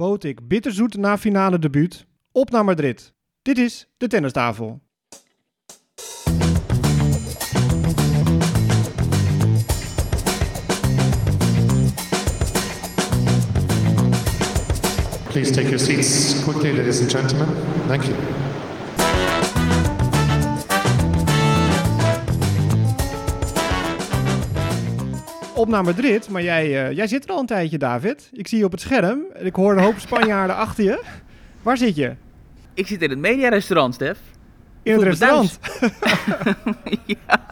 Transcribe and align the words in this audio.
Botik 0.00 0.48
bitterzoet 0.48 0.96
na 0.96 1.18
finale 1.18 1.58
debuut. 1.58 2.06
Op 2.32 2.50
naar 2.50 2.64
Madrid. 2.64 3.12
Dit 3.42 3.58
is 3.58 3.88
de 3.96 4.06
tennistafel. 4.06 4.80
Please 15.28 15.52
take 15.52 15.68
your 15.68 15.78
seats 15.78 16.42
quickly, 16.44 16.76
ladies 16.76 17.00
and 17.00 17.10
gentlemen. 17.10 17.48
Thank 17.86 18.02
you. 18.02 18.49
Op 25.60 25.68
naar 25.68 25.84
Madrid, 25.84 26.28
maar 26.28 26.42
jij, 26.42 26.86
eh, 26.86 26.96
jij 26.96 27.06
zit 27.06 27.24
er 27.24 27.30
al 27.30 27.38
een 27.38 27.46
tijdje, 27.46 27.78
David. 27.78 28.30
Ik 28.32 28.48
zie 28.48 28.58
je 28.58 28.64
op 28.64 28.70
het 28.70 28.80
scherm. 28.80 29.22
en 29.34 29.46
Ik 29.46 29.54
hoor 29.54 29.72
een 29.72 29.82
hoop 29.82 29.98
Spanjaarden 29.98 30.56
achter 30.66 30.84
je. 30.84 31.02
Waar 31.62 31.76
zit 31.76 31.96
je? 31.96 32.14
Ik 32.74 32.86
zit 32.86 33.02
in 33.02 33.10
het 33.10 33.18
mediarestaurant, 33.18 33.94
Stef. 33.94 34.18
In 34.82 34.92
het 34.92 35.02
restaurant. 35.02 35.58
ja, 37.06 37.46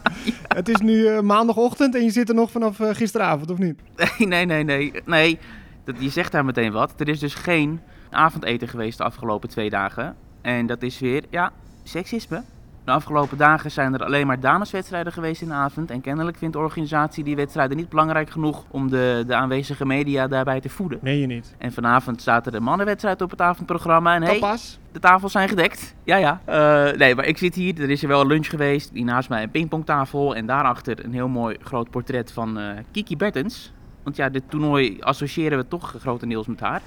Het 0.47 0.69
is 0.69 0.79
nu 0.79 1.07
eh, 1.07 1.19
maandagochtend 1.19 1.95
en 1.95 2.03
je 2.03 2.09
zit 2.09 2.29
er 2.29 2.35
nog 2.35 2.51
vanaf 2.51 2.79
eh, 2.79 2.89
gisteravond, 2.95 3.51
of 3.51 3.57
niet? 3.57 3.81
nee, 4.17 4.45
nee, 4.45 4.45
nee, 4.45 4.63
nee. 4.63 5.01
nee 5.05 5.39
dat, 5.83 5.95
je 5.99 6.09
zegt 6.09 6.31
daar 6.31 6.45
meteen 6.45 6.71
wat. 6.71 6.93
Er 6.97 7.09
is 7.09 7.19
dus 7.19 7.33
geen 7.33 7.79
avondeten 8.09 8.67
geweest 8.67 8.97
de 8.97 9.03
afgelopen 9.03 9.49
twee 9.49 9.69
dagen. 9.69 10.15
En 10.41 10.65
dat 10.65 10.81
is 10.81 10.99
weer, 10.99 11.23
ja, 11.29 11.51
seksisme. 11.83 12.43
De 12.89 12.95
afgelopen 12.95 13.37
dagen 13.37 13.71
zijn 13.71 13.93
er 13.93 14.03
alleen 14.03 14.27
maar 14.27 14.39
dameswedstrijden 14.39 15.13
geweest 15.13 15.41
in 15.41 15.47
de 15.47 15.53
avond. 15.53 15.91
En 15.91 16.01
kennelijk 16.01 16.37
vindt 16.37 16.53
de 16.53 16.59
organisatie 16.59 17.23
die 17.23 17.35
wedstrijden 17.35 17.77
niet 17.77 17.89
belangrijk 17.89 18.29
genoeg 18.29 18.63
om 18.69 18.89
de, 18.89 19.23
de 19.27 19.35
aanwezige 19.35 19.85
media 19.85 20.27
daarbij 20.27 20.59
te 20.59 20.69
voeden. 20.69 20.99
Nee, 21.01 21.19
je 21.19 21.25
niet. 21.25 21.55
En 21.57 21.71
vanavond 21.71 22.21
staat 22.21 22.45
er 22.45 22.51
de 22.51 22.59
mannenwedstrijd 22.59 23.21
op 23.21 23.29
het 23.29 23.41
avondprogramma. 23.41 24.15
En 24.15 24.23
hey, 24.23 24.39
Tapas? 24.39 24.79
de 24.91 24.99
tafels 24.99 25.31
zijn 25.31 25.49
gedekt. 25.49 25.95
Ja, 26.03 26.15
ja. 26.15 26.41
Eh, 26.45 26.97
nee, 26.97 27.15
maar 27.15 27.25
ik 27.25 27.37
zit 27.37 27.55
hier. 27.55 27.81
Er 27.81 27.89
is 27.89 28.01
er 28.01 28.07
wel 28.07 28.21
een 28.21 28.27
lunch 28.27 28.49
geweest. 28.49 28.93
Die 28.93 29.03
naast 29.03 29.29
mij 29.29 29.43
een 29.43 29.51
pingpongtafel. 29.51 30.35
En 30.35 30.45
daarachter 30.45 31.05
een 31.05 31.13
heel 31.13 31.27
mooi 31.27 31.57
groot 31.61 31.89
portret 31.89 32.31
van 32.31 32.59
eh, 32.59 32.77
Kiki 32.91 33.17
Bertens. 33.17 33.71
Want 34.03 34.15
ja, 34.15 34.29
dit 34.29 34.43
toernooi 34.47 34.97
associëren 34.99 35.57
we 35.57 35.67
toch 35.67 35.95
grotendeels 35.99 36.47
met 36.47 36.59
haar. 36.59 36.81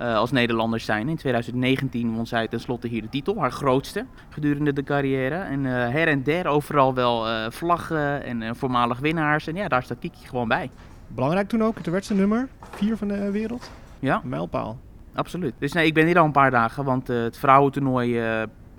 Eh, 0.00 0.14
als 0.14 0.30
Nederlanders 0.30 0.84
zijn. 0.84 1.08
In 1.08 1.16
2019 1.16 2.14
won 2.14 2.26
zij 2.26 2.48
tenslotte 2.48 2.88
hier 2.88 3.02
de 3.02 3.08
titel. 3.08 3.38
Haar 3.38 3.52
grootste 3.52 4.06
gedurende 4.28 4.72
de 4.72 4.82
carrière. 4.82 5.34
En 5.34 5.66
eh, 5.66 5.72
her 5.72 6.08
en 6.08 6.22
der 6.22 6.46
overal 6.46 6.94
wel 6.94 7.28
eh, 7.28 7.50
vlaggen 7.50 8.24
en 8.24 8.56
voormalig 8.56 8.98
winnaars. 8.98 9.46
En 9.46 9.54
ja, 9.54 9.68
daar 9.68 9.82
staat 9.82 9.98
Kiki 9.98 10.26
gewoon 10.26 10.48
bij. 10.48 10.70
Belangrijk 11.08 11.48
toen 11.48 11.62
ook, 11.62 11.76
het 11.76 11.86
werd 11.86 12.04
zijn 12.04 12.18
nummer. 12.18 12.48
Vier 12.70 12.96
van 12.96 13.08
de 13.08 13.30
wereld. 13.30 13.70
Ja. 13.98 14.20
Een 14.22 14.28
mijlpaal. 14.28 14.78
Absoluut. 15.14 15.54
Dus 15.58 15.72
nee, 15.72 15.86
ik 15.86 15.94
ben 15.94 16.06
hier 16.06 16.18
al 16.18 16.24
een 16.24 16.32
paar 16.32 16.50
dagen, 16.50 16.84
want 16.84 17.08
het 17.08 17.38
vrouwentoernooi 17.38 18.20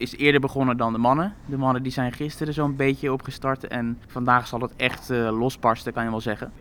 is 0.02 0.18
eerder 0.18 0.42
begonnen 0.42 0.78
dan 0.78 0.94
de 0.94 1.00
mannen. 1.00 1.34
De 1.46 1.58
mannen 1.58 1.84
die 1.84 1.92
zijn 1.92 2.12
gisteren 2.12 2.54
zo'n 2.54 2.76
beetje 2.76 3.14
opgestart 3.14 3.68
en 3.68 4.00
vandaag 4.08 4.48
zal 4.48 4.60
het 4.60 4.76
echt 4.76 5.10
eh, 5.10 5.38
losbarsten, 5.40 5.94
kan 5.94 6.04
je 6.04 6.10
wel 6.10 6.22
zeggen. 6.22 6.52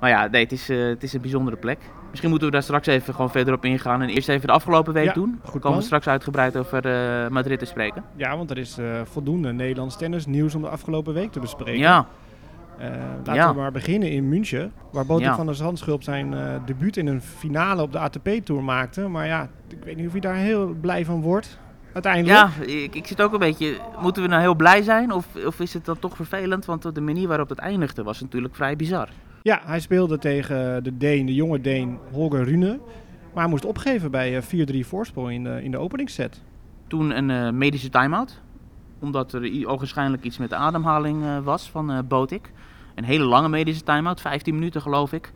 Maar 0.00 0.10
ja, 0.10 0.26
nee, 0.26 0.42
het 0.42 0.52
is, 0.52 0.68
het 0.68 1.02
is 1.02 1.12
een 1.12 1.20
bijzondere 1.20 1.56
plek. 1.56 1.78
Misschien 2.10 2.30
moeten 2.30 2.48
we 2.48 2.54
daar 2.54 2.62
straks 2.62 2.86
even 2.86 3.14
gewoon 3.14 3.30
verder 3.30 3.54
op 3.54 3.64
ingaan 3.64 4.02
en 4.02 4.08
eerst 4.08 4.28
even 4.28 4.46
de 4.46 4.52
afgelopen 4.52 4.92
week 4.92 5.04
Ja, 5.04 5.12
doen. 5.12 5.38
goed 5.42 5.52
Dan 5.52 5.60
komen 5.60 5.78
we 5.78 5.84
straks 5.84 6.06
uitgebreid 6.08 6.56
over 6.56 6.86
eh, 6.86 7.28
Madrid 7.30 7.58
te 7.58 7.64
spreken. 7.64 8.04
Ja, 8.16 8.36
want 8.36 8.50
er 8.50 8.58
is 8.58 8.78
eh, 8.78 8.86
voldoende 9.04 9.52
Nederlands 9.52 9.96
tennis 9.96 10.26
nieuws 10.26 10.54
om 10.54 10.62
de 10.62 10.68
afgelopen 10.68 11.14
week 11.14 11.32
te 11.32 11.40
bespreken. 11.40 11.80
Ja, 11.80 12.06
Eh, 12.78 12.88
laten 13.16 13.34
Ja. 13.34 13.48
we 13.54 13.60
maar 13.60 13.72
beginnen 13.72 14.10
in 14.10 14.28
München, 14.28 14.72
waar 14.92 15.06
Botik 15.06 15.24
Ja. 15.26 15.34
van 15.34 15.46
der 15.46 15.54
Zandschulp 15.54 16.02
zijn 16.02 16.34
debuut 16.64 16.96
in 16.96 17.06
een 17.06 17.22
finale 17.22 17.82
op 17.82 17.92
de 17.92 17.98
ATP-tour 17.98 18.62
maakte. 18.64 19.08
Maar 19.08 19.26
ja, 19.26 19.48
ik 19.68 19.84
weet 19.84 19.96
niet 19.96 20.06
of 20.06 20.12
hij 20.12 20.20
daar 20.20 20.34
heel 20.34 20.74
blij 20.80 21.04
van 21.04 21.20
wordt, 21.20 21.58
uiteindelijk. 21.92 22.38
ja 22.38 22.64
ik, 22.66 22.94
ik 22.94 23.06
zit 23.06 23.22
ook 23.22 23.32
een 23.32 23.38
beetje, 23.38 23.76
moeten 24.00 24.22
we 24.22 24.28
nou 24.28 24.40
heel 24.40 24.54
blij 24.54 24.82
zijn 24.82 25.12
of, 25.12 25.26
of 25.46 25.60
is 25.60 25.74
het 25.74 25.84
dan 25.84 25.98
toch 25.98 26.16
vervelend? 26.16 26.64
Want 26.64 26.94
de 26.94 27.00
manier 27.00 27.28
waarop 27.28 27.48
het 27.48 27.58
eindigde 27.58 28.02
was 28.02 28.20
natuurlijk 28.20 28.54
vrij 28.54 28.76
bizar. 28.76 29.08
Ja, 29.42 29.60
hij 29.64 29.80
speelde 29.80 30.18
tegen 30.18 30.84
de 30.84 30.96
Deen, 30.96 31.26
de 31.26 31.34
jonge 31.34 31.60
Deen 31.60 31.98
Holger 32.12 32.44
Rune. 32.44 32.78
Maar 33.32 33.42
hij 33.42 33.46
moest 33.46 33.64
opgeven 33.64 34.10
bij 34.10 34.36
eh, 34.36 34.66
4-3 34.84 34.86
voorsprong 34.86 35.30
in 35.32 35.44
de, 35.44 35.62
in 35.62 35.70
de 35.70 35.78
openingsset. 35.78 36.42
toen 36.86 37.16
een 37.16 37.30
eh, 37.30 37.50
medische 37.50 37.88
time-out. 37.88 38.40
Omdat 39.00 39.32
er 39.32 39.68
ogenschijnlijk 39.68 40.24
iets 40.24 40.38
met 40.38 40.50
de 40.50 40.56
ademhaling 40.56 41.24
eh, 41.24 41.38
was 41.38 41.70
van 41.70 41.90
eh 41.90 41.98
Botik. 42.08 42.52
Een 42.94 43.04
hele 43.04 43.24
lange 43.24 43.48
medische 43.48 43.82
time-out, 43.82 44.20
15 44.20 44.54
minuten 44.54 44.80
geloof 44.80 45.12
ik. 45.12 45.32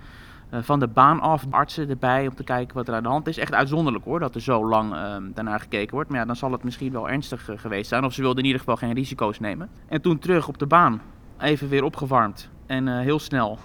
Eh, 0.52 0.62
van 0.62 0.80
de 0.80 0.88
baan 0.88 1.20
af, 1.20 1.46
artsen 1.50 1.88
erbij 1.88 2.26
om 2.26 2.34
te 2.34 2.44
kijken 2.44 2.76
wat 2.76 2.88
er 2.88 2.94
aan 2.94 3.02
de 3.02 3.08
hand 3.08 3.26
is. 3.26 3.38
Echt 3.38 3.54
uitzonderlijk 3.54 4.04
hoor, 4.04 4.18
dat 4.20 4.34
er 4.34 4.40
zo 4.40 4.68
lang 4.68 4.94
eh, 4.94 5.16
daarnaar 5.34 5.60
gekeken 5.60 5.94
wordt. 5.94 6.10
Maar 6.10 6.18
ja, 6.18 6.24
dan 6.24 6.36
zal 6.36 6.52
het 6.52 6.64
misschien 6.64 6.92
wel 6.92 7.08
ernstig 7.10 7.48
eh, 7.48 7.58
geweest 7.58 7.88
zijn. 7.88 8.04
Of 8.04 8.12
ze 8.12 8.20
wilden 8.20 8.38
in 8.38 8.44
ieder 8.44 8.60
geval 8.60 8.76
geen 8.76 8.92
risico's 8.92 9.40
nemen. 9.40 9.68
En 9.88 10.00
toen 10.00 10.18
terug 10.18 10.48
op 10.48 10.58
de 10.58 10.66
baan, 10.66 11.00
even 11.40 11.68
weer 11.68 11.84
opgewarmd. 11.84 12.50
En 12.66 12.88
eh, 12.88 12.98
heel 12.98 13.18
snel 13.18 13.58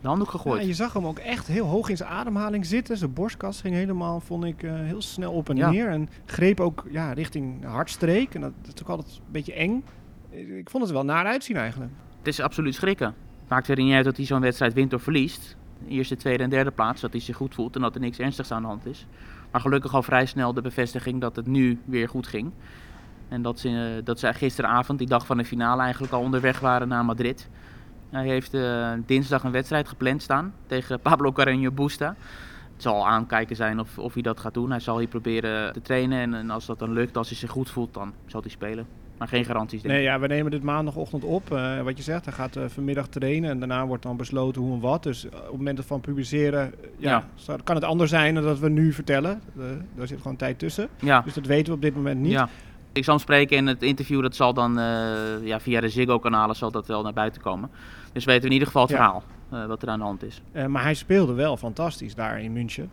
de 0.00 0.08
handdoek 0.08 0.30
gegooid. 0.30 0.60
Ja, 0.60 0.66
je 0.66 0.74
zag 0.74 0.92
hem 0.92 1.06
ook 1.06 1.18
echt 1.18 1.46
heel 1.46 1.66
hoog 1.66 1.88
in 1.88 1.96
zijn 1.96 2.08
ademhaling 2.10 2.66
zitten. 2.66 2.96
Zijn 2.96 3.12
borstkas 3.12 3.60
ging 3.60 3.74
helemaal, 3.74 4.20
vond 4.20 4.44
ik, 4.44 4.62
eh, 4.62 4.72
heel 4.74 5.02
snel 5.02 5.32
op 5.32 5.48
en 5.48 5.56
Ja. 5.56 5.70
neer. 5.70 5.88
En 5.88 6.08
greep 6.24 6.60
ook 6.60 6.86
ja, 6.90 7.12
richting 7.12 7.64
hartstreek. 7.64 8.34
En 8.34 8.40
dat, 8.40 8.52
dat 8.62 8.74
is 8.74 8.82
ook 8.82 8.88
altijd 8.88 9.14
een 9.16 9.32
beetje 9.32 9.52
eng. 9.54 9.84
Ik 10.30 10.70
vond 10.70 10.82
het 10.82 10.92
er 10.92 10.98
wel 10.98 11.14
naar 11.14 11.26
uitzien 11.26 11.56
eigenlijk. 11.56 11.90
Het 12.18 12.26
is 12.28 12.40
absoluut 12.40 12.74
schrikken. 12.74 13.14
Maakt 13.48 13.68
er 13.68 13.76
niet 13.76 13.92
uit 13.94 14.04
dat 14.04 14.16
hij 14.16 14.26
zo'n 14.26 14.40
wedstrijd 14.40 14.72
wint 14.72 14.92
of 14.92 15.02
verliest. 15.02 15.56
Eerste, 15.88 16.16
tweede 16.16 16.42
en 16.42 16.50
derde 16.50 16.70
plaats, 16.70 17.00
dat 17.00 17.12
hij 17.12 17.20
zich 17.20 17.36
goed 17.36 17.54
voelt 17.54 17.74
en 17.76 17.80
dat 17.80 17.94
er 17.94 18.00
niks 18.00 18.18
ernstigs 18.18 18.50
aan 18.52 18.62
de 18.62 18.68
hand 18.68 18.86
is. 18.86 19.06
Maar 19.50 19.60
gelukkig 19.60 19.94
al 19.94 20.02
vrij 20.02 20.26
snel 20.26 20.54
de 20.54 20.60
bevestiging 20.62 21.20
dat 21.20 21.36
het 21.36 21.46
nu 21.46 21.78
weer 21.84 22.08
goed 22.08 22.26
ging. 22.26 22.50
En 23.28 23.42
dat 23.42 23.58
ze, 23.58 24.00
dat 24.04 24.18
ze 24.18 24.32
gisteravond, 24.32 24.98
die 24.98 25.08
dag 25.08 25.26
van 25.26 25.36
de 25.36 25.44
finale, 25.44 25.82
eigenlijk 25.82 26.12
al 26.12 26.20
onderweg 26.20 26.60
waren 26.60 26.88
naar 26.88 27.04
Madrid. 27.04 27.48
Hij 28.10 28.26
heeft 28.26 28.54
eh, 28.54 28.92
dinsdag 29.06 29.44
een 29.44 29.50
wedstrijd 29.50 29.88
gepland 29.88 30.22
staan 30.22 30.54
tegen 30.66 31.00
Pablo 31.08 31.32
Carreño 31.32 31.74
Busta. 31.74 32.16
Het 32.72 32.82
zal 32.82 33.08
aankijken 33.08 33.56
zijn 33.56 33.80
of, 33.80 33.98
of 33.98 34.12
hij 34.14 34.22
dat 34.22 34.40
gaat 34.40 34.54
doen. 34.54 34.70
Hij 34.70 34.80
zal 34.80 34.98
hier 34.98 35.08
proberen 35.08 35.72
te 35.72 35.82
trainen 35.82 36.20
en, 36.20 36.34
en 36.34 36.50
als 36.50 36.66
dat 36.66 36.78
dan 36.78 36.92
lukt, 36.92 37.16
als 37.16 37.28
hij 37.28 37.36
zich 37.36 37.50
goed 37.50 37.70
voelt, 37.70 37.94
dan 37.94 38.12
zal 38.26 38.40
hij 38.40 38.50
spelen. 38.50 38.86
Maar 39.20 39.28
geen 39.28 39.44
garanties 39.44 39.82
denk 39.82 39.94
ik. 39.94 40.00
Nee, 40.00 40.10
ja, 40.10 40.20
we 40.20 40.26
nemen 40.26 40.50
dit 40.50 40.62
maandagochtend 40.62 41.24
op. 41.24 41.52
Eh, 41.52 41.82
wat 41.82 41.96
je 41.96 42.02
zegt, 42.02 42.24
hij 42.24 42.34
gaat 42.34 42.56
eh, 42.56 42.64
vanmiddag 42.68 43.08
trainen. 43.08 43.50
En 43.50 43.58
daarna 43.58 43.86
wordt 43.86 44.02
dan 44.02 44.16
besloten 44.16 44.62
hoe 44.62 44.74
en 44.74 44.80
wat. 44.80 45.02
Dus 45.02 45.24
op 45.24 45.32
het 45.32 45.52
moment 45.52 45.84
van 45.84 46.00
publiceren, 46.00 46.74
ja, 46.96 47.24
kan 47.64 47.74
het 47.74 47.84
anders 47.84 48.10
zijn 48.10 48.34
dan 48.34 48.44
dat 48.44 48.58
we 48.58 48.68
nu 48.68 48.92
vertellen. 48.92 49.40
Daar 49.94 50.06
zit 50.06 50.20
gewoon 50.20 50.36
tijd 50.36 50.58
tussen. 50.58 50.88
Ja. 51.00 51.20
Dus 51.20 51.34
dat 51.34 51.46
weten 51.46 51.66
we 51.66 51.72
op 51.72 51.82
dit 51.82 51.94
moment 51.94 52.20
niet. 52.20 52.32
Ja. 52.32 52.48
Ik 52.92 53.04
zal 53.04 53.14
hem 53.14 53.22
spreken 53.22 53.56
in 53.56 53.66
het 53.66 53.82
interview, 53.82 54.22
dat 54.22 54.34
zal 54.36 54.54
dan 54.54 54.78
eh, 54.78 54.84
ja, 55.42 55.60
via 55.60 55.80
de 55.80 55.88
Ziggo-kanalen 55.88 56.56
zal 56.56 56.70
dat 56.70 56.86
wel 56.86 57.02
naar 57.02 57.12
buiten 57.12 57.42
komen. 57.42 57.70
Dus 58.12 58.24
weten 58.24 58.40
we 58.42 58.46
in 58.46 58.52
ieder 58.52 58.66
geval 58.66 58.82
het 58.82 58.90
Ja. 58.90 58.96
verhaal, 58.96 59.22
eh, 59.50 59.66
wat 59.66 59.82
er 59.82 59.88
aan 59.88 59.98
de 59.98 60.04
hand 60.04 60.22
is. 60.22 60.42
Eh, 60.52 60.66
maar 60.66 60.82
hij 60.82 60.94
speelde 60.94 61.32
wel 61.32 61.56
fantastisch 61.56 62.14
daar 62.14 62.40
in 62.40 62.52
München. 62.52 62.90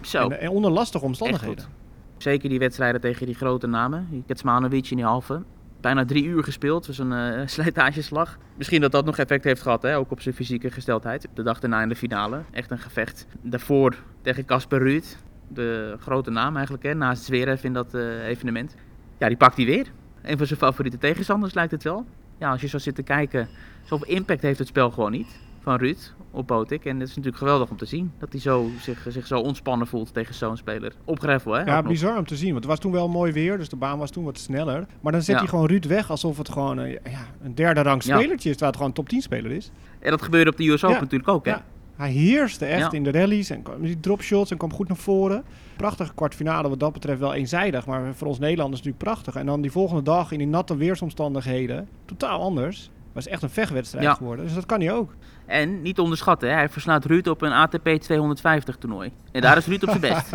Zo, 0.00 0.28
En, 0.28 0.40
en 0.40 0.48
onder 0.48 0.70
lastige 0.70 0.96
echt 0.98 1.06
omstandigheden. 1.06 1.64
goed. 1.64 1.72
Zeker 2.16 2.48
die 2.48 2.58
wedstrijden 2.58 3.00
tegen 3.00 3.26
die 3.26 3.34
grote 3.34 3.66
namen. 3.66 4.24
Ketsmanovic 4.26 4.90
in 4.90 4.96
die 4.96 5.06
halve. 5.06 5.42
Bijna 5.80 6.04
drie 6.04 6.24
uur 6.24 6.44
gespeeld, 6.44 6.86
dus 6.86 6.98
een 6.98 7.12
eh 7.12 7.42
slijtageslag. 7.54 8.38
Misschien 8.56 8.80
dat 8.80 8.92
dat 8.92 9.04
nog 9.04 9.18
effect 9.18 9.44
heeft 9.44 9.62
gehad, 9.62 9.82
hè? 9.82 9.96
ook 9.96 10.10
op 10.10 10.20
zijn 10.20 10.34
fysieke 10.34 10.70
gesteldheid. 10.70 11.28
De 11.34 11.42
dag 11.42 11.60
daarna 11.60 11.82
in 11.82 11.88
de 11.88 11.96
finale, 11.96 12.40
echt 12.50 12.70
een 12.70 12.78
gevecht. 12.78 13.26
Daarvoor 13.40 13.94
tegen 14.20 14.44
Casper 14.44 14.78
Ruud, 14.78 15.04
de 15.48 15.96
grote 16.00 16.30
naam 16.30 16.54
eigenlijk, 16.54 16.84
hè? 16.84 16.94
naast 16.94 17.24
Zverev 17.24 17.64
in 17.64 17.72
dat 17.72 17.94
evenement. 18.26 18.74
Ja, 19.22 19.28
die 19.28 19.36
pakt 19.36 19.56
hij 19.56 19.66
weer. 19.66 19.86
Een 20.22 20.36
van 20.38 20.46
zijn 20.46 20.58
favoriete 20.58 20.98
tegenstanders 20.98 21.54
lijkt 21.54 21.70
het 21.72 21.82
wel. 21.82 22.04
Ja, 22.38 22.50
als 22.50 22.60
je 22.60 22.66
zo 22.68 22.78
zit 22.78 22.94
te 22.94 23.02
kijken, 23.02 23.48
zoveel 23.84 24.06
impact 24.14 24.42
heeft 24.42 24.58
het 24.58 24.68
spel 24.68 24.90
gewoon 24.90 25.10
niet 25.10 25.38
van 25.60 25.76
Ruud 25.76 26.12
op 26.30 26.46
Botik. 26.46 26.84
En 26.84 26.92
het 27.00 27.02
is 27.08 27.08
natuurlijk 27.08 27.36
geweldig 27.42 27.70
om 27.70 27.76
te 27.76 27.84
zien 27.84 28.12
dat 28.18 28.32
hij 28.32 28.40
zo, 28.40 28.70
zich, 28.80 29.06
zich 29.08 29.26
zo 29.26 29.38
ontspannen 29.38 29.86
voelt 29.86 30.14
tegen 30.14 30.34
zo'n 30.34 30.56
speler. 30.56 30.92
Op 31.04 31.18
greffel, 31.20 31.52
hè? 31.52 31.62
Ja, 31.62 31.82
bizar 31.82 32.18
om 32.18 32.26
te 32.26 32.36
zien. 32.36 32.50
Want 32.52 32.58
het 32.64 32.66
was 32.72 32.78
toen 32.78 32.92
wel 32.92 33.08
mooi 33.08 33.32
weer, 33.32 33.58
dus 33.58 33.68
de 33.68 33.76
baan 33.76 33.98
was 33.98 34.10
toen 34.10 34.24
wat 34.24 34.38
sneller. 34.38 34.86
Maar 35.00 35.12
dan 35.12 35.22
zet 35.22 35.34
Ja. 35.34 35.40
hij 35.40 35.48
gewoon 35.48 35.66
Ruud 35.66 35.84
weg 35.86 36.10
alsof 36.10 36.38
het 36.38 36.48
gewoon 36.48 36.80
eh, 36.80 36.92
ja, 36.92 37.26
een 37.42 37.54
derde 37.54 37.82
rang 37.82 38.04
Ja. 38.04 38.18
spelertje 38.18 38.48
is. 38.50 38.56
Terwijl 38.56 38.70
het 38.70 38.76
gewoon 38.76 38.88
een 38.88 38.94
top 38.94 39.08
10 39.08 39.20
speler 39.22 39.50
is. 39.50 39.70
En 39.98 40.10
dat 40.10 40.22
gebeurde 40.22 40.50
op 40.50 40.56
de 40.56 40.68
US 40.68 40.84
Open 40.84 41.00
natuurlijk 41.00 41.30
ook, 41.30 41.44
hè? 41.44 41.50
Ja. 41.50 41.64
Hij 41.96 42.10
heerste 42.10 42.66
echt 42.66 42.92
in 42.92 43.02
de 43.04 43.10
rallies 43.10 43.50
en 43.50 43.62
die 43.80 44.00
dropshots 44.00 44.50
en 44.50 44.56
kwam 44.56 44.72
goed 44.72 44.88
naar 44.88 44.96
voren. 44.96 45.44
Prachtige 45.76 46.14
kwartfinale 46.14 46.68
wat 46.68 46.80
dat 46.80 46.92
betreft 46.92 47.20
wel 47.20 47.34
eenzijdig, 47.34 47.86
maar 47.86 48.14
voor 48.14 48.26
ons 48.26 48.38
Nederlanders 48.38 48.82
natuurlijk 48.82 49.10
prachtig. 49.12 49.34
En 49.34 49.46
dan 49.46 49.60
die 49.60 49.70
volgende 49.70 50.02
dag 50.02 50.32
in 50.32 50.38
die 50.38 50.46
natte 50.46 50.76
weersomstandigheden, 50.76 51.88
totaal 52.04 52.40
anders. 52.40 52.90
Was 53.12 53.26
echt 53.26 53.42
een 53.42 53.50
vechtwedstrijd 53.50 54.04
Ja. 54.04 54.14
geworden, 54.14 54.44
dus 54.44 54.54
dat 54.54 54.66
kan 54.66 54.80
hij 54.80 54.92
ook. 54.92 55.14
En 55.46 55.82
niet 55.82 55.98
onderschatten, 55.98 56.48
hè? 56.48 56.54
hij 56.54 56.68
verslaat 56.68 57.04
Ruud 57.04 57.26
op 57.26 57.42
een 57.42 57.52
ATP 57.52 57.88
250 57.88 58.76
toernooi. 58.76 59.12
En 59.32 59.40
daar 59.40 59.56
is 59.56 59.66
Ruud 59.66 59.82
op 59.82 59.88
zijn 59.88 60.00
best. 60.00 60.30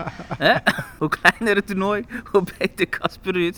Hoe 0.99 1.09
kleiner 1.09 1.55
het 1.55 1.67
toernooi, 1.67 2.03
hoe 2.31 2.43
beter 2.57 2.89
Casper 2.89 3.33
Ruud. 3.33 3.55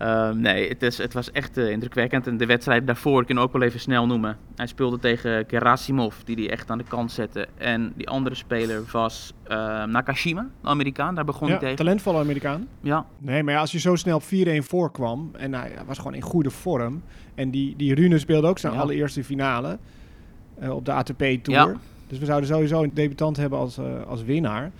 Ehm, 0.00 0.40
nee, 0.40 0.68
het, 0.68 0.82
is, 0.82 0.98
het 0.98 1.12
was 1.12 1.30
echt 1.32 1.56
eh, 1.56 1.70
indrukwekkend. 1.70 2.26
En 2.26 2.36
de 2.36 2.46
wedstrijd 2.46 2.86
daarvoor, 2.86 3.20
ik 3.20 3.26
kan 3.26 3.38
ook 3.38 3.52
wel 3.52 3.62
even 3.62 3.80
snel 3.80 4.06
noemen. 4.06 4.36
Hij 4.56 4.66
speelde 4.66 4.98
tegen 4.98 5.44
Gerasimov, 5.48 6.14
die 6.24 6.36
hij 6.36 6.50
echt 6.50 6.70
aan 6.70 6.78
de 6.78 6.84
kant 6.88 7.12
zette. 7.12 7.46
En 7.58 7.92
die 7.96 8.08
andere 8.08 8.34
speler 8.34 8.82
was 8.92 9.32
eh, 9.44 9.84
Nakashima, 9.84 10.46
de 10.62 10.68
Amerikaan. 10.68 11.14
Daar 11.14 11.24
begon 11.24 11.46
Ja, 11.48 11.52
hij 11.52 11.62
tegen. 11.62 11.76
talentvolle 11.76 12.18
Amerikaan. 12.18 12.68
Ja, 12.80 13.06
Nee, 13.18 13.42
maar 13.42 13.54
ja, 13.54 13.60
als 13.60 13.72
je 13.72 13.78
zo 13.78 13.94
snel 13.96 14.16
op 14.16 14.22
4-1 14.22 14.26
voorkwam 14.64 15.30
en 15.32 15.54
hij 15.54 15.72
was 15.86 15.98
gewoon 15.98 16.14
in 16.14 16.22
goede 16.22 16.50
vorm. 16.50 17.02
En 17.34 17.50
die, 17.50 17.76
die 17.76 17.94
Rune 17.94 18.18
speelde 18.18 18.46
ook 18.48 18.58
zijn 18.58 18.72
Ja. 18.72 18.78
allereerste 18.80 19.24
finale 19.24 19.78
eh, 20.58 20.70
op 20.70 20.84
de 20.84 20.92
ATP-tour. 20.92 21.58
Ja. 21.68 21.74
Dus 22.06 22.18
we 22.18 22.24
zouden 22.24 22.48
sowieso 22.48 22.82
een 22.82 22.90
debutant 22.94 23.36
hebben 23.36 23.58
als, 23.58 23.78
eh, 23.78 23.84
als 24.06 24.22
winnaar. 24.24 24.70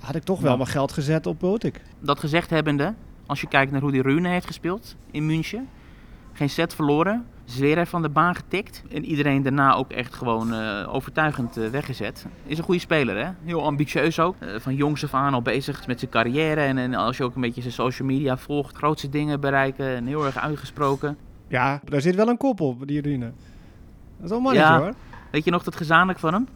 Had 0.00 0.14
ik 0.14 0.22
toch 0.22 0.40
wel 0.40 0.56
mijn 0.56 0.68
geld 0.68 0.92
gezet 0.92 1.26
op 1.26 1.38
Botik. 1.40 1.80
dat 2.00 2.18
gezegd 2.18 2.50
hebbende, 2.50 2.94
als 3.32 3.40
je 3.40 3.48
kijkt 3.48 3.72
naar 3.72 3.80
hoe 3.80 3.92
die 3.92 4.02
Rune 4.02 4.28
heeft 4.28 4.46
gespeeld 4.46 4.96
in 5.10 5.26
München. 5.26 5.68
Geen 6.32 6.50
set 6.50 6.74
verloren, 6.74 7.26
Zverev 7.44 7.90
van 7.90 8.02
de 8.02 8.08
baan 8.08 8.34
getikt. 8.34 8.82
En 8.90 9.04
iedereen 9.04 9.42
daarna 9.42 9.74
ook 9.74 9.90
echt 9.90 10.14
gewoon 10.14 10.52
eh, 10.52 10.94
overtuigend 10.94 11.56
eh, 11.56 11.68
weggezet. 11.68 12.26
Is 12.46 12.58
een 12.58 12.64
goede 12.64 12.80
speler 12.80 13.24
hè, 13.24 13.30
heel 13.44 13.64
ambitieus 13.64 14.20
ook. 14.20 14.36
Eh, 14.38 14.60
van 14.60 14.74
jongs 14.74 15.04
af 15.04 15.14
aan 15.14 15.34
al 15.34 15.42
bezig 15.42 15.86
met 15.86 15.98
zijn 15.98 16.10
carrière. 16.10 16.60
En, 16.60 16.78
en 16.78 16.94
als 16.94 17.16
je 17.16 17.24
ook 17.24 17.34
een 17.34 17.40
beetje 17.40 17.60
zijn 17.60 17.72
social 17.72 18.08
media 18.08 18.36
volgt, 18.36 18.76
grootste 18.76 19.08
dingen 19.08 19.40
bereiken. 19.40 19.86
En 19.86 20.06
heel 20.06 20.24
erg 20.26 20.38
uitgesproken. 20.38 21.16
Ja, 21.48 21.80
daar 21.84 22.00
zit 22.00 22.14
wel 22.14 22.28
een 22.28 22.36
kop 22.36 22.60
op, 22.60 22.86
die 22.86 23.00
Rune. 23.00 23.32
Dat 24.16 24.24
is 24.24 24.30
wel 24.30 24.40
mannetje 24.40 24.68
Ja. 24.68 24.78
hoor. 24.78 24.94
Weet 25.30 25.44
je 25.44 25.50
nog 25.50 25.62
dat 25.62 25.76
gezamenlijk 25.76 26.18
van 26.18 26.32
hem? 26.32 26.48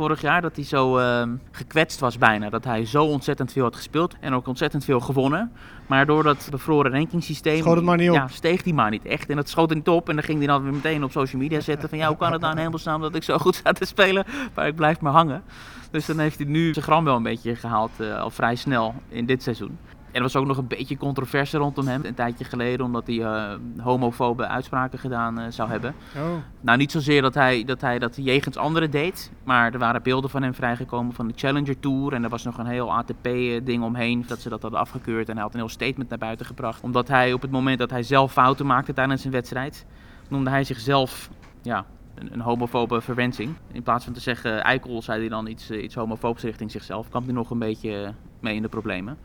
Vorig 0.00 0.20
jaar 0.20 0.40
dat 0.42 0.56
hij 0.56 0.64
zo 0.64 0.98
ehm, 0.98 1.36
gekwetst 1.50 2.00
was 2.00 2.18
bijna. 2.18 2.50
Dat 2.50 2.64
hij 2.64 2.86
zo 2.86 3.04
ontzettend 3.04 3.52
veel 3.52 3.62
had 3.62 3.76
gespeeld 3.76 4.14
en 4.20 4.34
ook 4.34 4.46
ontzettend 4.46 4.84
veel 4.84 5.00
gewonnen. 5.00 5.52
Maar 5.86 6.06
door 6.06 6.22
dat 6.22 6.48
bevroren 6.50 6.92
rankingsysteem 6.92 7.58
Schoot 7.58 7.76
het 7.76 7.84
maar 7.84 7.96
niet 7.96 8.08
op. 8.08 8.14
Ja, 8.14 8.28
steeg 8.28 8.64
hij 8.64 8.72
maar 8.72 8.90
niet 8.90 9.04
echt. 9.04 9.30
En 9.30 9.36
dat 9.36 9.48
schoot 9.48 9.68
hij 9.68 9.78
niet 9.78 9.88
op. 9.88 10.08
En 10.08 10.14
dan 10.14 10.24
ging 10.24 10.38
hij 10.38 10.46
dan 10.46 10.62
weer 10.62 10.72
meteen 10.72 11.04
op 11.04 11.10
social 11.10 11.42
media 11.42 11.60
zetten. 11.60 11.88
Van 11.88 11.98
ja, 11.98 12.08
hoe 12.08 12.16
kan 12.16 12.32
het 12.32 12.40
nou 12.40 12.56
in 12.56 12.62
hemelsnaam 12.62 13.00
dat 13.00 13.14
ik 13.14 13.22
zo 13.22 13.38
goed 13.38 13.54
sta 13.54 13.72
te 13.72 13.84
spelen. 13.84 14.24
Maar 14.54 14.66
ik 14.66 14.74
blijf 14.74 15.00
maar 15.00 15.12
hangen. 15.12 15.42
Dus 15.90 16.06
dan 16.06 16.18
heeft 16.18 16.38
hij 16.38 16.46
nu 16.46 16.72
zijn 16.72 16.84
gram 16.84 17.04
wel 17.04 17.16
een 17.16 17.22
beetje 17.22 17.54
gehaald. 17.56 17.90
eh, 17.96 18.20
al 18.20 18.30
vrij 18.30 18.56
snel 18.56 18.94
in 19.08 19.26
dit 19.26 19.42
seizoen. 19.42 19.78
Er 20.12 20.22
was 20.22 20.36
ook 20.36 20.46
nog 20.46 20.56
een 20.56 20.66
beetje 20.66 20.96
controverse 20.96 21.58
rondom 21.58 21.86
hem. 21.86 22.04
Een 22.04 22.14
tijdje 22.14 22.44
geleden. 22.44 22.86
Omdat 22.86 23.06
hij 23.06 23.22
eh, 23.22 23.54
homofobe 23.82 24.46
uitspraken 24.46 24.98
gedaan 24.98 25.38
eh, 25.38 25.46
zou 25.50 25.70
hebben. 25.70 25.94
Oh. 26.16 26.22
Nou, 26.60 26.78
niet 26.78 26.90
zozeer 26.90 27.22
dat 27.22 27.34
hij 27.34 27.64
dat, 27.64 27.80
hij 27.80 27.98
dat 27.98 28.16
jegens 28.16 28.56
anderen 28.56 28.90
deed. 28.90 29.32
Maar 29.44 29.72
er 29.72 29.78
waren 29.78 30.02
beelden 30.02 30.30
van 30.30 30.42
hem 30.42 30.54
vrijgekomen 30.54 31.14
van 31.14 31.28
de 31.28 31.32
Challenger 31.36 31.78
Tour. 31.78 32.12
En 32.12 32.24
er 32.24 32.30
was 32.30 32.44
nog 32.44 32.58
een 32.58 32.66
heel 32.66 32.92
ATP-ding 32.92 33.82
omheen. 33.82 34.24
Dat 34.26 34.40
ze 34.40 34.48
dat 34.48 34.62
hadden 34.62 34.80
afgekeurd. 34.80 35.28
En 35.28 35.34
hij 35.34 35.42
had 35.42 35.52
een 35.54 35.60
heel 35.60 35.68
statement 35.68 36.08
naar 36.08 36.18
buiten 36.18 36.46
gebracht. 36.46 36.82
Omdat 36.82 37.08
hij 37.08 37.32
op 37.32 37.42
het 37.42 37.50
moment 37.50 37.78
dat 37.78 37.90
hij 37.90 38.02
zelf 38.02 38.32
fouten 38.32 38.66
maakte 38.66 38.92
tijdens 38.92 39.24
een 39.24 39.30
wedstrijd. 39.30 39.86
noemde 40.28 40.50
hij 40.50 40.64
zichzelf 40.64 41.30
ja, 41.62 41.84
een, 42.14 42.32
een 42.32 42.40
homofobe 42.40 43.00
verwensing. 43.00 43.54
In 43.72 43.82
plaats 43.82 44.04
van 44.04 44.12
te 44.12 44.20
zeggen 44.20 44.62
eikel, 44.62 45.02
zei 45.02 45.20
hij 45.20 45.28
dan 45.28 45.46
iets, 45.46 45.70
eh, 45.70 45.82
iets 45.82 45.94
homofoobs 45.94 46.42
richting 46.42 46.70
zichzelf. 46.70 47.08
Kwam 47.08 47.24
hij 47.24 47.32
nog 47.32 47.50
een 47.50 47.58
beetje 47.58 48.02
eh, 48.02 48.10
mee 48.40 48.54
in 48.54 48.62
de 48.62 48.68
problemen. 48.68 49.18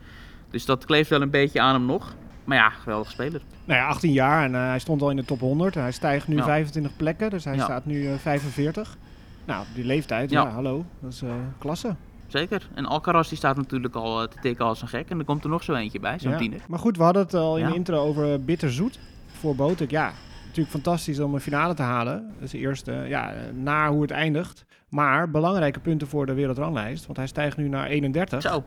Dus 0.50 0.64
dat 0.64 0.84
kleeft 0.84 1.10
wel 1.10 1.22
een 1.22 1.30
beetje 1.30 1.60
aan 1.60 1.74
hem 1.74 1.86
nog. 1.86 2.14
Maar 2.44 2.56
ja, 2.56 2.70
geweldig 2.70 3.10
speler. 3.10 3.40
Nou 3.64 3.80
ja, 3.80 3.86
18 3.86 4.12
jaar 4.12 4.44
en 4.44 4.54
eh, 4.54 4.60
hij 4.66 4.78
stond 4.78 5.02
al 5.02 5.10
in 5.10 5.16
de 5.16 5.24
top 5.24 5.40
100. 5.40 5.74
Hij 5.74 5.92
stijgt 5.92 6.28
nu 6.28 6.36
Ja. 6.36 6.44
25 6.44 6.96
plekken, 6.96 7.30
dus 7.30 7.44
hij 7.44 7.54
Ja. 7.56 7.64
staat 7.64 7.86
nu 7.86 8.06
eh, 8.06 8.14
45. 8.18 8.96
Nou, 9.44 9.60
op 9.60 9.74
die 9.74 9.84
leeftijd, 9.84 10.30
ja, 10.30 10.42
Ja. 10.42 10.50
hallo, 10.50 10.84
dat 11.00 11.12
is 11.12 11.22
eh, 11.22 11.30
klasse. 11.58 11.94
Zeker. 12.26 12.68
En 12.74 12.86
Alcaraz 12.86 13.28
die 13.28 13.36
staat 13.38 13.56
natuurlijk 13.56 13.94
al 13.94 14.22
eh, 14.22 14.28
te 14.28 14.36
tikken 14.40 14.64
als 14.64 14.82
een 14.82 14.88
gek. 14.88 15.10
En 15.10 15.18
er 15.18 15.24
komt 15.24 15.44
er 15.44 15.50
nog 15.50 15.62
zo 15.62 15.74
eentje 15.74 16.00
bij, 16.00 16.18
zo'n 16.18 16.36
tiener. 16.36 16.60
Maar 16.68 16.78
goed, 16.78 16.96
we 16.96 17.02
hadden 17.02 17.22
het 17.22 17.34
al 17.34 17.56
in 17.58 17.66
de 17.66 17.74
intro 17.74 17.96
over 17.98 18.40
bitterzoet 18.44 18.98
voor 19.26 19.54
Botek. 19.54 19.90
Ja, 19.90 20.12
natuurlijk 20.44 20.70
fantastisch 20.70 21.18
om 21.20 21.34
een 21.34 21.40
finale 21.40 21.74
te 21.74 21.82
halen. 21.82 22.26
Dat 22.34 22.42
is 22.44 22.50
de 22.50 22.58
eerste, 22.58 22.92
ja, 22.92 23.32
na 23.54 23.90
hoe 23.90 24.02
het 24.02 24.10
eindigt. 24.10 24.64
Maar 24.88 25.30
belangrijke 25.30 25.80
punten 25.80 26.08
voor 26.08 26.26
de 26.26 26.34
wereldranglijst, 26.34 27.06
want 27.06 27.16
hij 27.18 27.26
stijgt 27.26 27.56
nu 27.56 27.68
naar 27.68 27.86
31. 27.86 28.42
Zo. 28.42 28.64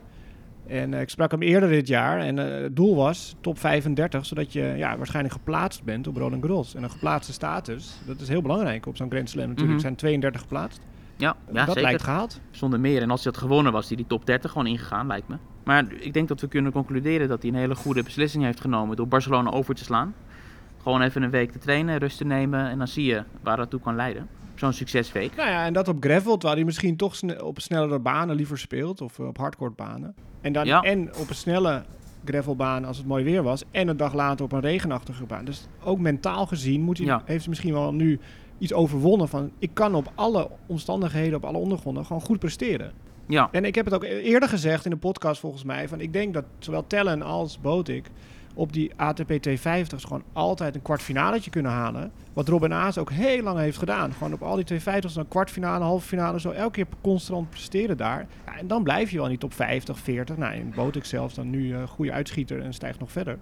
En 0.66 0.94
eh, 0.94 1.00
ik 1.00 1.08
sprak 1.08 1.30
hem 1.30 1.42
eerder 1.42 1.68
dit 1.68 1.88
jaar 1.88 2.20
en 2.20 2.38
eh, 2.38 2.62
het 2.62 2.76
doel 2.76 2.96
was 2.96 3.36
top 3.40 3.58
35, 3.58 4.26
zodat 4.26 4.52
je 4.52 4.62
ja, 4.76 4.96
waarschijnlijk 4.96 5.34
geplaatst 5.34 5.84
bent 5.84 6.06
op 6.06 6.16
Roland 6.16 6.44
Garros. 6.44 6.74
En 6.74 6.82
een 6.82 6.90
geplaatste 6.90 7.32
status, 7.32 8.00
dat 8.06 8.20
is 8.20 8.28
heel 8.28 8.42
belangrijk 8.42 8.86
op 8.86 8.96
zo'n 8.96 9.10
Grand 9.10 9.30
Slam 9.30 9.48
natuurlijk. 9.48 9.72
Mhm. 9.72 9.80
zijn 9.80 9.96
32 9.96 10.40
geplaatst. 10.40 10.80
Ja, 11.16 11.36
ja 11.46 11.52
dat 11.52 11.66
zeker. 11.66 11.82
lijkt 11.82 12.02
gehaald. 12.02 12.40
Zonder 12.50 12.80
meer. 12.80 13.02
En 13.02 13.10
als 13.10 13.24
hij 13.24 13.32
had 13.32 13.42
gewonnen, 13.42 13.72
was 13.72 13.88
hij 13.88 13.96
die 13.96 14.06
top 14.06 14.26
30 14.26 14.50
gewoon 14.50 14.66
ingegaan, 14.66 15.06
lijkt 15.06 15.28
me. 15.28 15.36
Maar 15.64 15.84
ik 15.92 16.12
denk 16.12 16.28
dat 16.28 16.40
we 16.40 16.48
kunnen 16.48 16.72
concluderen 16.72 17.28
dat 17.28 17.42
hij 17.42 17.50
een 17.50 17.56
hele 17.56 17.74
goede 17.74 18.02
beslissing 18.02 18.44
heeft 18.44 18.60
genomen 18.60 18.96
door 18.96 19.08
Barcelona 19.08 19.50
over 19.50 19.74
te 19.74 19.84
slaan. 19.84 20.14
Gewoon 20.82 21.02
even 21.02 21.22
een 21.22 21.30
week 21.30 21.52
te 21.52 21.58
trainen, 21.58 21.98
rust 21.98 22.18
te 22.18 22.24
nemen 22.24 22.68
en 22.68 22.78
dan 22.78 22.88
zie 22.88 23.04
je 23.04 23.22
waar 23.42 23.56
dat 23.56 23.70
toe 23.70 23.80
kan 23.80 23.96
leiden. 23.96 24.28
Zo'n 24.60 24.72
succesweek. 24.72 25.36
Nou 25.36 25.48
ja, 25.48 25.64
en 25.66 25.72
dat 25.72 25.88
op 25.88 25.96
gravel, 26.00 26.32
terwijl 26.32 26.54
hij 26.54 26.64
misschien 26.64 26.96
toch 26.96 27.16
sne- 27.16 27.44
op 27.44 27.60
snellere 27.60 27.98
banen 27.98 28.36
liever 28.36 28.58
speelt. 28.58 29.00
Of 29.00 29.18
eh, 29.18 29.26
op 29.26 29.36
hardcourt 29.38 29.76
banen. 29.76 30.14
En 30.40 30.52
dan 30.52 30.66
Ja. 30.66 30.80
en 30.80 31.08
op 31.16 31.28
een 31.28 31.34
snelle 31.34 31.82
gravelbaan 32.24 32.84
als 32.84 32.96
het 32.96 33.06
mooi 33.06 33.24
weer 33.24 33.42
was. 33.42 33.62
En 33.70 33.88
een 33.88 33.96
dag 33.96 34.14
later 34.14 34.44
op 34.44 34.52
een 34.52 34.60
regenachtige 34.60 35.24
baan. 35.24 35.44
Dus 35.44 35.66
ook 35.84 35.98
mentaal 35.98 36.46
gezien 36.46 36.80
moet 36.82 36.98
hij, 36.98 37.06
Ja. 37.06 37.22
heeft 37.24 37.40
hij 37.40 37.48
misschien 37.48 37.72
wel 37.72 37.92
nu 37.94 38.18
iets 38.58 38.72
overwonnen 38.72 39.28
van... 39.28 39.50
ik 39.58 39.70
kan 39.72 39.94
op 39.94 40.12
alle 40.14 40.48
omstandigheden, 40.66 41.34
op 41.36 41.44
alle 41.44 41.58
ondergronden 41.58 42.06
gewoon 42.06 42.22
goed 42.22 42.38
presteren. 42.38 42.92
Ja, 43.26 43.48
En 43.52 43.64
ik 43.64 43.74
heb 43.74 43.84
het 43.84 43.94
ook 43.94 44.04
eerder 44.04 44.48
gezegd 44.48 44.84
in 44.84 44.90
de 44.90 44.96
podcast 44.96 45.40
volgens 45.40 45.64
mij... 45.64 45.88
van 45.88 46.00
ik 46.00 46.12
denk 46.12 46.34
dat 46.34 46.44
zowel 46.58 46.86
Tellen 46.86 47.22
als 47.22 47.60
Botik 47.60 48.10
op 48.54 48.72
die 48.72 48.92
ATP 48.96 49.32
250's 49.48 50.04
gewoon 50.04 50.22
altijd 50.32 50.74
een 50.74 50.82
kwartfinaletje 50.82 51.50
kunnen 51.50 51.72
halen. 51.72 52.12
Wat 52.32 52.48
Robin 52.48 52.72
Aas 52.72 52.98
ook 52.98 53.10
heel 53.10 53.42
lang 53.42 53.58
heeft 53.58 53.78
gedaan. 53.78 54.12
Gewoon 54.12 54.32
op 54.32 54.42
al 54.42 54.56
die 54.56 54.80
250's 54.80 55.16
een 55.16 55.28
kwartfinale, 55.28 55.84
halve 55.84 56.06
finale, 56.06 56.40
zo 56.40 56.50
elke 56.50 56.72
keer 56.72 56.86
constant 57.00 57.50
presteren 57.50 57.96
daar. 57.96 58.26
Ja, 58.46 58.58
en 58.58 58.66
dan 58.66 58.82
blijf 58.82 59.10
je 59.10 59.16
wel 59.16 59.24
in 59.24 59.30
die 59.30 59.40
top 59.40 59.52
50, 59.52 59.98
40. 59.98 60.36
Nou, 60.36 60.54
in 60.54 60.72
Botik 60.74 61.04
zelfs 61.04 61.34
dan 61.34 61.50
nu 61.50 61.74
een 61.74 61.88
goede 61.88 62.12
uitschieter 62.12 62.62
en 62.62 62.74
stijgt 62.74 62.98
nog 62.98 63.12
verder. 63.12 63.38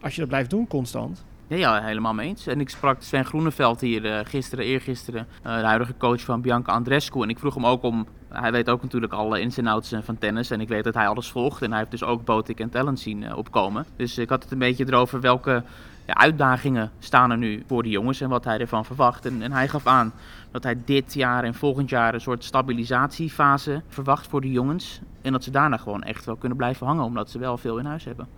Als 0.00 0.14
je 0.14 0.20
dat 0.20 0.28
blijft 0.28 0.50
doen 0.50 0.66
constant. 0.66 1.24
ja, 1.46 1.56
ja 1.56 1.82
helemaal 1.82 2.14
mee 2.14 2.28
eens. 2.28 2.46
En 2.46 2.60
ik 2.60 2.68
sprak 2.68 3.02
Sven 3.02 3.24
Groeneveld 3.24 3.80
hier 3.80 4.04
eh, 4.04 4.20
gisteren, 4.24 4.64
eergisteren, 4.64 5.26
eh, 5.42 5.56
de 5.56 5.66
huidige 5.66 5.94
coach 5.98 6.20
van 6.20 6.40
Bianca 6.40 6.72
Andrescu. 6.72 7.22
En 7.22 7.28
ik 7.28 7.38
vroeg 7.38 7.54
hem 7.54 7.66
ook 7.66 7.82
om, 7.82 8.06
hij 8.32 8.52
weet 8.52 8.70
ook 8.70 8.82
natuurlijk 8.82 9.12
alle 9.12 9.40
ins 9.40 9.58
en 9.58 9.66
outs 9.66 9.92
eh, 9.92 10.00
van 10.02 10.18
tennis. 10.18 10.50
En 10.50 10.60
ik 10.60 10.68
weet 10.68 10.84
dat 10.84 10.94
hij 10.94 11.08
alles 11.08 11.30
volgt. 11.30 11.62
En 11.62 11.70
hij 11.70 11.78
heeft 11.78 11.90
dus 11.90 12.04
ook 12.04 12.24
Botik 12.24 12.60
en 12.60 12.70
Talent 12.70 13.00
zien 13.00 13.24
eh, 13.24 13.36
opkomen. 13.36 13.84
Dus 13.96 14.18
ik 14.18 14.28
had 14.28 14.42
het 14.42 14.52
een 14.52 14.58
beetje 14.58 14.86
erover 14.86 15.20
welke 15.20 15.62
ja, 16.06 16.14
uitdagingen 16.14 16.90
staan 16.98 17.30
er 17.30 17.38
nu 17.38 17.62
voor 17.66 17.82
de 17.82 17.88
jongens 17.88 18.20
en 18.20 18.28
wat 18.28 18.44
hij 18.44 18.58
ervan 18.58 18.84
verwacht. 18.84 19.26
En, 19.26 19.42
en 19.42 19.52
hij 19.52 19.68
gaf 19.68 19.86
aan 19.86 20.12
dat 20.50 20.62
hij 20.62 20.78
dit 20.84 21.14
jaar 21.14 21.44
en 21.44 21.54
volgend 21.54 21.88
jaar 21.90 22.14
een 22.14 22.20
soort 22.20 22.44
stabilisatiefase 22.44 23.82
verwacht 23.88 24.26
voor 24.26 24.40
de 24.40 24.50
jongens. 24.50 25.00
En 25.22 25.32
dat 25.32 25.44
ze 25.44 25.50
daarna 25.50 25.76
gewoon 25.76 26.02
echt 26.02 26.24
wel 26.24 26.36
kunnen 26.36 26.58
blijven 26.58 26.86
hangen, 26.86 27.04
omdat 27.04 27.30
ze 27.30 27.38
wel 27.38 27.58
veel 27.58 27.78
in 27.78 27.84
huis 27.84 28.04
hebben. 28.04 28.28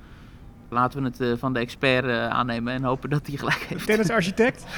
Laten 0.68 1.02
we 1.02 1.08
het 1.08 1.20
eh, 1.20 1.32
van 1.36 1.52
de 1.52 1.58
expert 1.58 2.30
aannemen 2.30 2.72
en 2.72 2.84
hopen 2.84 3.10
dat 3.10 3.26
hij 3.26 3.36
gelijk 3.36 3.66
heeft. 3.68 3.86
Tennisarchitect. 3.86 4.66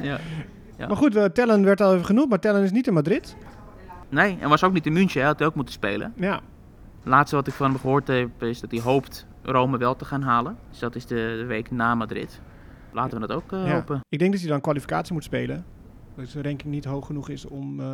Ja. 0.00 0.18
Ja. 0.78 0.86
Maar 0.86 0.96
goed, 0.96 1.34
Tellen 1.34 1.64
werd 1.64 1.80
al 1.80 1.92
even 1.92 2.04
genoemd, 2.04 2.28
maar 2.28 2.38
Tellen 2.38 2.62
is 2.62 2.70
niet 2.70 2.86
in 2.86 2.92
Madrid. 2.92 3.36
Nee, 4.08 4.36
en 4.40 4.48
was 4.48 4.64
ook 4.64 4.72
niet 4.72 4.86
in 4.86 4.92
München, 4.92 5.18
hij 5.20 5.28
had 5.28 5.38
hij 5.38 5.48
ook 5.48 5.54
moeten 5.54 5.74
spelen. 5.74 6.12
Ja, 6.16 6.40
laatste 7.02 7.36
wat 7.36 7.46
ik 7.46 7.52
van 7.54 7.70
hem 7.70 7.78
gehoord 7.80 8.08
heb 8.08 8.42
is 8.42 8.60
dat 8.60 8.70
hij 8.70 8.80
hoopt 8.80 9.26
Rome 9.42 9.78
wel 9.78 9.96
te 9.96 10.04
gaan 10.04 10.22
halen. 10.22 10.56
Dus 10.70 10.78
dat 10.78 10.94
is 10.94 11.06
de, 11.06 11.14
de 11.38 11.44
week 11.44 11.70
na 11.70 11.94
Madrid. 11.94 12.40
Laten 12.92 13.20
we 13.20 13.26
dat 13.26 13.36
ook 13.36 13.52
eh, 13.52 13.66
Ja. 13.66 13.72
hopen. 13.72 14.00
Ik 14.08 14.18
denk 14.18 14.32
dat 14.32 14.40
hij 14.40 14.50
dan 14.50 14.60
kwalificatie 14.60 15.12
moet 15.12 15.24
spelen. 15.24 15.64
Dus 16.14 16.32
de 16.32 16.42
ranking 16.42 16.72
niet 16.74 16.84
hoog 16.84 17.06
genoeg 17.06 17.28
is 17.28 17.46
om... 17.46 17.80
eh, 17.80 17.86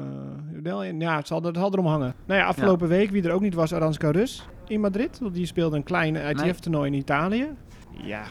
wel 0.62 0.83
ja, 0.85 1.16
het 1.16 1.26
zal, 1.26 1.42
het 1.42 1.57
zal 1.57 1.73
erom 1.73 1.87
hangen. 1.87 2.14
Nou 2.26 2.40
ja, 2.40 2.47
afgelopen 2.47 2.88
week, 2.88 3.11
wie 3.11 3.23
er 3.23 3.33
ook 3.33 3.40
niet 3.40 3.54
was, 3.54 3.75
Aranska 3.75 4.11
Rus 4.11 4.49
in 4.66 4.81
Madrid. 4.81 5.19
Want 5.19 5.35
die 5.35 5.47
speelde 5.47 5.76
een 5.76 5.83
klein 5.83 6.16
ITF-toernooi 6.16 6.90
in 6.90 6.99
Italië. 6.99 7.49
Ja, 7.90 8.23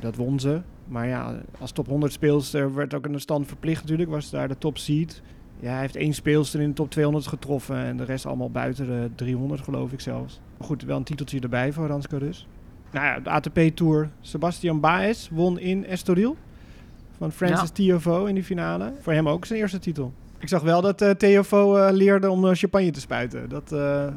dat 0.00 0.16
won 0.16 0.40
ze. 0.40 0.60
Maar 0.88 1.06
ja, 1.06 1.40
als 1.60 1.72
top 1.72 1.86
100 1.86 2.12
speelster 2.12 2.74
werd 2.74 2.94
ook 2.94 3.06
een 3.06 3.20
stand 3.20 3.46
verplicht 3.46 3.80
natuurlijk. 3.82 4.10
Was 4.10 4.30
daar 4.30 4.48
de 4.48 4.58
top 4.58 4.78
seed. 4.78 5.22
Ja, 5.60 5.70
hij 5.70 5.80
heeft 5.80 5.96
één 5.96 6.12
speelster 6.14 6.60
in 6.60 6.68
de 6.68 6.74
top 6.74 6.90
200 6.90 7.26
getroffen. 7.26 7.76
En 7.76 7.96
de 7.96 8.04
rest 8.04 8.26
allemaal 8.26 8.50
buiten 8.50 8.86
de 8.86 9.10
300 9.14 9.60
geloof 9.60 9.92
ik 9.92 10.00
zelfs. 10.00 10.40
Maar 10.58 10.66
goed, 10.66 10.82
wel 10.82 10.96
een 10.96 11.04
titeltje 11.04 11.40
erbij 11.40 11.72
voor 11.72 11.84
Aranska 11.84 12.18
Rus. 12.18 12.46
Nou 12.90 13.06
ja, 13.06 13.20
de 13.20 13.30
ATP-tour. 13.30 14.08
Sebastian 14.20 14.80
Baez 14.80 15.28
won 15.30 15.58
in 15.58 15.86
Estoril 15.86 16.36
van 17.18 17.32
Francis 17.32 17.68
Ja. 17.68 17.74
Tiafoe 17.74 18.28
in 18.28 18.34
die 18.34 18.44
finale. 18.44 18.92
Voor 19.00 19.12
hem 19.12 19.28
ook 19.28 19.44
zijn 19.44 19.58
eerste 19.58 19.78
titel. 19.78 20.12
Ik 20.38 20.48
zag 20.48 20.62
wel 20.62 20.80
dat 20.80 21.02
eh, 21.02 21.88
leerde 21.90 22.30
om 22.30 22.46
eh, 22.48 22.54
champagne 22.54 22.90
te 22.90 23.00
spuiten. 23.00 23.48
Dat 23.48 23.74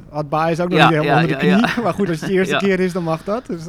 had 0.10 0.30
Baez 0.30 0.60
ook 0.60 0.70
nog 0.70 0.78
Ja, 0.78 0.90
niet 0.90 0.96
helemaal 0.98 1.18
ja, 1.18 1.24
onder 1.24 1.40
de 1.40 1.68
knie. 1.68 1.84
Maar 1.84 1.94
goed, 1.94 2.10
als 2.10 2.20
het 2.20 2.30
de 2.30 2.36
eerste 2.36 2.58
keer 2.66 2.80
is, 2.80 2.94
dan 2.94 3.04
mag 3.04 3.24
dat. 3.24 3.46
Dus, 3.46 3.66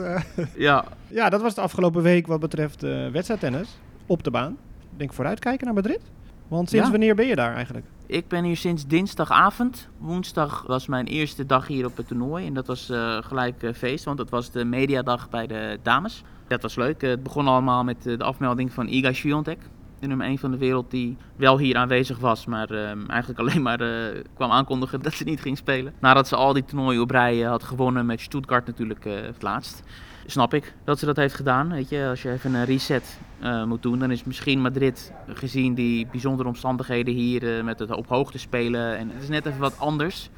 Ja, 0.56 0.84
ja, 1.08 1.28
dat 1.28 1.42
was 1.42 1.54
de 1.54 1.60
afgelopen 1.60 2.02
week 2.02 2.26
wat 2.26 2.40
betreft 2.40 2.80
wedstrijdtennis 3.12 3.78
op 4.06 4.22
de 4.24 4.30
baan. 4.30 4.56
Ik 4.92 4.98
denk 4.98 5.12
vooruitkijken 5.12 5.64
naar 5.64 5.74
Madrid. 5.74 6.00
Want 6.54 6.68
sinds 6.68 6.84
Ja. 6.84 6.90
wanneer 6.90 7.14
ben 7.14 7.26
je 7.26 7.34
daar 7.34 7.54
eigenlijk? 7.54 7.86
ik 8.06 8.28
ben 8.28 8.44
hier 8.44 8.56
sinds 8.56 8.86
dinsdagavond. 8.86 9.88
Woensdag 9.98 10.64
was 10.66 10.86
mijn 10.86 11.06
eerste 11.06 11.46
dag 11.46 11.66
hier 11.66 11.86
op 11.86 11.96
het 11.96 12.08
toernooi. 12.08 12.46
En 12.46 12.54
dat 12.54 12.66
was 12.66 12.90
eh, 12.90 13.18
gelijk 13.20 13.62
eh, 13.62 13.72
feest, 13.72 14.04
want 14.04 14.18
het 14.18 14.30
was 14.30 14.50
de 14.50 14.64
mediadag 14.64 15.30
bij 15.30 15.46
de 15.46 15.78
dames. 15.82 16.22
Dat 16.46 16.62
was 16.62 16.74
leuk. 16.74 17.00
Het 17.00 17.22
begon 17.22 17.48
allemaal 17.48 17.84
met 17.84 18.06
eh, 18.06 18.18
de 18.18 18.24
afmelding 18.24 18.72
van 18.72 18.88
Iga 18.88 19.12
Swiatek. 19.12 19.58
De 20.00 20.06
nummer 20.06 20.26
1 20.26 20.38
van 20.38 20.50
de 20.50 20.56
wereld 20.58 20.90
die 20.90 21.16
wel 21.36 21.58
hier 21.58 21.76
aanwezig 21.76 22.18
was, 22.18 22.46
maar 22.46 22.70
ehm, 22.70 23.06
eigenlijk 23.06 23.40
alleen 23.40 23.62
maar 23.62 23.78
kwam 24.34 24.50
aankondigen 24.50 25.02
dat 25.02 25.12
ze 25.12 25.24
niet 25.24 25.40
ging 25.40 25.56
spelen. 25.56 25.92
Nadat 26.00 26.28
ze 26.28 26.36
al 26.36 26.52
die 26.52 26.64
toernooien 26.64 27.02
op 27.02 27.10
rij 27.10 27.40
had 27.40 27.62
gewonnen 27.62 28.06
met 28.06 28.20
Stuttgart 28.20 28.66
natuurlijk 28.66 29.04
het 29.04 29.42
laatst. 29.42 29.82
Snap 30.26 30.54
ik 30.54 30.74
dat 30.84 30.98
ze 30.98 31.06
dat 31.06 31.16
heeft 31.16 31.34
gedaan. 31.34 31.72
Weet 31.72 31.88
je, 31.88 32.06
als 32.08 32.22
je 32.22 32.30
even 32.30 32.54
een 32.54 32.64
reset 32.64 33.18
eh, 33.40 33.64
moet 33.64 33.82
doen, 33.82 33.98
dan 33.98 34.10
is 34.10 34.24
misschien 34.24 34.60
Madrid 34.60 35.12
gezien 35.26 35.74
die 35.74 36.06
bijzondere 36.06 36.48
omstandigheden 36.48 37.14
hier 37.14 37.56
eh, 37.56 37.64
met 37.64 37.78
het 37.78 37.90
op 37.90 38.08
hoogte 38.08 38.38
spelen. 38.38 38.96
En 38.96 39.10
het 39.10 39.22
is 39.22 39.28
net 39.28 39.46
even 39.46 39.60
wat 39.60 39.78
anders. 39.78 40.30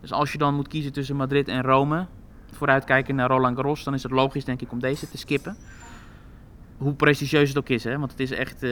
Dus 0.00 0.12
als 0.12 0.32
je 0.32 0.38
dan 0.38 0.54
moet 0.54 0.68
kiezen 0.68 0.92
tussen 0.92 1.16
Madrid 1.16 1.48
en 1.48 1.62
Rome, 1.62 2.06
vooruitkijken 2.52 3.14
naar 3.14 3.28
Roland 3.28 3.56
Garros, 3.56 3.84
dan 3.84 3.94
is 3.94 4.02
het 4.02 4.12
logisch 4.12 4.44
denk 4.44 4.60
ik 4.60 4.72
om 4.72 4.80
deze 4.80 5.10
te 5.10 5.18
skippen. 5.18 5.56
Hoe 6.78 6.92
prestigieus 6.94 7.48
het 7.48 7.58
ook 7.58 7.68
is, 7.68 7.84
hè? 7.84 7.98
want 7.98 8.10
het 8.10 8.20
is 8.20 8.30
echt 8.30 8.62
eh, 8.62 8.70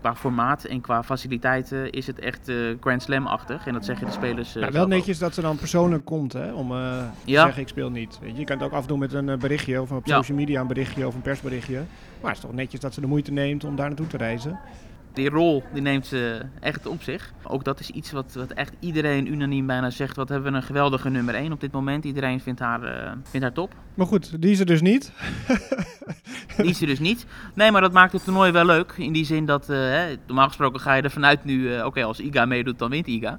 qua 0.00 0.14
formaat 0.16 0.64
en 0.64 0.80
qua 0.80 1.02
faciliteiten 1.02 1.90
is 1.92 2.06
het 2.06 2.18
echt 2.18 2.48
eh, 2.48 2.56
Grand 2.80 3.02
Slam-achtig. 3.02 3.66
En 3.66 3.72
dat 3.72 3.84
zeggen 3.84 4.06
de 4.06 4.12
spelers 4.12 4.52
Ja, 4.52 4.70
wel 4.70 4.86
netjes 4.86 5.18
dat 5.18 5.34
ze 5.34 5.40
dan 5.40 5.56
persoonlijk 5.56 6.04
komt, 6.04 6.32
hè, 6.32 6.52
om 6.52 6.68
te 6.68 7.06
zeggen 7.24 7.62
ik 7.62 7.68
speel 7.68 7.90
niet. 7.90 8.18
Weet 8.22 8.32
je, 8.32 8.38
je 8.38 8.44
kan 8.44 8.56
het 8.56 8.66
ook 8.66 8.72
afdoen 8.72 8.98
met 8.98 9.12
een 9.12 9.38
berichtje 9.38 9.80
of 9.82 9.90
op 9.92 10.06
Ja. 10.06 10.16
social 10.16 10.38
media 10.38 10.60
een 10.60 10.66
berichtje 10.66 11.06
of 11.06 11.14
een 11.14 11.22
persberichtje. 11.22 11.82
Maar 12.20 12.30
het 12.30 12.38
is 12.40 12.44
toch 12.44 12.52
netjes 12.54 12.80
dat 12.80 12.94
ze 12.94 13.00
de 13.00 13.06
moeite 13.06 13.32
neemt 13.32 13.64
om 13.64 13.76
daar 13.76 13.86
naartoe 13.86 14.06
te 14.06 14.16
reizen. 14.16 14.58
Die 15.12 15.28
rol 15.28 15.62
die 15.72 15.82
neemt 15.82 16.06
ze 16.06 16.40
echt 16.60 16.86
op 16.86 17.02
zich. 17.02 17.32
Ook 17.42 17.64
dat 17.64 17.80
is 17.80 17.90
iets 17.90 18.12
wat, 18.12 18.34
wat 18.34 18.50
echt 18.50 18.74
iedereen 18.80 19.32
unaniem 19.32 19.66
bijna 19.66 19.90
zegt. 19.90 20.16
Wat 20.16 20.28
hebben 20.28 20.50
we 20.50 20.56
een 20.56 20.64
geweldige 20.64 21.08
nummer 21.08 21.34
1 21.34 21.52
op 21.52 21.60
dit 21.60 21.72
moment. 21.72 22.04
Iedereen 22.04 22.40
vindt 22.40 22.60
haar, 22.60 22.82
eh, 22.82 23.12
vindt 23.22 23.46
haar 23.46 23.54
top. 23.54 23.74
Maar 23.94 24.06
goed, 24.06 24.42
die 24.42 24.50
is 24.50 24.60
er 24.60 24.66
dus 24.66 24.80
niet. 24.80 25.12
Die 26.56 26.68
is 26.68 26.80
er 26.80 26.86
dus 26.86 26.98
niet. 26.98 27.26
Nee, 27.54 27.70
maar 27.70 27.80
dat 27.80 27.92
maakt 27.92 28.12
het 28.12 28.24
toernooi 28.24 28.52
wel 28.52 28.64
leuk. 28.64 28.94
In 28.96 29.12
die 29.12 29.24
zin 29.24 29.46
dat, 29.46 29.68
eh, 29.68 29.76
hè, 29.76 30.14
normaal 30.26 30.46
gesproken 30.46 30.80
ga 30.80 30.94
je 30.94 31.02
er 31.02 31.10
vanuit 31.10 31.44
nu, 31.44 31.74
eh, 31.74 31.84
oké, 31.86 32.04
als 32.04 32.20
Iga 32.20 32.44
meedoet, 32.44 32.78
dan 32.78 32.90
wint 32.90 33.06
Iga. 33.06 33.38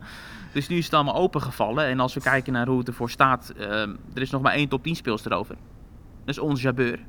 Dus 0.54 0.68
nu 0.68 0.78
is 0.78 0.86
het 0.86 0.94
allemaal 0.94 1.16
opengevallen. 1.16 1.86
En 1.86 2.00
als 2.00 2.14
we 2.14 2.22
kijken 2.22 2.54
naar 2.54 2.68
hoe 2.68 2.78
het 2.78 2.88
ervoor 2.88 3.10
staat, 3.10 3.54
er 4.14 4.22
is 4.22 4.30
nog 4.30 4.42
maar 4.42 4.54
één 4.54 4.68
top 4.68 4.84
10 4.84 4.96
speelster 4.96 5.34
over. 5.34 5.56
Dat 6.26 6.36
is 6.36 6.40
ons 6.40 6.62
Jabeur. 6.62 7.00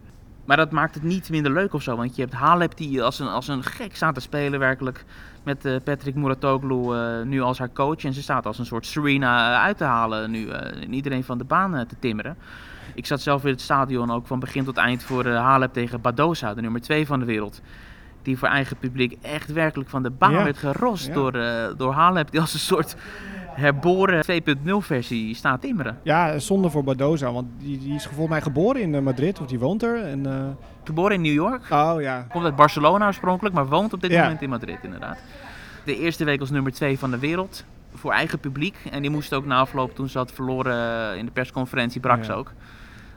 Maar 0.44 0.56
dat 0.56 0.70
maakt 0.70 0.94
het 0.94 1.02
niet 1.02 1.30
minder 1.30 1.52
leuk 1.52 1.72
of 1.74 1.82
zo. 1.82 1.96
Want 1.96 2.16
je 2.16 2.22
hebt 2.22 2.34
Halep 2.34 2.76
die 2.76 3.02
als 3.02 3.18
een, 3.18 3.26
als 3.28 3.48
een 3.48 3.62
gek 3.62 3.96
staat 3.96 4.14
te 4.14 4.20
spelen 4.20 4.58
werkelijk. 4.58 5.04
Met 5.42 5.64
eh, 5.64 5.76
Patrick 5.84 6.14
Muratoglu 6.14 6.94
eh, 6.94 7.22
nu 7.26 7.40
als 7.40 7.58
haar 7.58 7.72
coach. 7.72 8.04
En 8.04 8.12
ze 8.12 8.22
staat 8.22 8.46
als 8.46 8.58
een 8.58 8.66
soort 8.66 8.86
Serena 8.86 9.54
eh, 9.54 9.62
uit 9.64 9.76
te 9.76 9.84
halen 9.84 10.30
nu. 10.30 10.48
eh, 10.48 10.82
en 10.82 10.92
iedereen 10.94 11.24
van 11.24 11.38
de 11.38 11.44
baan 11.44 11.76
eh, 11.76 11.84
te 11.86 11.96
timmeren. 11.98 12.36
Ik 12.94 13.06
zat 13.06 13.20
zelf 13.20 13.44
in 13.44 13.50
het 13.50 13.60
stadion 13.60 14.10
ook 14.10 14.26
van 14.26 14.38
begin 14.40 14.64
tot 14.64 14.76
eind 14.76 15.02
voor 15.02 15.24
eh, 15.24 15.36
Halep 15.40 15.72
tegen 15.72 16.00
Badosa, 16.00 16.54
de 16.54 16.60
nummer 16.60 16.80
2 16.80 17.06
van 17.06 17.18
de 17.18 17.24
wereld. 17.24 17.60
Die 18.22 18.38
voor 18.38 18.48
eigen 18.48 18.76
publiek 18.76 19.16
echt 19.22 19.52
werkelijk 19.52 19.90
van 19.90 20.02
de 20.02 20.10
baan 20.10 20.32
Ja. 20.32 20.44
werd 20.44 20.58
gerost 20.58 21.06
Ja. 21.06 21.12
door, 21.14 21.34
eh, 21.34 21.64
door 21.76 21.92
Halep. 21.92 22.30
Die 22.30 22.40
als 22.40 22.54
een 22.54 22.60
soort 22.60 22.96
herboren 23.54 24.24
2.0 24.66 24.70
versie 24.78 25.34
staat 25.34 25.60
timmeren. 25.60 25.98
Ja, 26.02 26.38
zonde 26.38 26.70
voor 26.70 26.84
Badoza, 26.84 27.32
want 27.32 27.46
die, 27.58 27.78
die 27.78 27.94
is 27.94 28.04
volgens 28.06 28.28
mij 28.28 28.40
geboren 28.40 28.82
in 28.82 28.94
eh, 28.94 29.00
Madrid, 29.00 29.40
of 29.40 29.46
die 29.46 29.58
woont 29.58 29.82
er. 29.82 30.04
En, 30.04 30.26
eh, 30.26 30.44
Geboren 30.84 31.14
in 31.14 31.20
New 31.22 31.32
York. 31.32 31.66
oh 31.70 31.94
ja, 32.00 32.26
Komt 32.30 32.44
uit 32.44 32.56
Barcelona 32.56 33.06
oorspronkelijk, 33.06 33.54
maar 33.54 33.66
woont 33.66 33.92
op 33.92 34.00
dit 34.00 34.10
Ja. 34.10 34.22
moment 34.22 34.42
in 34.42 34.48
Madrid 34.48 34.78
inderdaad. 34.82 35.18
De 35.84 35.98
eerste 35.98 36.24
week 36.24 36.40
als 36.40 36.50
nummer 36.50 36.72
2 36.72 36.98
van 36.98 37.10
de 37.10 37.18
wereld. 37.18 37.64
Voor 37.94 38.12
eigen 38.12 38.38
publiek. 38.38 38.76
En 38.90 39.02
die 39.02 39.10
moest 39.10 39.34
ook 39.34 39.44
na 39.46 39.58
afloop, 39.58 39.94
toen 39.94 40.08
ze 40.08 40.18
had 40.18 40.32
verloren 40.32 41.10
eh, 41.12 41.18
in 41.18 41.24
de 41.24 41.30
persconferentie, 41.32 42.00
brak 42.00 42.24
ze 42.24 42.30
Ja. 42.30 42.36
ook. 42.36 42.52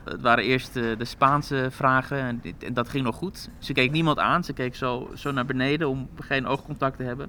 Het 0.04 0.20
waren 0.20 0.44
eerst 0.44 0.74
de 0.74 0.96
Spaanse 1.04 1.68
vragen 1.70 2.18
en, 2.20 2.38
dit- 2.42 2.64
en 2.64 2.74
dat 2.74 2.88
ging 2.88 3.04
nog 3.04 3.16
goed. 3.16 3.48
Ze 3.58 3.72
keek 3.72 3.90
niemand 3.90 4.18
aan, 4.18 4.44
ze 4.44 4.52
keek 4.52 4.74
zo, 4.74 5.10
zo 5.14 5.32
naar 5.32 5.44
beneden 5.46 5.88
om 5.88 6.08
geen 6.20 6.46
oogcontact 6.46 6.96
te 6.96 7.02
hebben. 7.02 7.28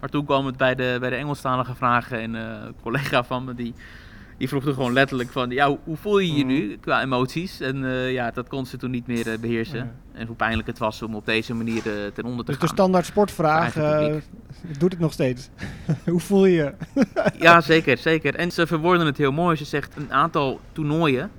Maar 0.00 0.08
toen 0.08 0.24
kwam 0.24 0.46
het 0.46 0.56
bij 0.56 0.74
de, 0.74 0.96
bij 1.00 1.10
de 1.10 1.16
Engelstalige 1.16 1.74
vragen 1.74 2.20
en 2.20 2.34
eh, 2.34 2.42
een 2.66 2.74
collega 2.82 3.24
van 3.24 3.44
me 3.44 3.54
die, 3.54 3.74
die 4.36 4.48
vroeg 4.48 4.66
er 4.66 4.74
gewoon 4.74 4.92
letterlijk 4.92 5.30
van... 5.30 5.50
Ja, 5.50 5.76
hoe, 5.84 5.96
voel 5.96 6.18
je 6.18 6.32
je 6.34 6.44
Mhm. 6.44 6.46
nu 6.46 6.76
qua 6.80 7.02
emoties? 7.02 7.60
En 7.60 7.84
eh, 7.84 8.12
ja, 8.12 8.30
dat 8.30 8.48
kon 8.48 8.66
ze 8.66 8.76
toen 8.76 8.90
niet 8.90 9.06
meer 9.06 9.32
eh, 9.32 9.38
beheersen. 9.38 9.78
Ja. 9.78 9.92
En 10.12 10.26
hoe 10.26 10.36
pijnlijk 10.36 10.66
het 10.68 10.78
was 10.78 11.02
om 11.02 11.14
op 11.14 11.26
deze 11.26 11.54
manier 11.54 11.82
ten 12.14 12.24
onder 12.24 12.44
te 12.44 12.50
dus 12.50 12.60
de 12.60 12.66
gaan. 12.66 12.74
standaard 12.76 13.06
sportvraag 13.06 13.72
doet 14.78 14.90
het 14.92 14.98
nog 15.00 15.12
steeds. 15.12 15.48
Hoe 16.04 16.20
voel 16.20 16.44
je 16.46 16.54
je? 16.54 16.74
Ja, 17.38 17.60
zeker, 17.60 17.98
zeker. 17.98 18.34
En 18.34 18.50
ze 18.50 18.66
verwoorden 18.66 19.06
het 19.06 19.16
heel 19.16 19.32
mooi. 19.32 19.56
Ze 19.56 19.64
zegt 19.64 19.96
een 19.96 20.12
aantal 20.12 20.60
toernooien 20.72 21.30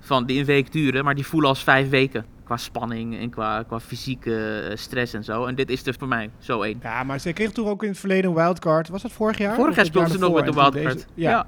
van 0.00 0.26
die 0.26 0.38
een 0.40 0.44
week 0.46 0.72
duren, 0.72 1.04
maar 1.04 1.14
die 1.14 1.26
voelen 1.26 1.48
als 1.48 1.62
vijf 1.62 1.88
weken. 1.88 2.24
Qua 2.52 2.60
spanning 2.60 3.18
en 3.18 3.30
qua, 3.30 3.62
qua 3.62 3.80
fysieke 3.80 4.60
eh, 4.70 4.76
stress 4.76 5.12
en 5.14 5.24
zo. 5.24 5.44
En 5.46 5.54
dit 5.54 5.70
is 5.70 5.86
er 5.86 5.94
voor 5.98 6.08
mij 6.08 6.30
zo 6.38 6.62
één. 6.62 6.78
Ja, 6.82 7.02
maar 7.02 7.20
ze 7.20 7.32
kreeg 7.32 7.50
toch 7.52 7.66
ook 7.68 7.82
in 7.82 7.88
het 7.88 7.98
verleden 7.98 8.30
een 8.30 8.36
wildcard. 8.36 8.88
Was 8.88 9.02
dat 9.02 9.12
vorig 9.12 9.38
jaar? 9.38 9.54
Vorig 9.54 9.76
jaar 9.76 9.84
speelde 9.84 10.10
ze 10.10 10.18
nog 10.18 10.34
met 10.34 10.44
de 10.44 10.50
toen 10.52 10.60
wildcard. 10.60 10.94
deze- 10.94 11.06
Ja. 11.14 11.46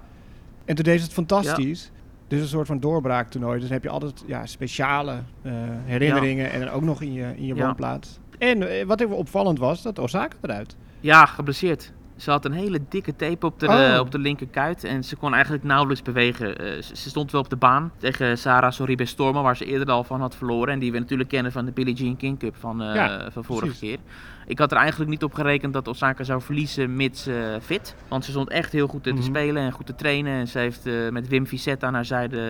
En 0.65 0.75
toen 0.75 0.85
deed 0.85 0.99
ze 0.99 1.05
het 1.05 1.13
fantastisch. 1.13 1.91
Dus 2.29 2.41
een 2.41 2.47
soort 2.47 2.67
van 2.67 2.81
doorbraaktoernooi. 2.81 3.55
Dus 3.55 3.63
dan 3.63 3.73
heb 3.73 3.83
je 3.83 3.89
altijd 3.89 4.25
ja, 4.27 4.47
speciale 4.47 5.13
eh, 5.43 5.53
herinneringen 5.85 6.51
en 6.51 6.61
dan 6.61 6.69
ook 6.69 6.83
nog 6.83 7.03
in 7.03 7.13
je, 7.13 7.33
in 7.37 7.47
je 7.47 7.55
Ja. 7.55 7.65
woonplaats. 7.67 8.19
En 8.39 8.79
eh, 8.79 8.87
wat 8.87 9.01
even 9.01 9.17
opvallend 9.17 9.59
was, 9.59 9.83
dat 9.83 9.99
Osaka 9.99 10.37
eruit. 10.41 10.77
Ja, 11.01 11.27
geblesseerd. 11.27 11.93
Ze 12.17 12.31
had 12.31 12.45
een 12.45 12.53
hele 12.53 12.81
dikke 12.89 13.17
tape 13.17 13.47
op 13.47 13.61
de, 13.61 13.67
Oh. 13.69 13.99
op 14.01 14.11
de 14.11 14.19
linkerkuit 14.19 14.85
en 14.85 15.05
ze 15.05 15.17
kon 15.17 15.35
eigenlijk 15.35 15.65
nauwelijks 15.65 16.03
bewegen. 16.03 16.59
Eh, 16.59 16.83
ze, 16.83 17.09
stond 17.09 17.33
wel 17.33 17.41
op 17.41 17.51
de 17.51 17.57
baan 17.57 17.93
tegen 17.97 18.39
Sarah 18.39 18.71
Sorribes 18.73 19.11
Storma, 19.11 19.43
waar 19.43 19.57
ze 19.57 19.65
eerder 19.65 19.91
al 19.91 20.05
van 20.05 20.21
had 20.21 20.37
verloren. 20.37 20.73
En 20.73 20.79
die 20.79 20.93
we 20.93 20.99
natuurlijk 20.99 21.29
kennen 21.29 21.53
van 21.53 21.65
de 21.65 21.73
Billie 21.73 21.95
Jean 21.95 22.17
King 22.17 22.39
Cup 22.39 22.57
van, 22.57 22.83
eh, 22.83 22.95
Ja, 22.95 23.31
van 23.31 23.45
vorige 23.45 23.65
precies. 23.67 23.89
keer. 23.89 23.99
Ik 24.47 24.59
had 24.59 24.71
er 24.73 24.79
eigenlijk 24.79 25.11
niet 25.11 25.23
op 25.25 25.35
gerekend 25.35 25.73
dat 25.73 25.89
Osaka 25.89 26.25
zou 26.25 26.43
verliezen 26.43 26.97
mits 26.97 27.27
eh, 27.27 27.35
fit. 27.63 27.95
Want 28.09 28.25
ze 28.25 28.31
stond 28.31 28.49
echt 28.51 28.73
heel 28.73 28.87
goed 28.87 29.03
te 29.03 29.13
Mhm. 29.13 29.23
spelen 29.23 29.63
en 29.63 29.73
goed 29.73 29.87
te 29.87 29.95
trainen. 29.95 30.33
En 30.33 30.49
ze 30.49 30.59
heeft 30.59 30.87
eh, 30.87 31.09
met 31.11 31.29
Wim 31.29 31.47
Vicette 31.47 31.87
aan 31.87 31.95
haar 31.95 32.05
zijde... 32.05 32.41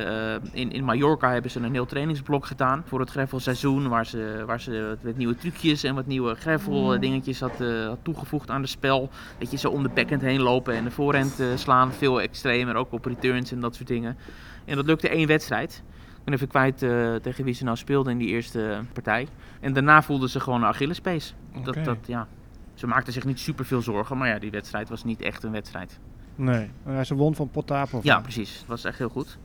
eh, 0.52 0.60
in, 0.60 0.72
in 0.72 0.84
Mallorca 0.84 1.32
hebben 1.32 1.50
ze 1.50 1.60
een 1.60 1.72
heel 1.72 1.86
trainingsblok 1.86 2.46
gedaan 2.46 2.82
voor 2.86 3.00
het 3.00 3.10
greffelseizoen. 3.10 3.88
Waar 3.88 4.06
ze, 4.06 4.42
waar 4.46 4.60
ze 4.60 4.96
wat 5.02 5.16
nieuwe 5.16 5.36
trucjes 5.36 5.82
en 5.84 5.94
wat 5.94 6.06
nieuwe 6.06 6.34
greffel 6.34 6.94
eh, 6.94 7.00
dingetjes 7.00 7.40
had, 7.40 7.60
eh, 7.60 7.86
had 7.86 7.98
toegevoegd 8.02 8.50
aan 8.50 8.60
het 8.60 8.70
spel. 8.70 9.10
Dat 9.38 9.50
je 9.50 9.56
zo 9.56 9.68
om 9.70 9.82
de 9.82 9.88
backhand 9.94 10.22
heen 10.22 10.40
lopen 10.40 10.74
en 10.74 10.84
de 10.84 10.90
voorhand 10.90 11.40
eh, 11.40 11.46
slaan. 11.54 11.92
Veel 11.92 12.20
extremer, 12.20 12.74
ook 12.74 12.92
op 12.92 13.04
returns 13.04 13.52
en 13.52 13.60
dat 13.60 13.74
soort 13.74 13.88
dingen. 13.88 14.16
En 14.64 14.76
dat 14.76 14.86
lukte 14.86 15.08
één 15.08 15.26
wedstrijd. 15.26 15.82
Ik 16.25 16.31
ben 16.31 16.35
even 16.35 16.49
kwijt 16.49 16.83
eh, 16.83 17.14
tegen 17.14 17.45
wie 17.45 17.54
ze 17.54 17.64
nou 17.64 17.76
speelde 17.76 18.11
in 18.11 18.19
die 18.19 18.28
eerste 18.28 18.81
partij. 18.93 19.28
En 19.61 19.73
daarna 19.73 20.02
voelde 20.02 20.28
ze 20.28 20.40
gewoon 20.40 20.62
een 20.62 20.69
Achillespees. 20.69 21.35
Dat, 21.62 21.85
dat, 21.85 21.97
ja. 22.07 22.28
Ze 22.75 22.87
maakte 22.87 23.12
zich 23.12 23.25
niet 23.25 23.38
super 23.38 23.64
veel 23.64 23.83
zorgen, 23.83 24.19
maar 24.19 24.28
ja, 24.28 24.38
die 24.38 24.50
wedstrijd 24.50 24.88
was 24.88 25.04
niet 25.04 25.23
echt 25.23 25.43
een 25.43 25.52
wedstrijd. 25.52 25.99
Nee, 26.35 26.71
ze 27.04 27.14
won 27.14 27.35
van 27.35 27.50
Potapov. 27.50 28.04
Ja, 28.04 28.21
precies. 28.21 28.59
Het 28.59 28.66
was 28.66 28.85
echt 28.85 28.99
heel 28.99 29.09
goed. 29.09 29.38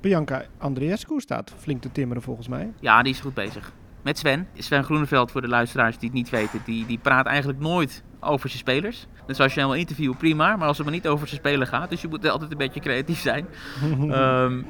Bianca 0.00 0.44
Andreescu 0.58 1.20
staat 1.20 1.54
flink 1.56 1.82
te 1.82 1.92
timmeren 1.92 2.22
volgens 2.22 2.48
mij. 2.48 2.72
Ja, 2.80 3.02
die 3.02 3.12
is 3.12 3.20
goed 3.20 3.34
bezig. 3.34 3.72
Met 4.02 4.18
Sven. 4.18 4.48
Sven 4.54 4.84
Groeneveld, 4.84 5.30
voor 5.30 5.40
de 5.40 5.48
luisteraars 5.48 5.98
die 5.98 6.08
het 6.08 6.18
niet 6.18 6.30
weten, 6.30 6.60
die, 6.64 6.86
die 6.86 6.98
praat 6.98 7.26
eigenlijk 7.26 7.58
nooit 7.58 8.02
over 8.20 8.48
zijn 8.48 8.60
spelers. 8.60 9.06
Dus 9.26 9.40
als 9.40 9.54
je 9.54 9.60
hem 9.60 9.68
wil 9.68 9.78
interviewen, 9.78 10.16
prima. 10.16 10.56
Maar 10.56 10.68
als 10.68 10.76
het 10.76 10.86
maar 10.86 10.94
niet 10.94 11.08
over 11.08 11.28
zijn 11.28 11.40
spelen 11.40 11.66
gaat, 11.66 11.90
dus 11.90 12.00
je 12.00 12.08
moet 12.08 12.28
altijd 12.28 12.50
een 12.50 12.58
beetje 12.58 12.80
creatief 12.80 13.20
zijn. 13.20 13.46
Ehm, 14.10 14.62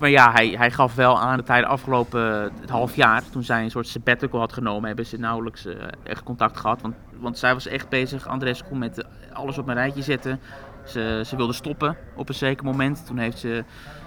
maar 0.00 0.10
ja, 0.10 0.32
hij, 0.32 0.48
hij 0.48 0.70
gaf 0.70 0.94
wel 0.94 1.20
aan 1.20 1.36
dat 1.36 1.48
hij 1.48 1.60
de 1.60 1.66
afgelopen 1.66 2.52
eh, 2.62 2.70
half 2.70 2.96
jaar, 2.96 3.22
toen 3.30 3.42
zij 3.42 3.62
een 3.62 3.70
soort 3.70 3.88
sabbatical 3.88 4.40
had 4.40 4.52
genomen, 4.52 4.86
hebben 4.86 5.06
ze 5.06 5.16
nauwelijks 5.16 5.66
eh, 5.66 5.74
echt 6.02 6.22
contact 6.22 6.56
gehad. 6.56 6.80
Want, 6.80 6.94
want 7.18 7.38
zij 7.38 7.54
was 7.54 7.66
echt 7.66 7.88
bezig, 7.88 8.28
Andrescu, 8.28 8.74
met 8.74 9.02
eh, 9.02 9.08
alles 9.32 9.58
op 9.58 9.68
een 9.68 9.74
rijtje 9.74 10.02
zetten. 10.02 10.40
Ze, 10.84 11.22
ze 11.26 11.36
wilde 11.36 11.52
stoppen 11.52 11.96
op 12.16 12.28
een 12.28 12.34
zeker 12.34 12.64
moment. 12.64 13.06
Toen 13.06 13.18
heeft 13.18 13.38
ze 13.38 13.64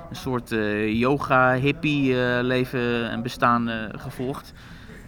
een 0.09 0.15
soort 0.15 0.51
eh, 0.51 0.99
yoga-hippie-leven 0.99 3.09
en 3.09 3.21
bestaan 3.21 3.69
eh, 3.69 3.75
gevolgd. 3.91 4.53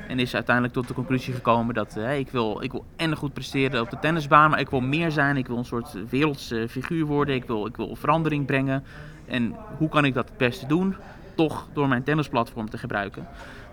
En 0.07 0.19
is 0.19 0.33
uiteindelijk 0.33 0.75
tot 0.75 0.87
de 0.87 0.93
conclusie 0.93 1.33
gekomen 1.33 1.75
dat 1.75 1.97
eh, 1.97 2.19
ik, 2.19 2.29
wil, 2.29 2.63
ik 2.63 2.71
wil 2.71 2.85
en 2.95 3.15
goed 3.15 3.33
presteren 3.33 3.81
op 3.81 3.89
de 3.89 3.99
tennisbaan, 3.99 4.49
maar 4.49 4.59
ik 4.59 4.69
wil 4.69 4.81
meer 4.81 5.11
zijn. 5.11 5.37
Ik 5.37 5.47
wil 5.47 5.57
een 5.57 5.65
soort 5.65 5.97
wereldse 6.09 6.67
figuur 6.69 7.05
worden. 7.05 7.35
Ik 7.35 7.45
wil, 7.45 7.65
ik 7.65 7.75
wil 7.75 7.95
verandering 7.95 8.45
brengen. 8.45 8.83
En 9.27 9.55
hoe 9.77 9.89
kan 9.89 10.05
ik 10.05 10.13
dat 10.13 10.29
het 10.29 10.37
beste 10.37 10.67
doen? 10.67 10.95
Toch 11.35 11.67
door 11.73 11.87
mijn 11.87 12.03
tennisplatform 12.03 12.69
te 12.69 12.77
gebruiken. 12.77 13.27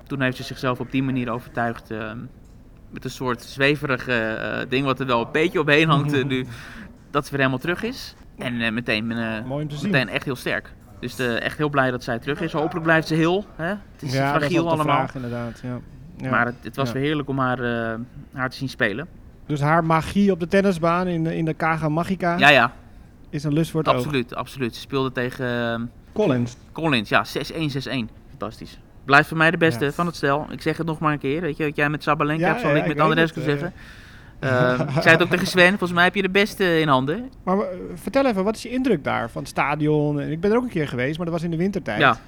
Toen 0.06 0.20
heeft 0.20 0.36
ze 0.36 0.42
zichzelf 0.42 0.80
op 0.80 0.90
die 0.90 1.02
manier 1.02 1.30
overtuigd 1.30 1.90
eh, 1.90 2.10
met 2.90 3.04
een 3.04 3.10
soort 3.10 3.42
zweverig 3.42 4.08
eh, 4.08 4.58
ding 4.68 4.84
wat 4.84 5.00
er 5.00 5.06
wel 5.06 5.20
een 5.20 5.32
beetje 5.32 5.60
omheen 5.60 5.88
hangt 5.88 6.12
eh, 6.12 6.24
nu. 6.24 6.46
Dat 7.10 7.24
ze 7.24 7.30
weer 7.30 7.38
helemaal 7.40 7.60
terug 7.60 7.82
is. 7.82 8.14
En 8.38 8.60
eh, 8.60 8.72
meteen, 8.72 9.06
meteen 9.82 10.08
echt 10.08 10.24
heel 10.24 10.36
sterk. 10.36 10.72
Dus 11.00 11.18
echt 11.18 11.58
heel 11.58 11.68
blij 11.68 11.90
dat 11.90 12.04
zij 12.04 12.18
terug 12.18 12.40
is. 12.40 12.52
Hopelijk 12.52 12.84
blijft 12.84 13.08
ze 13.08 13.14
heel. 13.14 13.44
Hè? 13.56 13.66
Het 13.66 13.78
is 13.98 14.12
ja, 14.12 14.32
dat 14.32 14.40
is 14.42 14.46
fragiel 14.46 14.66
allemaal. 14.68 14.84
vraag 14.84 15.14
inderdaad. 15.14 15.60
Ja. 15.62 15.78
Ja. 16.16 16.30
Maar 16.30 16.46
het, 16.46 16.54
het 16.62 16.76
was 16.76 16.88
Ja. 16.88 16.94
weer 16.94 17.02
heerlijk 17.02 17.28
om 17.28 17.38
haar, 17.38 17.58
haar 18.32 18.50
te 18.50 18.56
zien 18.56 18.68
spelen. 18.68 19.06
Dus 19.46 19.60
haar 19.60 19.84
magie 19.84 20.32
op 20.32 20.40
de 20.40 20.48
tennisbaan 20.48 21.06
in 21.06 21.24
de, 21.24 21.36
in 21.36 21.44
de 21.44 21.54
Kaga 21.54 21.88
Magica 21.88 22.36
Ja, 22.38 22.48
ja, 22.48 22.72
is 23.32 23.44
een 23.44 23.52
lust 23.52 23.70
voor 23.70 23.80
het 23.80 23.88
oog. 23.88 23.96
absoluut, 23.96 24.34
absoluut. 24.34 24.74
Ze 24.74 24.80
speelde 24.80 25.12
tegen 25.12 25.72
eh, 25.72 25.80
Collins. 26.12 26.56
Collins, 26.72 27.08
ja, 27.08 27.24
6-1, 27.24 27.28
6-1. 27.56 28.08
Fantastisch. 28.28 28.78
Blijft 29.04 29.28
voor 29.28 29.36
mij 29.36 29.50
de 29.50 29.56
beste 29.56 29.84
Ja. 29.84 29.92
van 29.92 30.06
het 30.06 30.16
stel. 30.16 30.46
Ik 30.50 30.62
zeg 30.62 30.76
het 30.76 30.86
nog 30.86 30.98
maar 30.98 31.12
een 31.12 31.18
keer. 31.18 31.40
Weet 31.40 31.56
je 31.56 31.64
wat 31.64 31.76
jij 31.76 31.90
met 31.90 32.02
Sabalenka 32.02 32.42
Ja, 32.42 32.48
hebt, 32.48 32.60
zal 32.60 32.70
ja, 32.70 32.76
ik 32.76 32.82
ik 32.82 32.88
met 32.88 33.00
Andrescu 33.00 33.40
het, 33.40 33.48
eh. 33.48 33.54
zeggen. 33.58 33.72
Eh, 34.38 34.96
ik 34.96 35.02
zei 35.02 35.14
het 35.14 35.22
ook 35.22 35.30
tegen 35.30 35.46
Sven. 35.46 35.68
Volgens 35.68 35.92
mij 35.92 36.04
heb 36.04 36.14
je 36.14 36.22
de 36.22 36.30
beste 36.30 36.80
in 36.80 36.88
handen. 36.88 37.30
Maar 37.42 37.58
eh, 37.58 37.64
vertel 37.94 38.26
even, 38.26 38.44
wat 38.44 38.56
is 38.56 38.62
je 38.62 38.68
indruk 38.70 39.04
daar 39.04 39.30
van 39.30 39.40
het 39.42 39.50
stadion? 39.50 40.20
Ik 40.20 40.40
ben 40.40 40.50
er 40.50 40.56
ook 40.56 40.62
een 40.62 40.68
keer 40.68 40.88
geweest, 40.88 41.16
maar 41.16 41.26
dat 41.26 41.34
was 41.34 41.44
in 41.44 41.50
de 41.50 41.56
wintertijd. 41.56 42.00
Ja. 42.00 42.18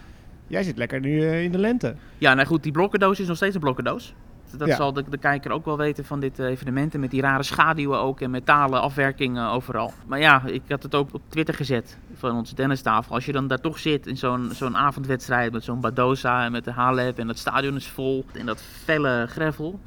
Jij 0.47 0.63
zit 0.63 0.77
lekker 0.79 1.01
nu 1.01 1.21
eh, 1.23 1.43
in 1.43 1.53
de 1.53 1.59
lente. 1.59 1.95
Ja, 2.19 2.35
nou 2.35 2.47
goed, 2.47 2.63
die 2.63 2.73
blokkendoos 2.73 3.21
is 3.21 3.27
nog 3.27 3.37
steeds 3.37 3.55
een 3.55 3.61
blokkendoos. 3.61 4.15
Dat 4.59 4.69
Ja. 4.69 4.77
zal 4.77 4.93
de, 4.93 5.05
de 5.09 5.19
kijker 5.19 5.51
ook 5.51 5.65
wel 5.65 5.77
weten 5.77 6.05
van 6.05 6.21
dit 6.21 6.39
eh, 6.39 6.47
evenement. 6.47 6.95
En 6.95 7.01
met 7.01 7.11
die 7.11 7.21
rare 7.21 7.43
schaduwen 7.43 7.99
ook 7.99 8.21
en 8.21 8.31
metalen 8.31 8.81
afwerkingen 8.81 9.49
overal. 9.49 9.93
Maar 10.07 10.19
ja, 10.21 10.43
ik 10.47 10.63
had 10.69 10.83
het 10.83 10.95
ook 10.95 11.15
op 11.15 11.23
Twitter 11.29 11.55
gezet 11.55 11.99
van 12.15 12.37
onze 12.37 12.55
tennistafel. 12.55 13.15
Als 13.15 13.25
je 13.27 13.33
dan 13.33 13.47
daar 13.47 13.61
toch 13.61 13.79
zit 13.79 14.07
in 14.07 14.17
zo'n 14.17 14.49
zo'n 14.53 14.77
avondwedstrijd 14.77 15.53
met 15.53 15.65
zo'n 15.65 15.81
Badosa 15.81 16.45
en 16.45 16.53
met 16.53 16.65
de 16.65 16.73
Halep 16.73 17.19
en 17.19 17.27
dat 17.27 17.39
stadion 17.39 17.77
is 17.77 17.89
vol. 17.89 18.25
En 18.33 18.47
dat 18.47 18.63
felle 18.63 19.27
gravel. 19.29 19.81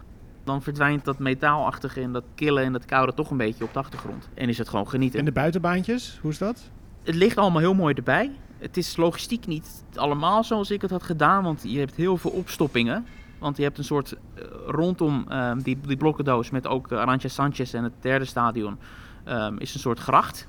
Dan 0.43 0.62
verdwijnt 0.62 1.05
dat 1.05 1.19
metaalachtige 1.19 2.01
en 2.01 2.12
dat 2.12 2.24
kille 2.36 2.62
en 2.62 2.74
dat 2.74 2.86
koude 2.86 3.13
toch 3.13 3.31
een 3.31 3.38
beetje 3.38 3.63
op 3.63 3.74
de 3.74 3.79
achtergrond. 3.79 4.29
En 4.33 4.50
is 4.50 4.57
het 4.57 4.69
gewoon 4.69 4.88
genieten. 4.89 5.19
En 5.19 5.25
de 5.25 5.31
buitenbaantjes, 5.31 6.17
hoe 6.21 6.31
is 6.31 6.38
dat? 6.38 6.69
Het 7.03 7.15
ligt 7.15 7.38
allemaal 7.38 7.62
heel 7.62 7.74
mooi 7.74 7.93
erbij. 7.93 8.31
Het 8.59 8.77
is 8.77 8.95
logistiek 8.97 9.47
niet 9.47 9.83
allemaal 9.95 10.43
zoals 10.43 10.71
ik 10.71 10.81
het 10.81 10.91
had 10.91 11.03
gedaan, 11.03 11.43
want 11.43 11.62
je 11.65 11.79
hebt 11.79 11.95
heel 11.95 12.17
veel 12.17 12.31
opstoppingen. 12.31 13.05
Want 13.39 13.58
je 13.58 13.63
hebt 13.63 13.77
een 13.77 13.84
soort 13.84 14.13
eh, 14.13 14.44
rondom 14.65 15.25
ehm, 15.29 15.60
die, 15.60 15.79
die 15.82 15.98
blokkendoos 15.98 16.50
met 16.50 16.67
ook 16.67 16.91
Arantxa 16.91 17.27
Sanchez 17.27 17.74
en 17.74 17.84
het 17.84 17.94
derde 18.00 18.25
stadion 18.25 18.77
ehm, 19.24 19.56
is 19.58 19.74
een 19.74 19.79
soort 19.79 20.00
gracht. 20.00 20.48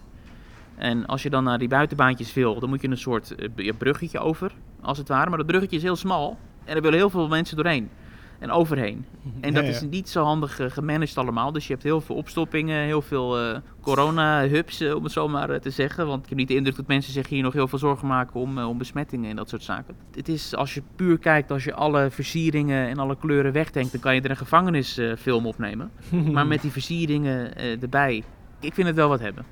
En 0.76 1.07
als 1.07 1.23
je 1.23 1.30
dan 1.30 1.45
naar 1.45 1.59
die 1.59 1.68
buitenbaantjes 1.68 2.35
wil, 2.35 2.61
dan 2.61 2.68
moet 2.68 2.80
je 2.80 2.88
een 2.88 2.99
soort 2.99 3.35
eh, 3.35 3.73
bruggetje 3.78 4.18
over, 4.18 4.52
als 4.80 4.99
het 4.99 5.09
ware. 5.09 5.28
Maar 5.28 5.38
dat 5.38 5.47
bruggetje 5.47 5.76
is 5.76 5.83
heel 5.83 5.97
smal 5.97 6.38
en 6.64 6.76
er 6.76 6.83
willen 6.83 6.99
heel 6.99 7.11
veel 7.11 7.28
mensen 7.28 7.57
doorheen 7.57 7.90
en 8.38 8.50
overheen. 8.50 9.04
En 9.40 9.54
dat 9.54 9.62
Ja, 9.64 9.71
ja. 9.71 9.76
is 9.76 9.83
niet 9.83 10.09
zo 10.09 10.25
handig 10.25 10.61
eh, 10.61 10.71
gemanaged 10.71 11.18
allemaal. 11.18 11.52
Dus 11.52 11.66
je 11.66 11.73
hebt 11.73 11.85
heel 11.85 12.00
veel 12.00 12.16
opstoppingen, 12.16 12.85
heel 12.85 13.02
veel 13.02 13.38
eh, 13.38 13.59
corona-hubs, 13.80 14.80
eh, 14.80 14.95
om 14.95 15.02
het 15.02 15.12
zo 15.12 15.28
maar 15.28 15.61
te 15.61 15.71
zeggen. 15.71 16.07
Want 16.07 16.23
ik 16.23 16.28
heb 16.28 16.38
niet 16.38 16.49
de 16.49 16.54
indruk 16.54 16.76
dat 16.76 16.87
mensen 16.87 17.12
zich 17.12 17.28
hier 17.28 17.42
nog 17.42 17.52
heel 17.52 17.68
veel 17.68 17.78
zorgen 17.78 18.09
maken 18.09 18.40
om, 18.40 18.59
om 18.59 18.78
besmettingen 18.78 19.30
en 19.30 19.37
dat 19.37 19.49
soort 19.49 19.62
zaken. 19.62 19.95
Het 20.14 20.28
is, 20.28 20.54
als 20.54 20.75
je 20.75 20.83
puur 20.97 21.18
kijkt, 21.18 21.50
als 21.50 21.64
je 21.64 21.75
alle 21.75 22.11
versieringen 22.11 22.88
en 22.88 22.99
alle 22.99 23.16
kleuren 23.16 23.52
wegdenkt, 23.52 23.92
dan 23.92 24.00
kan 24.00 24.14
je 24.14 24.21
er 24.21 24.30
een 24.30 24.37
gevangenisfilm 24.37 25.47
opnemen. 25.47 25.90
Maar 26.33 26.47
met 26.47 26.62
die 26.62 26.71
versieringen 26.71 27.57
erbij, 27.57 28.25
ik 28.61 28.75
vind 28.75 28.87
het 28.87 28.97
wel 28.97 29.09
wat 29.09 29.21
hebben. 29.21 29.45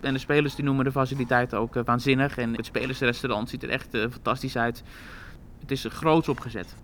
En 0.00 0.12
de 0.12 0.18
spelers 0.18 0.54
die 0.54 0.64
noemen 0.64 0.84
de 0.84 0.92
faciliteiten 0.92 1.58
ook 1.58 1.74
waanzinnig. 1.84 2.38
En 2.38 2.54
het 2.54 2.66
spelersrestaurant 2.66 3.48
ziet 3.48 3.62
er 3.62 3.68
echt 3.68 3.88
fantastisch 3.90 4.56
uit. 4.56 4.82
Het 5.60 5.70
is 5.70 5.86
groots 5.88 6.28
opgezet. 6.28 6.74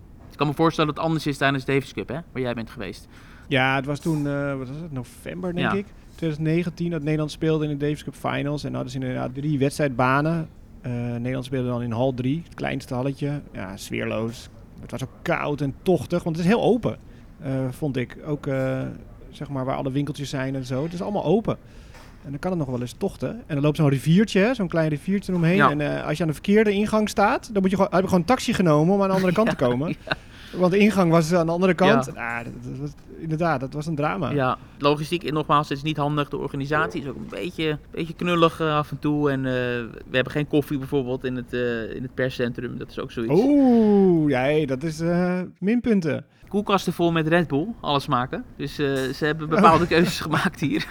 Ik 0.41 0.47
kan 0.47 0.55
me 0.55 0.61
voorstellen 0.63 0.89
dat 0.93 0.97
het 1.03 1.05
anders 1.11 1.27
is 1.27 1.37
tijdens 1.37 1.65
de 1.65 1.71
Davis 1.71 1.93
Cup, 1.93 2.07
hè, 2.07 2.17
waar 2.31 2.41
jij 2.41 2.53
bent 2.53 2.69
geweest. 2.69 3.07
Ja, 3.47 3.75
het 3.75 3.85
was 3.85 3.99
toen, 3.99 4.27
eh, 4.27 4.57
wat 4.57 4.67
was 4.67 4.77
het, 4.81 4.91
november 4.91 5.53
denk 5.55 5.71
Ja. 5.71 5.77
ik. 5.77 5.85
2019 6.15 6.89
dat 6.91 7.01
Nederland 7.03 7.31
speelde 7.31 7.63
in 7.65 7.69
de 7.77 7.77
Davis 7.85 8.03
Cup 8.03 8.15
Finals. 8.15 8.63
En 8.63 8.73
hadden 8.73 8.91
ze 8.91 8.99
inderdaad 8.99 9.33
drie 9.33 9.59
wedstrijdbanen. 9.59 10.49
Eh, 10.81 10.91
Nederland 10.91 11.45
speelde 11.45 11.67
dan 11.67 11.81
in 11.81 11.91
hal 11.91 12.13
3, 12.13 12.41
het 12.45 12.53
kleinste 12.55 12.93
halletje. 12.93 13.41
Ja, 13.53 13.77
sfeerloos. 13.77 14.49
Het 14.81 14.91
was 14.91 15.03
ook 15.03 15.09
koud 15.21 15.61
en 15.61 15.75
tochtig, 15.81 16.23
want 16.23 16.35
het 16.35 16.45
is 16.45 16.51
heel 16.51 16.61
open. 16.61 16.97
eh, 17.41 17.51
vond 17.69 17.97
ik. 17.97 18.17
Ook 18.25 18.45
zeg 19.29 19.49
maar 19.49 19.65
waar 19.65 19.75
alle 19.75 19.91
winkeltjes 19.91 20.29
zijn 20.29 20.55
en 20.55 20.65
zo. 20.65 20.83
Het 20.83 20.93
is 20.93 21.01
allemaal 21.01 21.25
open. 21.25 21.57
En 22.23 22.29
dan 22.29 22.39
kan 22.39 22.51
het 22.51 22.59
nog 22.59 22.69
wel 22.69 22.81
eens 22.81 22.93
tochten. 22.97 23.29
En 23.29 23.55
dan 23.55 23.61
loopt 23.63 23.77
zo'n 23.77 23.89
riviertje, 23.89 24.51
zo'n 24.55 24.67
klein 24.67 24.89
riviertje 24.89 25.33
omheen. 25.35 25.55
Ja. 25.55 25.69
En 25.71 26.03
als 26.05 26.17
je 26.17 26.23
aan 26.23 26.29
de 26.29 26.35
verkeerde 26.35 26.71
ingang 26.71 27.09
staat, 27.09 27.49
dan 27.53 27.61
moet 27.61 27.71
je 27.71 27.75
gewoon, 27.77 27.91
heb 27.91 27.99
je 28.01 28.05
gewoon 28.07 28.19
een 28.21 28.27
taxi 28.27 28.53
genomen 28.53 28.93
om 28.95 29.01
aan 29.01 29.07
de 29.07 29.13
andere 29.15 29.33
kant 29.33 29.49
te 29.49 29.55
komen. 29.65 29.95
Want 30.53 30.71
de 30.71 30.77
ingang 30.77 31.11
was 31.11 31.33
aan 31.33 31.45
de 31.45 31.51
andere 31.51 31.73
kant. 31.73 32.11
Ja. 32.15 32.39
Ah, 32.39 32.45
dat, 32.45 32.95
inderdaad, 33.17 33.59
dat 33.59 33.73
was 33.73 33.85
een 33.85 33.95
drama. 33.95 34.31
Ja, 34.31 34.57
logistiek, 34.77 35.31
nogmaals, 35.31 35.69
het 35.69 35.77
is 35.77 35.83
niet 35.83 35.97
handig. 35.97 36.29
De 36.29 36.37
organisatie 36.37 37.01
is 37.01 37.07
ook 37.07 37.15
een 37.15 37.27
beetje, 37.29 37.77
beetje 37.91 38.13
knullig 38.13 38.59
eh, 38.59 38.75
af 38.75 38.91
en 38.91 38.99
toe. 38.99 39.31
En 39.31 39.45
eh, 39.45 39.51
we 40.09 40.11
hebben 40.11 40.31
geen 40.31 40.47
koffie 40.47 40.77
bijvoorbeeld 40.77 41.23
in 41.23 41.35
het, 41.35 41.53
eh, 41.53 41.95
in 41.95 42.01
het 42.01 42.13
perscentrum. 42.13 42.77
Dat 42.77 42.89
is 42.89 42.99
ook 42.99 43.11
zoiets. 43.11 43.33
Oeh, 43.35 44.29
ja, 44.29 44.65
dat 44.65 44.83
is 44.83 45.01
minpunten. 45.59 46.25
Koelkasten 46.47 46.93
vol 46.93 47.11
met 47.11 47.27
Red 47.27 47.47
Bull, 47.47 47.67
alles 47.79 48.07
maken. 48.07 48.43
Dus 48.55 48.75
ze 48.75 49.15
hebben 49.19 49.49
bepaalde 49.49 49.87
keuzes 49.87 50.19
gemaakt 50.29 50.59
hier. 50.59 50.85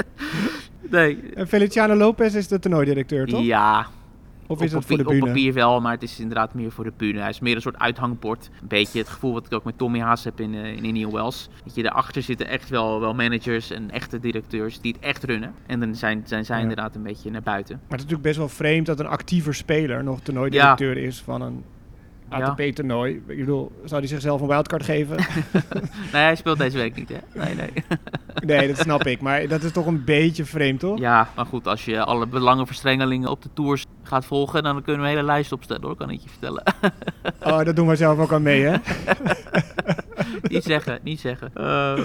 nee. 0.90 1.18
En 1.34 1.48
Feliciano 1.48 1.94
Lopez 1.94 2.34
is 2.34 2.48
de 2.48 2.58
toernooidirecteur, 2.58 3.26
toch? 3.26 3.42
Ja, 3.42 3.86
Of 4.50 4.62
is 4.62 4.66
op, 4.68 4.72
dat 4.72 4.84
voor 4.84 4.96
de 4.96 5.02
papier, 5.04 5.20
op 5.22 5.26
papier 5.28 5.52
wel, 5.52 5.80
maar 5.80 5.92
het 5.92 6.02
is 6.02 6.20
inderdaad 6.20 6.54
meer 6.54 6.70
voor 6.72 6.84
de 6.84 6.92
bühne. 6.96 7.20
Hij 7.20 7.28
is 7.28 7.40
meer 7.40 7.54
een 7.54 7.60
soort 7.60 7.78
uithangbord. 7.78 8.50
Een 8.60 8.68
beetje 8.68 8.98
het 8.98 9.08
gevoel 9.08 9.32
wat 9.32 9.46
ik 9.46 9.52
ook 9.52 9.64
met 9.64 9.78
Tommy 9.78 10.00
Haas 10.00 10.24
heb 10.24 10.40
in, 10.40 10.54
eh, 10.54 10.72
in 10.76 10.84
Indian 10.84 11.12
Wells. 11.12 11.48
Dat 11.64 11.74
je, 11.74 11.82
daarachter 11.82 12.22
zitten 12.22 12.48
echt 12.48 12.68
wel, 12.68 13.00
wel 13.00 13.14
managers 13.14 13.70
en 13.70 13.90
echte 13.90 14.20
directeurs 14.20 14.80
die 14.80 14.92
het 14.92 15.02
echt 15.02 15.24
runnen. 15.24 15.54
En 15.66 15.80
dan 15.80 15.94
zijn, 15.94 16.22
zijn 16.24 16.44
zij 16.44 16.56
Ja. 16.56 16.62
inderdaad 16.62 16.94
een 16.94 17.02
beetje 17.02 17.30
naar 17.30 17.42
buiten. 17.42 17.74
Maar 17.74 17.82
het 17.98 17.98
is 17.98 18.04
natuurlijk 18.04 18.22
best 18.22 18.38
wel 18.38 18.48
vreemd 18.48 18.86
dat 18.86 19.00
een 19.00 19.06
actiever 19.06 19.54
speler 19.54 20.04
nog 20.04 20.20
toernooidirecteur 20.20 20.96
is 20.96 21.20
van 21.20 21.42
een 21.42 21.54
Ja. 21.54 21.78
ATP-toernooi. 22.30 23.14
Ik 23.26 23.26
bedoel, 23.26 23.72
zou 23.84 24.00
hij 24.00 24.08
zichzelf 24.08 24.40
een 24.40 24.46
wildcard 24.46 24.84
geven? 24.84 25.16
Nee, 26.12 26.22
hij 26.22 26.36
speelt 26.36 26.58
deze 26.58 26.76
week 26.78 26.96
niet, 26.96 27.08
hè? 27.08 27.18
Nee, 27.34 27.54
nee. 27.54 27.70
nee, 28.58 28.68
dat 28.68 28.78
snap 28.78 29.06
ik. 29.06 29.20
Maar 29.20 29.48
dat 29.48 29.62
is 29.62 29.72
toch 29.72 29.86
een 29.86 30.04
beetje 30.04 30.44
vreemd, 30.44 30.80
toch? 30.80 30.98
Ja, 30.98 31.28
maar 31.36 31.46
goed, 31.46 31.66
als 31.66 31.84
je 31.84 32.04
alle 32.04 32.26
belangenverstrengelingen 32.26 33.28
op 33.28 33.42
de 33.42 33.48
tours 33.54 33.84
gaat 34.02 34.24
volgen, 34.24 34.62
dan 34.62 34.82
kunnen 34.82 35.02
we 35.02 35.08
een 35.08 35.14
hele 35.14 35.26
lijst 35.26 35.52
opstellen, 35.52 35.82
hoor, 35.82 35.96
kan 35.96 36.10
ik 36.10 36.20
je 36.20 36.28
vertellen. 36.28 36.62
Oh, 37.42 37.64
dat 37.64 37.76
doen 37.76 37.88
we 37.88 37.96
zelf 37.96 38.18
ook 38.18 38.32
aan 38.32 38.42
mee, 38.42 38.62
hè? 38.62 38.76
niet 40.42 40.64
zeggen, 40.64 40.98
niet 41.02 41.20
zeggen. 41.20 41.50
Eh, 41.54 42.04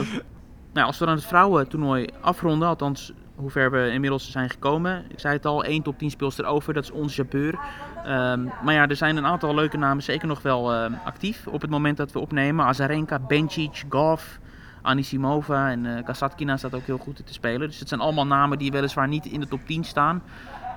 nou, 0.74 0.88
als 0.88 1.00
we 1.00 1.06
dan 1.06 1.16
het 1.16 1.26
vrouwentoernooi 1.26 2.08
afronden, 2.22 2.68
althans 2.68 3.14
hoe 3.36 3.50
ver 3.50 3.72
we 3.72 3.90
inmiddels 3.92 4.32
zijn 4.32 4.50
gekomen. 4.50 5.06
Ik 5.08 5.20
zei 5.20 5.34
het 5.34 5.46
al, 5.46 5.64
één 5.64 5.82
top 5.84 5.98
10 5.98 6.10
speelster 6.10 6.46
over, 6.46 6.74
dat 6.74 6.84
is 6.84 6.92
ons 6.92 7.16
Jabeur. 7.16 7.60
Ehm, 8.06 8.44
maar 8.64 8.74
ja, 8.74 8.88
er 8.88 8.96
zijn 8.96 9.18
een 9.18 9.26
aantal 9.26 9.56
leuke 9.56 9.78
namen 9.78 10.04
zeker 10.04 10.28
nog 10.28 10.42
wel 10.42 10.74
ehm, 10.74 10.94
actief 11.06 11.48
op 11.48 11.62
het 11.62 11.70
moment 11.70 11.98
dat 11.98 12.12
we 12.12 12.20
opnemen. 12.20 12.66
Azarenka, 12.66 13.20
Bencic, 13.20 13.84
Goff, 13.90 14.40
Anisimova 14.82 15.70
en 15.72 15.98
eh 15.98 16.04
Kasatkina 16.04 16.58
staat 16.58 16.74
ook 16.74 16.86
heel 16.86 16.98
goed 16.98 17.26
te 17.26 17.34
spelen. 17.34 17.68
Dus 17.68 17.80
het 17.80 17.88
zijn 17.88 18.02
allemaal 18.02 18.28
namen 18.28 18.58
die 18.58 18.72
weliswaar 18.72 19.08
niet 19.08 19.26
in 19.26 19.40
de 19.40 19.48
top 19.48 19.62
10 19.66 19.84
staan. 19.84 20.24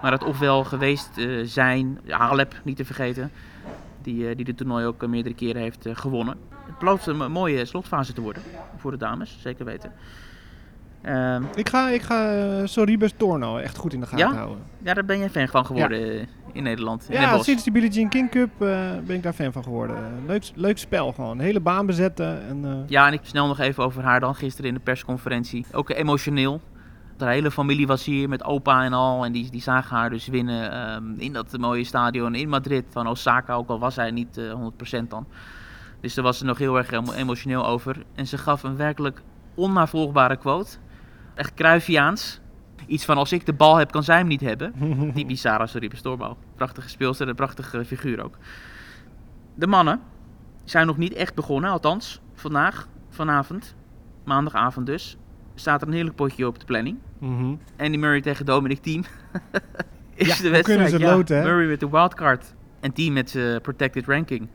Maar 0.03 0.13
het 0.13 0.25
ofwel 0.25 0.65
geweest 0.65 1.19
eh, 1.19 1.41
zijn, 1.45 2.01
Halep 2.09 2.61
niet 2.65 2.77
te 2.77 2.85
vergeten. 2.85 3.31
Die, 4.03 4.29
eh, 4.29 4.37
die 4.37 4.45
de 4.45 4.55
toernooi 4.55 4.87
ook 4.87 5.07
meerdere 5.07 5.35
keren 5.35 5.63
heeft 5.63 5.87
gewonnen. 5.93 6.37
Het 6.67 6.79
belooft 6.79 7.07
een 7.07 7.17
mo- 7.17 7.29
mooie 7.29 7.65
slotfase 7.65 8.13
te 8.13 8.21
worden 8.21 8.43
voor 8.77 8.91
de 8.91 8.97
dames, 8.97 9.39
zeker 9.41 9.65
weten. 9.65 9.93
Ehm, 11.03 11.43
Ik 11.55 11.69
ga, 11.69 11.89
ik 11.89 12.03
ga 12.03 12.33
eh, 12.35 12.61
Sorribes 12.67 13.13
Torno 13.17 13.57
echt 13.57 13.77
goed 13.77 13.93
in 13.93 14.01
de 14.01 14.07
gaten 14.07 14.27
Ja? 14.29 14.35
houden. 14.35 14.59
ja, 14.83 14.95
daar 14.95 15.05
ben 15.05 15.19
jij 15.19 15.31
fan 15.31 15.49
van 15.49 15.67
geworden 15.67 16.19
eh, 16.21 16.27
in 16.53 16.63
Nederland. 16.63 17.07
In 17.09 17.21
Ja, 17.21 17.43
sinds 17.43 17.63
die 17.63 17.73
Billie 17.73 17.91
Jean 17.91 18.09
King 18.09 18.31
Cup 18.31 18.51
eh, 18.63 18.69
ben 19.07 19.17
ik 19.17 19.23
daar 19.23 19.33
fan 19.33 19.53
van 19.53 19.63
geworden. 19.63 19.97
Leuk, 20.27 20.51
leuk 20.55 20.79
spel 20.79 21.13
gewoon. 21.13 21.39
Hele 21.39 21.61
baan 21.61 21.87
bezetten. 21.87 22.47
En, 22.49 22.85
Ja, 22.87 23.07
en 23.07 23.13
ik 23.13 23.21
snel 23.23 23.47
nog 23.47 23.59
even 23.59 23.85
over 23.85 24.03
haar 24.03 24.21
dan 24.21 24.35
gisteren 24.35 24.69
in 24.69 24.75
de 24.75 24.81
persconferentie. 24.81 25.67
Ook 25.73 25.91
emotioneel. 25.91 26.61
De 27.17 27.27
hele 27.27 27.51
familie 27.51 27.87
was 27.87 28.05
hier 28.05 28.29
met 28.29 28.45
opa 28.45 28.85
en 28.85 28.93
al. 28.93 29.25
En 29.25 29.33
die, 29.33 29.51
die 29.51 29.63
zagen 29.63 29.97
haar 29.97 30.11
dus 30.11 30.27
winnen 30.27 30.73
ehm, 30.73 31.05
in 31.17 31.33
dat 31.33 31.59
mooie 31.59 31.85
stadion 31.85 32.35
in 32.35 32.49
Madrid. 32.49 32.85
Van 32.91 33.07
Osaka, 33.07 33.55
ook 33.55 33.69
al 33.69 33.79
was 33.79 33.97
hij 33.97 34.11
niet 34.11 34.39
eh 34.39 34.53
100% 35.03 35.09
dan. 35.09 35.27
Dus 36.01 36.15
daar 36.15 36.25
was 36.25 36.39
ze 36.39 36.45
nog 36.45 36.59
heel 36.59 36.77
erg 36.77 36.91
emo- 36.91 37.13
emotioneel 37.13 37.67
over. 37.67 37.97
En 38.15 38.27
ze 38.27 38.39
gaf 38.39 38.63
een 38.63 38.77
werkelijk 38.77 39.23
onnavolgbare 39.55 40.37
quote. 40.37 40.77
Echt 41.39 41.55
Cruyffiaans. 41.55 42.41
Iets 42.87 43.05
van 43.05 43.17
als 43.17 43.33
ik 43.33 43.47
de 43.47 43.53
bal 43.53 43.77
heb, 43.77 43.91
kan 43.91 44.03
zij 44.05 44.17
hem 44.17 44.27
niet 44.27 44.41
hebben. 44.41 44.73
Die 45.15 45.27
bizarre 45.27 45.67
sorry, 45.67 45.91
Stormbouw. 45.95 46.37
Prachtige 46.57 46.89
speelster 46.89 47.23
en 47.25 47.29
een 47.31 47.37
prachtige 47.37 47.85
figuur 47.85 48.25
ook. 48.25 48.37
De 49.55 49.67
mannen 49.67 50.01
zijn 50.65 50.87
nog 50.87 50.97
niet 50.97 51.13
echt 51.13 51.35
begonnen, 51.35 51.71
althans 51.71 52.21
vandaag, 52.35 52.89
vanavond, 53.09 53.75
maandagavond 54.25 54.87
dus. 54.87 55.17
Staat 55.55 55.83
er 55.83 55.89
een 55.89 55.95
heerlijk 55.95 56.17
potje 56.17 56.47
op 56.47 56.59
de 56.59 56.65
planning. 56.67 56.99
mhm. 57.19 57.55
Andy 57.77 57.97
Murray 57.97 58.21
tegen 58.21 58.47
Dominic 58.47 58.79
Thiem. 58.83 59.03
is 60.15 60.27
Ja, 60.27 60.43
de 60.43 60.49
wedstrijd. 60.51 60.65
kunnen 60.65 60.89
ze 60.89 60.99
ja. 60.99 61.15
loten, 61.15 61.37
hè? 61.37 61.43
Murray 61.43 61.67
met 61.67 61.81
de 61.81 61.91
wildcard 61.91 62.55
en 62.81 62.93
Thiem 62.93 63.13
met 63.13 63.31
zijn 63.31 63.61
protected 63.61 64.07
ranking. 64.07 64.49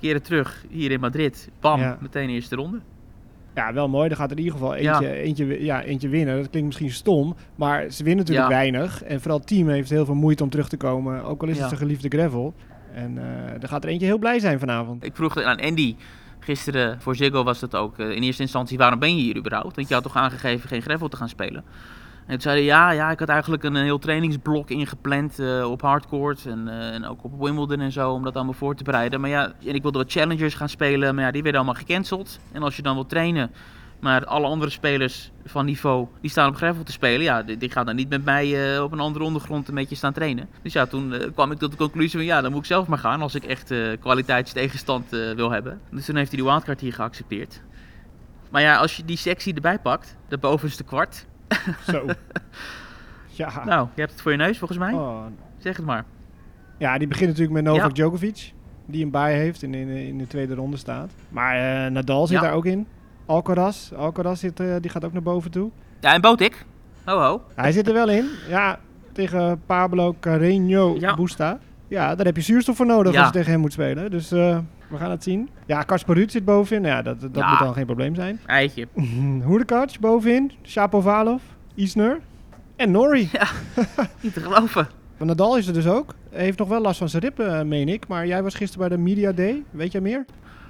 Keren 0.00 0.22
terug 0.22 0.64
hier 0.68 0.90
in 0.90 1.00
Madrid. 1.00 1.50
Bam, 1.60 1.80
Ja. 1.80 1.96
meteen 2.00 2.28
eerste 2.28 2.56
ronde. 2.56 2.80
Ja, 3.54 3.72
wel 3.72 3.88
mooi. 3.88 4.10
Er 4.10 4.16
gaat 4.16 4.30
in 4.30 4.38
ieder 4.38 4.52
geval 4.52 4.76
Ja. 4.76 4.92
eentje, 5.00 5.12
eentje, 5.14 5.64
ja, 5.64 5.82
eentje 5.82 6.08
winnen. 6.08 6.36
Dat 6.36 6.50
klinkt 6.50 6.66
misschien 6.68 6.90
stom, 6.90 7.34
maar 7.56 7.90
ze 7.90 8.04
winnen 8.04 8.24
natuurlijk 8.24 8.50
Ja. 8.50 8.56
weinig. 8.56 9.02
En 9.02 9.20
vooral 9.20 9.38
het 9.38 9.46
team 9.48 9.68
heeft 9.68 9.90
heel 9.90 10.04
veel 10.04 10.14
moeite 10.14 10.42
om 10.42 10.50
terug 10.50 10.68
te 10.68 10.76
komen. 10.76 11.24
Ook 11.24 11.42
al 11.42 11.48
is 11.48 11.58
het 11.58 11.66
zijn 11.68 11.80
geliefde 11.80 12.08
gravel. 12.08 12.54
En 12.94 13.18
eh 13.18 13.62
er 13.62 13.68
gaat 13.68 13.84
er 13.84 13.90
eentje 13.90 14.06
heel 14.06 14.18
blij 14.18 14.38
zijn 14.38 14.58
vanavond. 14.58 15.04
Ik 15.04 15.16
vroeg 15.16 15.42
aan 15.42 15.60
Andy, 15.60 15.96
gisteren 16.40 17.00
voor 17.00 17.16
Ziggo 17.16 17.42
was 17.44 17.60
dat 17.60 17.76
ook, 17.76 17.98
eh, 17.98 18.10
in 18.10 18.22
eerste 18.22 18.42
instantie, 18.42 18.78
waarom 18.78 18.98
ben 18.98 19.16
je 19.16 19.22
hier 19.22 19.36
überhaupt? 19.36 19.76
Want 19.76 19.88
je 19.88 19.94
had 19.94 20.02
toch 20.02 20.16
aangegeven 20.16 20.68
geen 20.68 20.82
gravel 20.82 21.08
te 21.08 21.16
gaan 21.16 21.28
spelen? 21.28 21.64
En 22.32 22.38
toen 22.38 22.50
zei 22.50 22.56
hij, 22.56 22.64
ja, 22.64 22.90
ja, 22.90 23.10
ik 23.10 23.18
had 23.18 23.28
eigenlijk 23.28 23.62
een, 23.62 23.76
heel 23.76 23.98
trainingsblok 23.98 24.70
ingepland 24.70 25.40
uh, 25.40 25.70
op 25.70 25.82
hardcourt 25.82 26.46
en, 26.46 26.64
uh, 26.66 26.94
en 26.94 27.06
ook 27.06 27.24
op 27.24 27.40
Wimbledon 27.40 27.80
en 27.80 27.92
zo, 27.92 28.12
om 28.12 28.24
dat 28.24 28.34
allemaal 28.34 28.52
voor 28.52 28.74
te 28.74 28.84
bereiden. 28.84 29.20
Maar 29.20 29.30
ja, 29.30 29.52
en 29.64 29.74
ik 29.74 29.82
wilde 29.82 29.98
wat 29.98 30.12
challengers 30.12 30.54
gaan 30.54 30.68
spelen, 30.68 31.14
maar 31.14 31.24
ja, 31.24 31.30
die 31.30 31.42
werden 31.42 31.60
allemaal 31.60 31.80
gecanceld. 31.80 32.38
En 32.52 32.62
als 32.62 32.76
je 32.76 32.82
dan 32.82 32.94
wil 32.94 33.06
trainen, 33.06 33.50
maar 34.00 34.24
alle 34.24 34.46
andere 34.46 34.70
spelers 34.70 35.30
van 35.44 35.64
niveau, 35.64 36.06
die 36.20 36.30
staan 36.30 36.48
op 36.48 36.56
gravel 36.56 36.82
te 36.82 36.92
spelen, 36.92 37.22
ja, 37.22 37.42
die, 37.42 37.70
gaan 37.70 37.86
dan 37.86 37.96
niet 37.96 38.08
met 38.08 38.24
mij 38.24 38.78
op 38.80 38.92
een 38.92 39.00
andere 39.00 39.24
ondergrond 39.24 39.68
een 39.68 39.74
beetje 39.74 39.96
staan 39.96 40.12
trainen. 40.12 40.48
Dus 40.62 40.72
ja, 40.72 40.86
toen 40.86 41.14
kwam 41.34 41.50
ik 41.50 41.58
tot 41.58 41.70
de 41.70 41.76
conclusie 41.76 42.18
van, 42.18 42.24
ja, 42.24 42.40
dan 42.40 42.50
moet 42.50 42.60
ik 42.60 42.66
zelf 42.66 42.86
maar 42.86 42.98
gaan 42.98 43.22
als 43.22 43.34
ik 43.34 43.44
echt 43.44 43.74
kwaliteitstegenstand 44.00 45.08
wil 45.10 45.50
hebben. 45.50 45.80
Dus 45.90 46.04
toen 46.04 46.16
heeft 46.16 46.30
hij 46.30 46.40
die 46.40 46.48
wildcard 46.50 46.80
hier 46.80 46.92
geaccepteerd. 46.92 47.60
Maar 48.50 48.62
ja, 48.62 48.76
als 48.76 48.96
je 48.96 49.04
die 49.04 49.16
sectie 49.16 49.54
erbij 49.54 49.78
pakt, 49.78 50.16
de 50.28 50.38
bovenste 50.38 50.84
kwart, 50.84 51.26
zo. 51.92 52.06
Ja. 53.26 53.64
Nou, 53.64 53.88
je 53.94 54.00
hebt 54.00 54.12
het 54.12 54.22
voor 54.22 54.30
je 54.30 54.36
neus 54.36 54.58
volgens 54.58 54.78
mij. 54.78 54.92
Oh. 54.92 55.24
Zeg 55.58 55.76
het 55.76 55.86
maar. 55.86 56.04
Ja, 56.78 56.98
die 56.98 57.08
begint 57.08 57.28
natuurlijk 57.28 57.54
met 57.54 57.64
Novak 57.64 57.88
ja. 57.88 57.94
Djokovic. 57.94 58.52
Die 58.86 59.04
een 59.04 59.10
bij 59.10 59.38
heeft 59.38 59.62
en 59.62 59.74
in, 59.74 59.88
in 59.88 60.18
de 60.18 60.26
tweede 60.26 60.54
ronde 60.54 60.76
staat. 60.76 61.12
Maar 61.28 61.84
uh, 61.86 61.90
Nadal 61.90 62.26
zit 62.26 62.36
Ja. 62.36 62.42
daar 62.42 62.52
ook 62.52 62.66
in. 62.66 62.86
Alcaraz, 63.26 63.92
Alcaraz 63.92 64.40
zit, 64.40 64.60
uh, 64.60 64.74
die 64.80 64.90
gaat 64.90 65.04
ook 65.04 65.12
naar 65.12 65.22
boven 65.22 65.50
toe. 65.50 65.70
Ja, 66.00 66.12
en 66.12 66.20
Botik. 66.20 66.64
Ho 67.04 67.18
ho. 67.18 67.42
Hij 67.54 67.72
zit 67.72 67.88
er 67.88 67.94
wel 67.94 68.08
in. 68.08 68.24
Ja, 68.48 68.78
tegen 69.12 69.62
Pablo 69.66 70.14
Carreño. 70.14 71.14
Busta. 71.16 71.58
Ja, 71.88 72.14
daar 72.14 72.26
heb 72.26 72.36
je 72.36 72.42
zuurstof 72.42 72.76
voor 72.76 72.86
nodig 72.86 73.16
als 73.16 73.26
je 73.26 73.32
tegen 73.32 73.50
hem 73.50 73.60
moet 73.60 73.72
spelen. 73.72 74.10
Dus 74.10 74.32
eh, 74.32 74.58
we 74.92 74.98
gaan 74.98 75.10
het 75.10 75.22
zien. 75.22 75.48
Ja, 75.66 75.82
Kasper 75.82 76.14
Ruud 76.14 76.30
zit 76.30 76.44
bovenin. 76.44 76.84
Ja, 76.84 77.02
dat, 77.02 77.20
dat 77.20 77.30
Ja. 77.34 77.50
moet 77.50 77.58
dan 77.58 77.74
geen 77.74 77.86
probleem 77.86 78.14
zijn. 78.14 78.40
Eitje. 78.46 78.88
Hoedekac 79.44 79.98
bovenin. 80.00 80.52
Shapovalov, 80.64 81.42
Isner 81.74 82.20
en 82.76 82.90
Norrie. 82.90 83.30
Niet 84.20 84.32
te 84.34 84.40
geloven. 84.40 84.88
Maar 85.16 85.26
Nadal 85.26 85.56
is 85.56 85.66
er 85.66 85.72
dus 85.72 85.86
ook. 85.86 86.14
Hij 86.30 86.42
heeft 86.44 86.58
nog 86.58 86.68
wel 86.68 86.80
last 86.80 86.98
van 86.98 87.08
zijn 87.08 87.22
ribben, 87.22 87.58
eh, 87.58 87.64
meen 87.64 87.88
ik. 87.88 88.08
Maar 88.08 88.26
jij 88.26 88.42
was 88.42 88.54
gisteren 88.54 88.88
bij 88.88 88.96
de 88.96 89.02
Media 89.02 89.32
Day. 89.32 89.62
Weet 89.70 89.92
jij 89.92 90.00
meer? 90.00 90.24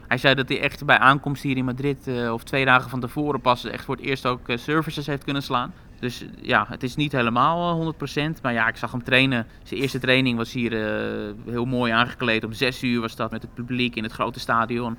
Hij 0.08 0.18
zei 0.18 0.35
dat 0.35 0.48
hij 0.48 0.61
echt 0.61 0.85
bij 0.85 0.98
aankomst 0.98 1.42
hier 1.42 1.56
in 1.56 1.64
Madrid, 1.64 2.06
eh, 2.08 2.32
of 2.32 2.42
twee 2.44 2.64
dagen 2.64 2.90
van 2.90 3.00
tevoren 3.00 3.40
pas, 3.40 3.64
echt 3.64 3.85
voor 3.85 3.96
het 3.96 4.04
eerst 4.04 4.26
ook 4.26 4.48
eh, 4.48 4.56
services 4.56 5.06
heeft 5.06 5.24
kunnen 5.24 5.42
slaan. 5.42 5.72
Dus 6.02 6.22
eh, 6.22 6.28
ja, 6.40 6.66
het 6.68 6.82
is 6.82 6.96
niet 6.96 7.12
helemaal 7.12 7.80
eh, 7.80 8.30
100%. 8.36 8.40
Maar 8.42 8.52
ja, 8.52 8.68
ik 8.68 8.76
zag 8.76 8.90
hem 8.90 9.02
trainen. 9.02 9.46
Zijn 9.62 9.80
eerste 9.80 9.98
training 9.98 10.36
was 10.36 10.52
hier 10.52 10.72
eh, 10.72 11.32
heel 11.50 11.64
mooi 11.64 11.92
aangekleed. 11.92 12.44
Om 12.44 12.52
6 12.52 12.82
uur 12.82 13.00
was 13.00 13.16
dat 13.16 13.30
met 13.30 13.42
het 13.42 13.54
publiek 13.54 13.96
in 13.96 14.02
het 14.02 14.12
grote 14.12 14.40
stadion. 14.40 14.98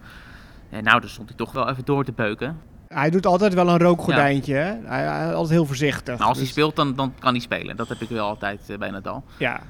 En 0.70 0.84
nou, 0.84 1.00
daar 1.00 1.10
stond 1.10 1.28
hij 1.28 1.38
toch 1.38 1.52
wel 1.52 1.70
even 1.70 1.86
door 1.86 2.04
te 2.04 2.12
beuken. 2.12 2.58
Hij 2.88 3.10
doet 3.10 3.26
altijd 3.26 3.54
wel 3.54 3.70
een 3.70 3.78
rookgordijntje. 3.80 4.54
Hè? 4.54 4.74
Hij, 4.84 5.04
hij 5.04 5.28
is 5.28 5.34
altijd 5.34 5.50
heel 5.50 5.66
voorzichtig. 5.66 6.18
Maar 6.18 6.28
als 6.28 6.38
hij 6.38 6.46
Dus, 6.46 6.54
speelt, 6.54 6.76
dan, 6.76 6.96
dan 6.96 7.14
kan 7.20 7.32
hij 7.32 7.42
spelen. 7.42 7.76
Dat 7.76 7.90
heb 7.90 8.02
ik 8.02 8.10
wel 8.10 8.28
altijd 8.28 8.70
eh, 8.70 8.78
bij 8.78 8.90
Nadal. 8.90 9.24
Ja. 9.38 9.62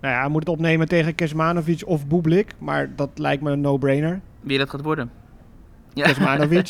Nou 0.00 0.14
ja, 0.14 0.20
hij 0.20 0.28
moet 0.28 0.40
het 0.40 0.48
opnemen 0.48 0.88
tegen 0.88 1.14
Kesmanovic 1.14 1.82
of 1.86 2.06
Bublik. 2.06 2.52
Maar 2.58 2.94
dat 2.96 3.10
lijkt 3.14 3.42
me 3.42 3.50
een 3.50 3.60
no-brainer. 3.60 4.20
Wie 4.40 4.58
dat 4.58 4.70
gaat 4.70 4.82
worden. 4.82 5.10
Ja. 6.04 6.06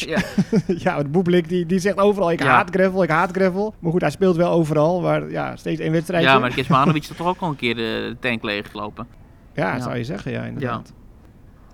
Ja. 0.06 0.18
ja, 0.66 0.94
want 0.96 1.12
Bublik 1.12 1.48
die, 1.48 1.66
die 1.66 1.78
zegt 1.78 1.98
overal, 1.98 2.30
ik 2.30 2.42
Ja. 2.42 2.46
haat 2.46 2.70
gravel, 2.70 3.02
ik 3.02 3.10
haat 3.10 3.30
gravel. 3.30 3.74
Maar 3.78 3.92
goed, 3.92 4.00
hij 4.00 4.10
speelt 4.10 4.36
wel 4.36 4.50
overal. 4.50 5.00
Maar 5.00 5.30
ja, 5.30 5.56
steeds 5.56 5.80
één 5.80 5.92
wedstrijdje. 5.92 6.28
ja, 6.30 6.38
maar 6.38 6.54
Kesmanovic 6.54 7.04
heeft 7.04 7.16
toch 7.16 7.26
ook 7.26 7.40
al 7.40 7.48
een 7.48 7.56
keer 7.56 7.74
de 7.74 8.16
tank 8.20 8.42
leeggelopen. 8.42 9.06
Ja, 9.54 9.74
Ja. 9.74 9.80
zou 9.80 9.96
je 9.96 10.04
zeggen, 10.04 10.32
ja, 10.32 10.42
inderdaad. 10.44 10.92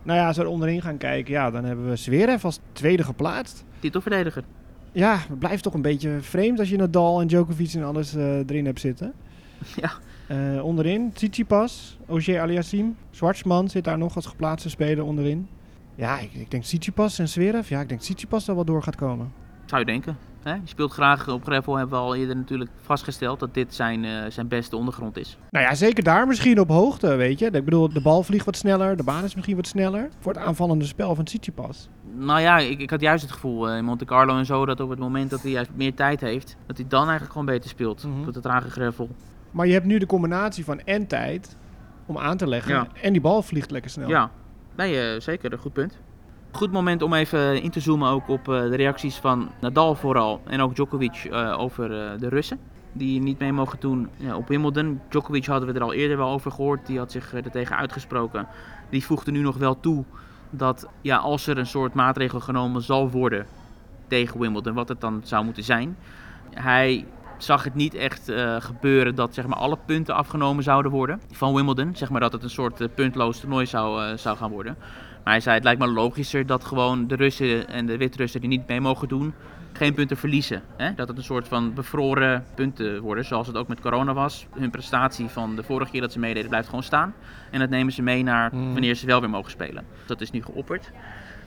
Nou 0.02 0.18
ja, 0.18 0.26
als 0.26 0.36
we 0.36 0.42
er 0.42 0.48
onderin 0.48 0.82
gaan 0.82 0.96
kijken, 0.98 1.32
ja, 1.32 1.50
dan 1.50 1.64
hebben 1.64 1.88
we 1.88 1.96
Zverev 1.96 2.44
als 2.44 2.58
tweede 2.72 3.02
geplaatst. 3.04 3.64
Titelverdediger. 3.78 4.44
Ja, 4.92 5.16
het 5.28 5.38
blijft 5.38 5.62
toch 5.62 5.74
een 5.74 5.82
beetje 5.82 6.16
vreemd 6.20 6.58
als 6.58 6.68
je 6.68 6.76
Nadal 6.76 7.20
en 7.20 7.26
Djokovic 7.26 7.72
en 7.74 7.82
alles 7.84 8.14
eh, 8.14 8.36
erin 8.38 8.64
hebt 8.66 8.80
zitten. 8.80 9.12
Ja. 9.80 9.90
Eh, 10.26 10.64
onderin, 10.64 11.12
Tsitsipas, 11.12 11.98
Ogier 12.06 12.40
Aliassim, 12.40 12.96
Schwartzman 13.10 13.68
zit 13.68 13.84
daar 13.84 13.98
nog 13.98 14.16
als 14.16 14.26
geplaatste 14.26 14.70
speler 14.70 15.04
onderin. 15.04 15.48
Ja, 16.02 16.18
ik, 16.18 16.32
ik 16.32 16.50
denk 16.50 16.62
Tsitsipas 16.62 17.18
en 17.18 17.28
Zverev. 17.28 17.68
Ja, 17.68 17.80
ik 17.80 17.88
denk 17.88 18.00
Tsitsipas 18.00 18.48
er 18.48 18.54
wel 18.54 18.64
door 18.64 18.82
gaat 18.82 18.96
komen. 18.96 19.32
Zou 19.66 19.80
je 19.80 19.86
denken. 19.86 20.16
Hè? 20.42 20.52
Je 20.52 20.60
speelt 20.64 20.92
graag 20.92 21.28
op 21.28 21.42
gravel, 21.42 21.76
hebben 21.76 21.98
we 21.98 22.04
al 22.04 22.14
eerder 22.14 22.36
natuurlijk 22.36 22.70
vastgesteld 22.80 23.40
dat 23.40 23.54
dit 23.54 23.74
zijn, 23.74 24.04
eh, 24.04 24.10
zijn 24.28 24.48
beste 24.48 24.76
ondergrond 24.76 25.16
is. 25.16 25.38
Nou 25.50 25.64
ja, 25.64 25.74
zeker 25.74 26.04
daar 26.04 26.26
misschien 26.26 26.60
op 26.60 26.68
hoogte, 26.68 27.14
weet 27.14 27.38
je. 27.38 27.46
Ik 27.46 27.64
bedoel, 27.64 27.88
de 27.88 28.02
bal 28.02 28.22
vliegt 28.22 28.44
wat 28.44 28.56
sneller, 28.56 28.96
de 28.96 29.02
baan 29.02 29.24
is 29.24 29.34
misschien 29.34 29.56
wat 29.56 29.66
sneller. 29.66 30.08
Voor 30.18 30.32
het 30.32 30.42
aanvallende 30.42 30.84
spel 30.84 31.14
van 31.14 31.24
Tsitsipas. 31.24 31.88
Nou 32.14 32.40
ja, 32.40 32.58
ik, 32.58 32.80
ik 32.80 32.90
had 32.90 33.00
juist 33.00 33.22
het 33.22 33.32
gevoel 33.32 33.68
eh, 33.68 33.76
in 33.76 33.84
Monte 33.84 34.04
Carlo 34.04 34.38
en 34.38 34.46
zo 34.46 34.66
dat 34.66 34.80
op 34.80 34.90
het 34.90 34.98
moment 34.98 35.30
dat 35.30 35.42
hij 35.42 35.50
juist 35.50 35.70
meer 35.74 35.94
tijd 35.94 36.20
heeft, 36.20 36.56
dat 36.66 36.76
hij 36.76 36.86
dan 36.88 37.02
eigenlijk 37.02 37.32
gewoon 37.32 37.46
beter 37.46 37.70
speelt. 37.70 38.04
Mhm. 38.04 38.20
Op 38.20 38.34
het 38.34 38.42
trage 38.42 38.70
gravel. 38.70 39.08
Maar 39.50 39.66
je 39.66 39.72
hebt 39.72 39.86
nu 39.86 39.98
de 39.98 40.06
combinatie 40.06 40.64
van 40.64 40.80
en 40.80 41.06
tijd 41.06 41.56
om 42.06 42.18
aan 42.18 42.36
te 42.36 42.46
leggen. 42.46 42.74
Ja. 42.74 42.86
En 43.02 43.12
die 43.12 43.20
bal 43.20 43.42
vliegt 43.42 43.70
lekker 43.70 43.90
snel. 43.90 44.08
Ja, 44.08 44.30
nee, 44.76 45.12
eh, 45.12 45.20
zeker 45.20 45.52
een 45.52 45.58
goed 45.58 45.72
punt. 45.72 45.98
Goed 46.50 46.72
moment 46.72 47.02
om 47.02 47.14
even 47.14 47.62
in 47.62 47.70
te 47.70 47.80
zoomen 47.80 48.08
ook 48.08 48.28
op 48.28 48.48
eh, 48.48 48.60
de 48.60 48.76
reacties 48.76 49.16
van 49.16 49.50
Nadal 49.60 49.94
vooral 49.94 50.40
en 50.46 50.60
ook 50.60 50.74
Djokovic 50.74 51.28
eh, 51.30 51.60
over 51.60 51.88
de 52.18 52.28
Russen. 52.28 52.58
Die 52.92 53.20
niet 53.20 53.38
mee 53.38 53.52
mogen 53.52 53.80
doen 53.80 54.08
op 54.34 54.48
Wimbledon. 54.48 55.00
Djokovic 55.08 55.46
hadden 55.46 55.68
we 55.68 55.74
er 55.74 55.84
al 55.84 55.92
eerder 55.92 56.16
wel 56.16 56.30
over 56.30 56.50
gehoord. 56.50 56.86
Die 56.86 56.98
had 56.98 57.12
zich 57.12 57.34
er 57.34 57.50
tegen 57.50 57.76
uitgesproken. 57.76 58.46
Die 58.90 59.04
voegde 59.04 59.30
nu 59.30 59.40
nog 59.40 59.56
wel 59.56 59.80
toe 59.80 60.04
dat 60.50 60.88
ja, 61.00 61.16
als 61.16 61.46
er 61.46 61.58
een 61.58 61.66
soort 61.66 61.94
maatregel 61.94 62.40
genomen 62.40 62.82
zal 62.82 63.10
worden 63.10 63.46
tegen 64.06 64.40
Wimbledon, 64.40 64.74
wat 64.74 64.88
het 64.88 65.00
dan 65.00 65.20
zou 65.24 65.44
moeten 65.44 65.64
zijn. 65.64 65.96
Hij 66.50 67.06
zag 67.42 67.64
het 67.64 67.74
niet 67.74 67.94
echt 67.94 68.28
eh, 68.28 68.56
gebeuren 68.60 69.14
dat 69.14 69.34
zeg 69.34 69.46
maar, 69.46 69.58
alle 69.58 69.78
punten 69.86 70.14
afgenomen 70.14 70.62
zouden 70.62 70.92
worden 70.92 71.20
van 71.30 71.54
Wimbledon. 71.54 71.96
Zeg 71.96 72.10
maar 72.10 72.20
dat 72.20 72.32
het 72.32 72.42
een 72.42 72.50
soort 72.50 72.80
eh, 72.80 72.88
puntloos 72.94 73.40
toernooi 73.40 73.66
zou, 73.66 74.04
eh, 74.04 74.16
zou 74.16 74.36
gaan 74.36 74.50
worden. 74.50 74.76
Maar 75.24 75.32
hij 75.32 75.42
zei 75.42 75.54
het 75.54 75.64
lijkt 75.64 75.80
me 75.80 75.86
logischer 75.86 76.46
dat 76.46 76.64
gewoon 76.64 77.06
de 77.06 77.16
Russen 77.16 77.68
en 77.68 77.86
de 77.86 77.96
Wit-Russen 77.96 78.40
die 78.40 78.48
niet 78.48 78.68
mee 78.68 78.80
mogen 78.80 79.08
doen, 79.08 79.34
geen 79.72 79.94
punten 79.94 80.16
verliezen. 80.16 80.62
Hè? 80.76 80.94
Dat 80.94 81.08
het 81.08 81.16
een 81.16 81.24
soort 81.24 81.48
van 81.48 81.74
bevroren 81.74 82.44
punten 82.54 83.00
worden, 83.00 83.24
zoals 83.24 83.46
het 83.46 83.56
ook 83.56 83.68
met 83.68 83.80
corona 83.80 84.12
was. 84.12 84.46
Hun 84.58 84.70
prestatie 84.70 85.28
van 85.28 85.56
de 85.56 85.62
vorige 85.62 85.90
keer 85.90 86.00
dat 86.00 86.12
ze 86.12 86.18
meededen 86.18 86.48
blijft 86.48 86.68
gewoon 86.68 86.82
staan. 86.82 87.14
En 87.50 87.60
dat 87.60 87.70
nemen 87.70 87.92
ze 87.92 88.02
mee 88.02 88.22
naar 88.22 88.50
Mm. 88.54 88.72
wanneer 88.72 88.94
ze 88.94 89.06
wel 89.06 89.20
weer 89.20 89.30
mogen 89.30 89.50
spelen. 89.50 89.84
Dat 90.06 90.20
is 90.20 90.30
nu 90.30 90.42
geopperd. 90.42 90.90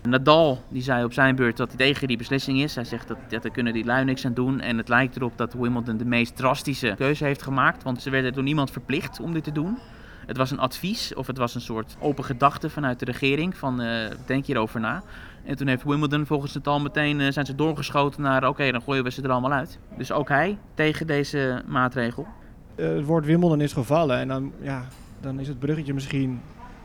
Nadal 0.05 0.63
die 0.69 0.81
zei 0.81 1.03
op 1.03 1.13
zijn 1.13 1.35
beurt 1.35 1.57
dat 1.57 1.67
hij 1.67 1.77
tegen 1.77 2.07
die 2.07 2.17
beslissing 2.17 2.61
is. 2.61 2.75
Hij 2.75 2.83
zegt 2.83 3.07
dat, 3.07 3.17
dat 3.27 3.41
daar 3.41 3.51
kunnen 3.51 3.73
die 3.73 3.85
lui 3.85 4.05
niks 4.05 4.25
aan 4.25 4.33
doen. 4.33 4.61
En 4.61 4.77
het 4.77 4.87
lijkt 4.87 5.15
erop 5.15 5.37
dat 5.37 5.53
Wimbledon 5.53 5.97
de 5.97 6.05
meest 6.05 6.35
drastische 6.35 6.93
keuze 6.97 7.23
heeft 7.23 7.41
gemaakt. 7.41 7.83
Want 7.83 8.01
ze 8.01 8.09
werden 8.09 8.33
door 8.33 8.43
niemand 8.43 8.71
verplicht 8.71 9.19
om 9.19 9.33
dit 9.33 9.43
te 9.43 9.51
doen. 9.51 9.77
Het 10.25 10.37
was 10.37 10.51
een 10.51 10.59
advies 10.59 11.13
of 11.13 11.27
het 11.27 11.37
was 11.37 11.55
een 11.55 11.61
soort 11.61 11.95
open 11.99 12.23
gedachte 12.23 12.69
vanuit 12.69 12.99
de 12.99 13.05
regering 13.05 13.57
van 13.57 13.81
eh, 13.81 14.11
denk 14.25 14.45
hierover 14.45 14.79
na. 14.79 15.03
En 15.43 15.57
toen 15.57 15.67
heeft 15.67 15.83
Wimbledon 15.83 16.25
volgens 16.25 16.53
het 16.53 16.67
al 16.67 16.79
meteen 16.79 17.21
eh, 17.21 17.31
zijn 17.31 17.45
ze 17.45 17.55
doorgeschoten 17.55 18.21
naar 18.21 18.47
oké 18.47 18.71
dan 18.71 18.81
gooien 18.81 19.03
we 19.03 19.11
ze 19.11 19.21
er 19.21 19.29
allemaal 19.29 19.51
uit. 19.51 19.79
Dus 19.97 20.11
ook 20.11 20.29
hij 20.29 20.57
tegen 20.73 21.07
deze 21.07 21.61
maatregel. 21.67 22.27
Eh, 22.75 22.87
het 22.87 23.05
woord 23.05 23.25
Wimbledon 23.25 23.61
is 23.61 23.73
gevallen. 23.73 24.17
En 24.17 24.27
dan, 24.27 24.51
ja, 24.61 24.85
dan 25.21 25.39
is 25.39 25.47
het 25.47 25.59
bruggetje 25.59 25.93
misschien 25.93 26.41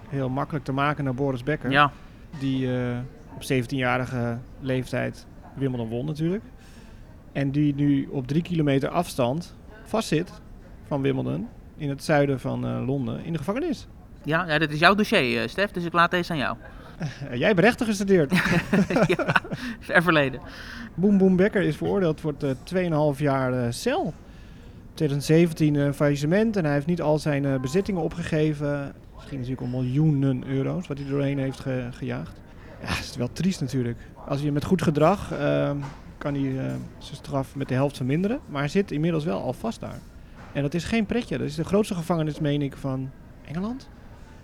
heel 0.09 0.28
makkelijk 0.28 0.64
te 0.64 0.72
maken 0.72 1.04
naar 1.04 1.14
Boris 1.14 1.42
Becker. 1.42 1.70
Ja, 1.70 1.92
Die 2.38 2.76
eh, 2.76 2.98
op 3.34 3.42
17-jarige 3.42 4.38
leeftijd 4.60 5.26
Wimbledon 5.54 5.88
won 5.88 6.06
natuurlijk. 6.06 6.44
En 7.32 7.50
die 7.50 7.74
nu 7.74 8.08
op 8.10 8.26
drie 8.26 8.42
kilometer 8.42 8.88
afstand 8.88 9.54
vastzit 9.84 10.32
van 10.86 11.02
Wimbledon. 11.02 11.48
In 11.76 11.88
het 11.88 12.04
zuiden 12.04 12.40
van 12.40 12.66
eh, 12.66 12.86
Londen 12.86 13.24
in 13.24 13.32
de 13.32 13.38
gevangenis. 13.38 13.86
ja, 14.24 14.46
ja, 14.46 14.58
dit 14.58 14.72
is 14.72 14.78
jouw 14.78 14.94
dossier, 14.94 15.42
eh, 15.42 15.48
Stef, 15.48 15.70
dus 15.70 15.84
ik 15.84 15.92
laat 15.92 16.10
deze 16.10 16.32
aan 16.32 16.38
jou. 16.38 16.56
Jij 17.32 17.48
hebt 17.48 17.60
rechten 17.60 17.86
gestudeerd. 17.86 18.30
ja, 19.16 19.42
ver 19.80 20.02
verleden. 20.02 20.40
Boem 20.94 21.18
Boem 21.18 21.36
Becker 21.36 21.62
is 21.62 21.76
veroordeeld 21.76 22.20
voor 22.20 22.34
het 22.38 22.72
eh, 22.72 23.14
2,5 23.14 23.18
jaar 23.18 23.72
cel. 23.72 24.14
2017 24.94 25.74
een 25.74 25.94
faillissement 25.94 26.56
en 26.56 26.64
hij 26.64 26.74
heeft 26.74 26.86
niet 26.86 27.00
al 27.00 27.18
zijn 27.18 27.60
bezittingen 27.60 28.02
opgegeven. 28.02 28.94
Het 29.20 29.28
ging 29.28 29.40
natuurlijk 29.40 29.61
om 29.61 29.70
miljoenen 29.70 30.46
euro's 30.46 30.87
wat 30.87 30.98
hij 30.98 31.09
doorheen 31.09 31.38
heeft 31.38 31.61
ge- 31.61 31.88
gejaagd. 31.90 32.40
Ja, 32.83 32.88
het 32.88 33.04
is 33.04 33.16
wel 33.16 33.33
triest 33.33 33.61
natuurlijk. 33.61 33.98
Als 34.26 34.40
je 34.40 34.52
met 34.52 34.64
goed 34.64 34.83
gedrag 34.83 35.33
ehm, 35.33 35.76
kan 36.18 36.35
hij 36.35 36.59
eh, 36.59 36.64
zijn 36.98 37.16
straf 37.16 37.54
met 37.56 37.68
de 37.68 37.74
helft 37.74 37.96
verminderen. 37.96 38.40
Maar 38.48 38.61
hij 38.61 38.68
zit 38.70 38.90
inmiddels 38.90 39.24
wel 39.24 39.40
al 39.42 39.52
vast 39.52 39.80
daar. 39.80 39.98
En 40.52 40.62
dat 40.62 40.74
is 40.74 40.85
geen 40.85 41.06
pretje. 41.06 41.38
Dat 41.38 41.46
is 41.46 41.54
de 41.54 41.64
grootste 41.64 41.94
gevangenis, 41.94 42.40
meen 42.40 42.62
ik, 42.62 42.76
van 42.76 43.11
Engeland. 43.46 43.88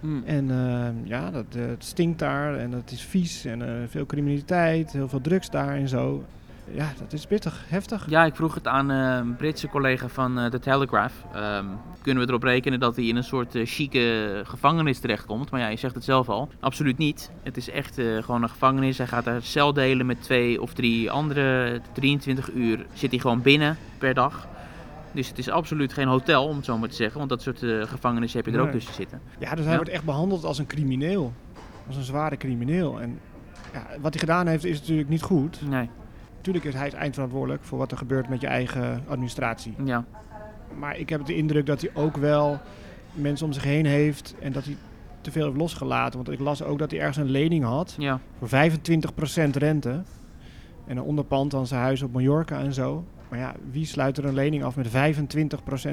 Hm. 0.00 0.22
En 0.24 0.50
ehm, 0.50 0.94
ja, 1.04 1.30
dat, 1.30 1.44
eh, 1.56 1.66
het 1.66 1.84
stinkt 1.84 2.18
daar 2.18 2.56
en 2.56 2.72
het 2.72 2.90
is 2.90 3.02
vies 3.02 3.44
en 3.44 3.62
eh, 3.62 3.74
veel 3.88 4.06
criminaliteit, 4.06 4.92
heel 4.92 5.08
veel 5.08 5.20
drugs 5.20 5.50
daar 5.50 5.74
en 5.74 5.88
zo. 5.88 6.24
Ja, 6.70 6.92
dat 6.98 7.12
is 7.12 7.26
pittig, 7.26 7.64
heftig. 7.68 8.06
Ja, 8.08 8.24
ik 8.24 8.34
vroeg 8.36 8.54
het 8.54 8.66
aan 8.66 8.90
eh, 8.90 9.16
een 9.16 9.36
Britse 9.36 9.68
collega 9.68 10.08
van 10.08 10.38
eh 10.38 10.46
The 10.46 10.58
Telegraph. 10.58 11.14
Ehm, 11.34 11.64
kunnen 12.02 12.22
we 12.22 12.28
erop 12.28 12.42
rekenen 12.42 12.80
dat 12.80 12.96
hij 12.96 13.04
in 13.04 13.16
een 13.16 13.24
soort 13.24 13.54
eh, 13.54 13.66
chique 13.66 14.40
gevangenis 14.44 14.98
terechtkomt? 14.98 15.50
Maar 15.50 15.60
ja, 15.60 15.68
je 15.68 15.76
zegt 15.76 15.94
het 15.94 16.04
zelf 16.04 16.28
al. 16.28 16.48
Absoluut 16.60 16.98
niet. 16.98 17.30
Het 17.42 17.56
is 17.56 17.70
echt 17.70 17.98
eh, 17.98 18.22
gewoon 18.22 18.42
een 18.42 18.48
gevangenis. 18.48 18.98
Hij 18.98 19.06
gaat 19.06 19.24
daar 19.24 19.42
cel 19.42 19.72
delen 19.72 20.06
met 20.06 20.22
twee 20.22 20.62
of 20.62 20.72
drie 20.74 21.10
andere. 21.10 21.80
23 21.92 22.52
uur 22.52 22.86
zit 22.92 23.10
hij 23.10 23.20
gewoon 23.20 23.42
binnen 23.42 23.76
per 23.98 24.14
dag. 24.14 24.46
Dus 25.12 25.28
het 25.28 25.38
is 25.38 25.48
absoluut 25.50 25.92
geen 25.92 26.08
hotel, 26.08 26.46
om 26.46 26.56
het 26.56 26.64
zo 26.64 26.78
maar 26.78 26.88
te 26.88 26.94
zeggen. 26.94 27.18
Want 27.18 27.30
dat 27.30 27.42
soort 27.42 27.62
eh, 27.62 27.82
gevangenissen 27.82 28.40
heb 28.42 28.52
je 28.52 28.58
er 28.58 28.64
ook 28.64 28.70
tussen 28.72 28.94
zitten. 28.94 29.20
Ja, 29.38 29.50
dus 29.54 29.60
hij 29.60 29.70
Ja. 29.70 29.76
wordt 29.76 29.90
echt 29.90 30.04
behandeld 30.04 30.44
als 30.44 30.58
een 30.58 30.66
crimineel. 30.66 31.32
Als 31.86 31.96
een 31.96 32.02
zware 32.02 32.36
crimineel. 32.36 33.00
En 33.00 33.18
ja, 33.72 33.86
wat 34.00 34.10
hij 34.12 34.20
gedaan 34.20 34.46
heeft 34.46 34.64
is 34.64 34.80
natuurlijk 34.80 35.08
niet 35.08 35.22
goed. 35.22 35.60
Nee, 35.68 35.90
Natuurlijk 36.46 36.74
is 36.74 36.80
hij 36.80 37.00
eindverantwoordelijk 37.00 37.64
voor 37.64 37.78
wat 37.78 37.90
er 37.90 37.96
gebeurt 37.98 38.28
met 38.28 38.40
je 38.40 38.46
eigen 38.46 39.04
administratie. 39.08 39.74
ja. 39.84 40.04
Maar 40.78 40.98
ik 40.98 41.08
heb 41.08 41.24
de 41.26 41.36
indruk 41.36 41.66
dat 41.66 41.80
hij 41.80 41.90
ook 41.94 42.16
wel 42.16 42.60
mensen 43.12 43.46
om 43.46 43.52
zich 43.52 43.64
heen 43.64 43.86
heeft 43.86 44.34
en 44.40 44.52
dat 44.52 44.64
hij 44.64 44.76
te 45.20 45.30
veel 45.30 45.44
heeft 45.44 45.56
losgelaten. 45.56 46.14
Want 46.24 46.30
ik 46.30 46.44
las 46.44 46.62
ook 46.62 46.78
dat 46.78 46.90
hij 46.90 47.00
ergens 47.00 47.16
een 47.16 47.30
lening 47.30 47.64
had 47.64 47.94
Ja, 47.98 48.20
voor 48.38 48.48
25% 48.48 49.50
rente. 49.52 50.02
En 50.86 50.96
een 50.96 51.02
onderpand 51.02 51.54
aan 51.54 51.66
zijn 51.66 51.80
huis 51.80 52.02
op 52.02 52.12
Mallorca 52.12 52.58
en 52.58 52.72
zo. 52.74 53.04
Maar 53.28 53.38
ja, 53.38 53.54
wie 53.70 53.86
sluit 53.86 54.18
er 54.18 54.24
een 54.24 54.34
lening 54.34 54.64
af 54.64 54.76
met 54.76 54.88
25% 54.88 54.90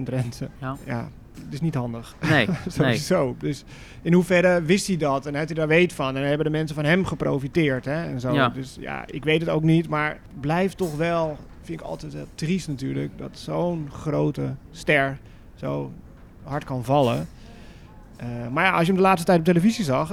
rente? 0.04 0.50
Ja. 0.62 0.78
ja, 0.86 1.10
dat 1.34 1.54
is 1.54 1.62
niet 1.62 1.76
handig. 1.76 2.16
nee, 2.30 2.48
nee. 2.48 2.56
Sowieso. 2.68 3.36
Dus 3.40 3.64
in 4.02 4.14
hoeverre 4.14 4.62
wist 4.62 4.88
hij 4.88 4.98
dat 4.98 5.26
en 5.26 5.36
had 5.36 5.46
hij 5.46 5.56
daar 5.56 5.68
weet 5.68 5.94
van? 5.94 6.18
En 6.18 6.28
hebben 6.28 6.46
de 6.46 6.52
mensen 6.52 6.76
van 6.76 6.86
hem 6.86 7.06
geprofiteerd 7.06 7.86
hè? 7.86 8.04
en 8.04 8.20
zo. 8.20 8.34
Ja. 8.34 8.50
Dus 8.50 8.78
ja, 8.80 9.04
ik 9.08 9.24
weet 9.24 9.42
het 9.42 9.50
ook 9.50 9.64
niet. 9.64 9.90
Maar 9.90 10.20
blijft 10.40 10.78
toch 10.78 10.96
wel, 10.96 11.38
vind 11.62 11.80
ik 11.80 11.86
altijd 11.86 12.14
wel 12.14 12.28
triest 12.36 12.68
natuurlijk, 12.68 13.18
dat 13.18 13.32
zo'n 13.34 13.90
grote 13.92 14.56
ster 14.72 15.20
zo 15.56 15.92
hard 16.44 16.64
kan 16.64 16.84
vallen. 16.84 17.28
Eh, 18.18 18.28
maar 18.52 18.64
ja, 18.66 18.72
als 18.72 18.80
je 18.82 18.88
hem 18.88 18.96
de 18.96 19.02
laatste 19.02 19.26
tijd 19.26 19.40
op 19.40 19.46
televisie 19.46 19.84
zag, 19.86 20.10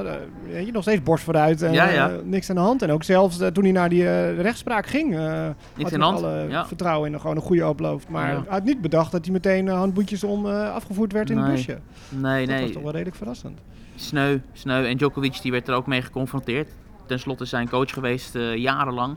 weet 0.51 0.67
je 0.67 0.73
nog 0.73 0.83
steeds 0.83 1.03
borst 1.03 1.25
vooruit 1.25 1.63
en 1.63 1.73
Ja, 1.73 1.89
ja. 1.89 2.11
eh, 2.11 2.17
niks 2.25 2.51
aan 2.51 2.57
de 2.57 2.63
hand. 2.63 2.83
En 2.83 2.91
ook 2.93 3.03
zelfs 3.03 3.39
toen 3.53 3.63
hij 3.65 3.73
naar 3.73 3.89
die 3.89 4.35
rechtspraak 4.41 4.87
ging, 4.87 5.15
had 5.17 5.91
hij 5.91 5.99
alle 6.01 6.47
Ja. 6.49 6.67
vertrouwen 6.67 7.13
in 7.13 7.21
gewoon 7.21 7.37
een 7.37 7.43
goede 7.43 7.67
oploop. 7.69 8.03
Maar 8.09 8.27
hij 8.27 8.43
had 8.49 8.65
niet 8.65 8.81
bedacht 8.81 9.13
dat 9.13 9.25
hij 9.25 9.33
meteen 9.33 9.69
handboetjes 9.69 10.25
om 10.25 10.47
afgevoerd 10.47 11.13
werd 11.13 11.31
in 11.31 11.39
het 11.39 11.51
busje. 11.53 11.79
Nee, 12.09 12.47
Dat 12.47 12.61
was 12.61 12.71
toch 12.71 12.83
wel 12.83 12.93
redelijk 12.93 13.17
verrassend. 13.17 13.61
Sneu, 13.95 14.39
sneu. 14.53 14.85
En 14.87 14.97
Djokovic 14.97 15.43
die 15.43 15.51
werd 15.53 15.69
er 15.69 15.75
ook 15.75 15.87
mee 15.87 16.03
geconfronteerd. 16.03 16.69
Ten 17.07 17.19
slotte 17.19 17.45
zijn 17.45 17.69
coach 17.69 17.91
geweest 17.93 18.39
jarenlang. 18.55 19.17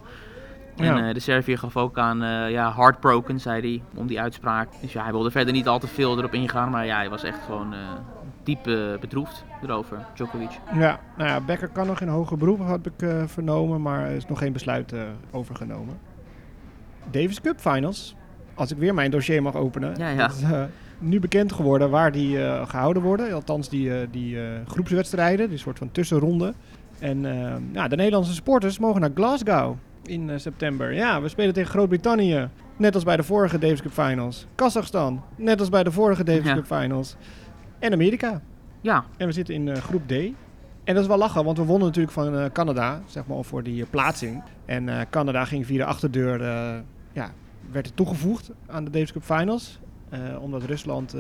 En 0.77 0.85
Ja. 0.85 1.13
de 1.13 1.19
Serviër 1.19 1.57
gaf 1.57 1.77
ook 1.77 1.97
aan, 1.97 2.23
eh, 2.23 2.51
ja, 2.51 2.73
heartbroken, 2.75 3.39
zei 3.39 3.61
hij, 3.61 3.81
om 3.99 4.07
die 4.07 4.21
uitspraak. 4.21 4.67
Dus 4.81 4.93
ja, 4.93 5.03
hij 5.03 5.11
wilde 5.11 5.31
verder 5.31 5.53
niet 5.53 5.67
al 5.67 5.79
te 5.79 5.87
veel 5.87 6.17
erop 6.17 6.33
ingaan. 6.33 6.69
Maar 6.69 6.85
ja, 6.85 6.95
hij 6.97 7.09
was 7.09 7.23
echt 7.23 7.39
gewoon 7.45 7.73
diep 8.43 8.63
bedroefd 8.99 9.43
erover, 9.63 10.05
Djokovic. 10.13 10.59
Ja, 10.73 10.99
nou 11.17 11.29
ja, 11.29 11.41
Becker 11.41 11.67
kan 11.67 11.87
nog 11.87 12.01
in 12.01 12.07
hoger 12.07 12.37
beroep, 12.37 12.59
had 12.59 12.85
ik 12.85 13.01
eh, 13.01 13.23
vernomen, 13.25 13.81
maar 13.81 14.05
er 14.05 14.15
is 14.15 14.25
nog 14.27 14.37
geen 14.39 14.53
besluit 14.53 14.93
eh, 14.93 15.01
overgenomen. 15.31 15.97
Davis 17.11 17.41
Cup 17.41 17.59
Finals, 17.59 18.15
als 18.53 18.71
ik 18.71 18.77
weer 18.77 18.93
mijn 18.93 19.11
dossier 19.11 19.41
mag 19.41 19.55
openen. 19.55 19.93
Ja, 19.97 20.09
ja. 20.09 20.15
Dat 20.27 20.35
is 20.35 20.41
eh, 20.41 20.63
nu 20.99 21.19
bekend 21.19 21.51
geworden 21.53 21.89
waar 21.89 22.11
die 22.11 22.43
eh, 22.45 22.67
gehouden 22.69 23.01
worden. 23.03 23.33
Althans, 23.33 23.69
die, 23.69 24.09
die 24.09 24.37
groepswedstrijden, 24.67 25.49
die 25.49 25.57
soort 25.57 25.77
van 25.77 25.91
tussenronde. 25.91 26.53
En 26.99 27.25
eh, 27.25 27.53
ja, 27.71 27.87
de 27.87 27.95
Nederlandse 27.95 28.33
sporters 28.33 28.79
mogen 28.79 29.01
naar 29.01 29.09
Glasgow 29.15 29.75
in 30.03 30.39
september. 30.39 30.93
Ja, 30.93 31.21
we 31.21 31.27
spelen 31.27 31.53
tegen 31.53 31.69
Groot-Brittannië. 31.69 32.49
Net 32.77 32.95
als 32.95 33.03
bij 33.03 33.17
de 33.17 33.23
vorige 33.23 33.57
Davis 33.57 33.81
Cup 33.81 33.91
Finals. 33.91 34.47
Kazachstan, 34.55 35.23
net 35.35 35.59
als 35.59 35.69
bij 35.69 35.83
de 35.83 35.91
vorige 35.91 36.23
Davis 36.23 36.45
Ja. 36.45 36.53
Cup 36.53 36.65
Finals. 36.65 37.15
En 37.83 37.93
Amerika. 37.93 38.41
Ja, 38.81 39.05
En 39.17 39.27
we 39.27 39.33
zitten 39.33 39.53
in 39.55 39.67
eh, 39.67 39.81
groep 39.81 40.07
D. 40.07 40.11
En 40.11 40.93
dat 40.93 40.97
is 40.97 41.07
wel 41.07 41.17
lachen, 41.17 41.43
want 41.43 41.57
we 41.57 41.63
wonnen 41.63 41.87
natuurlijk 41.87 42.13
van 42.13 42.37
eh, 42.37 42.45
Canada, 42.51 43.01
zeg 43.05 43.27
maar, 43.27 43.43
voor 43.43 43.63
die 43.63 43.83
eh, 43.83 43.89
plaatsing. 43.89 44.43
En 44.65 45.07
Canada 45.09 45.45
ging 45.45 45.65
via 45.65 45.77
de 45.77 45.85
achterdeur, 45.85 46.41
ja, 47.13 47.31
werd 47.71 47.85
er 47.85 47.93
toegevoegd 47.93 48.51
aan 48.67 48.83
de 48.83 48.89
Davis 48.89 49.11
Cup 49.11 49.23
Finals. 49.23 49.79
omdat 50.39 50.63
Rusland 50.63 51.15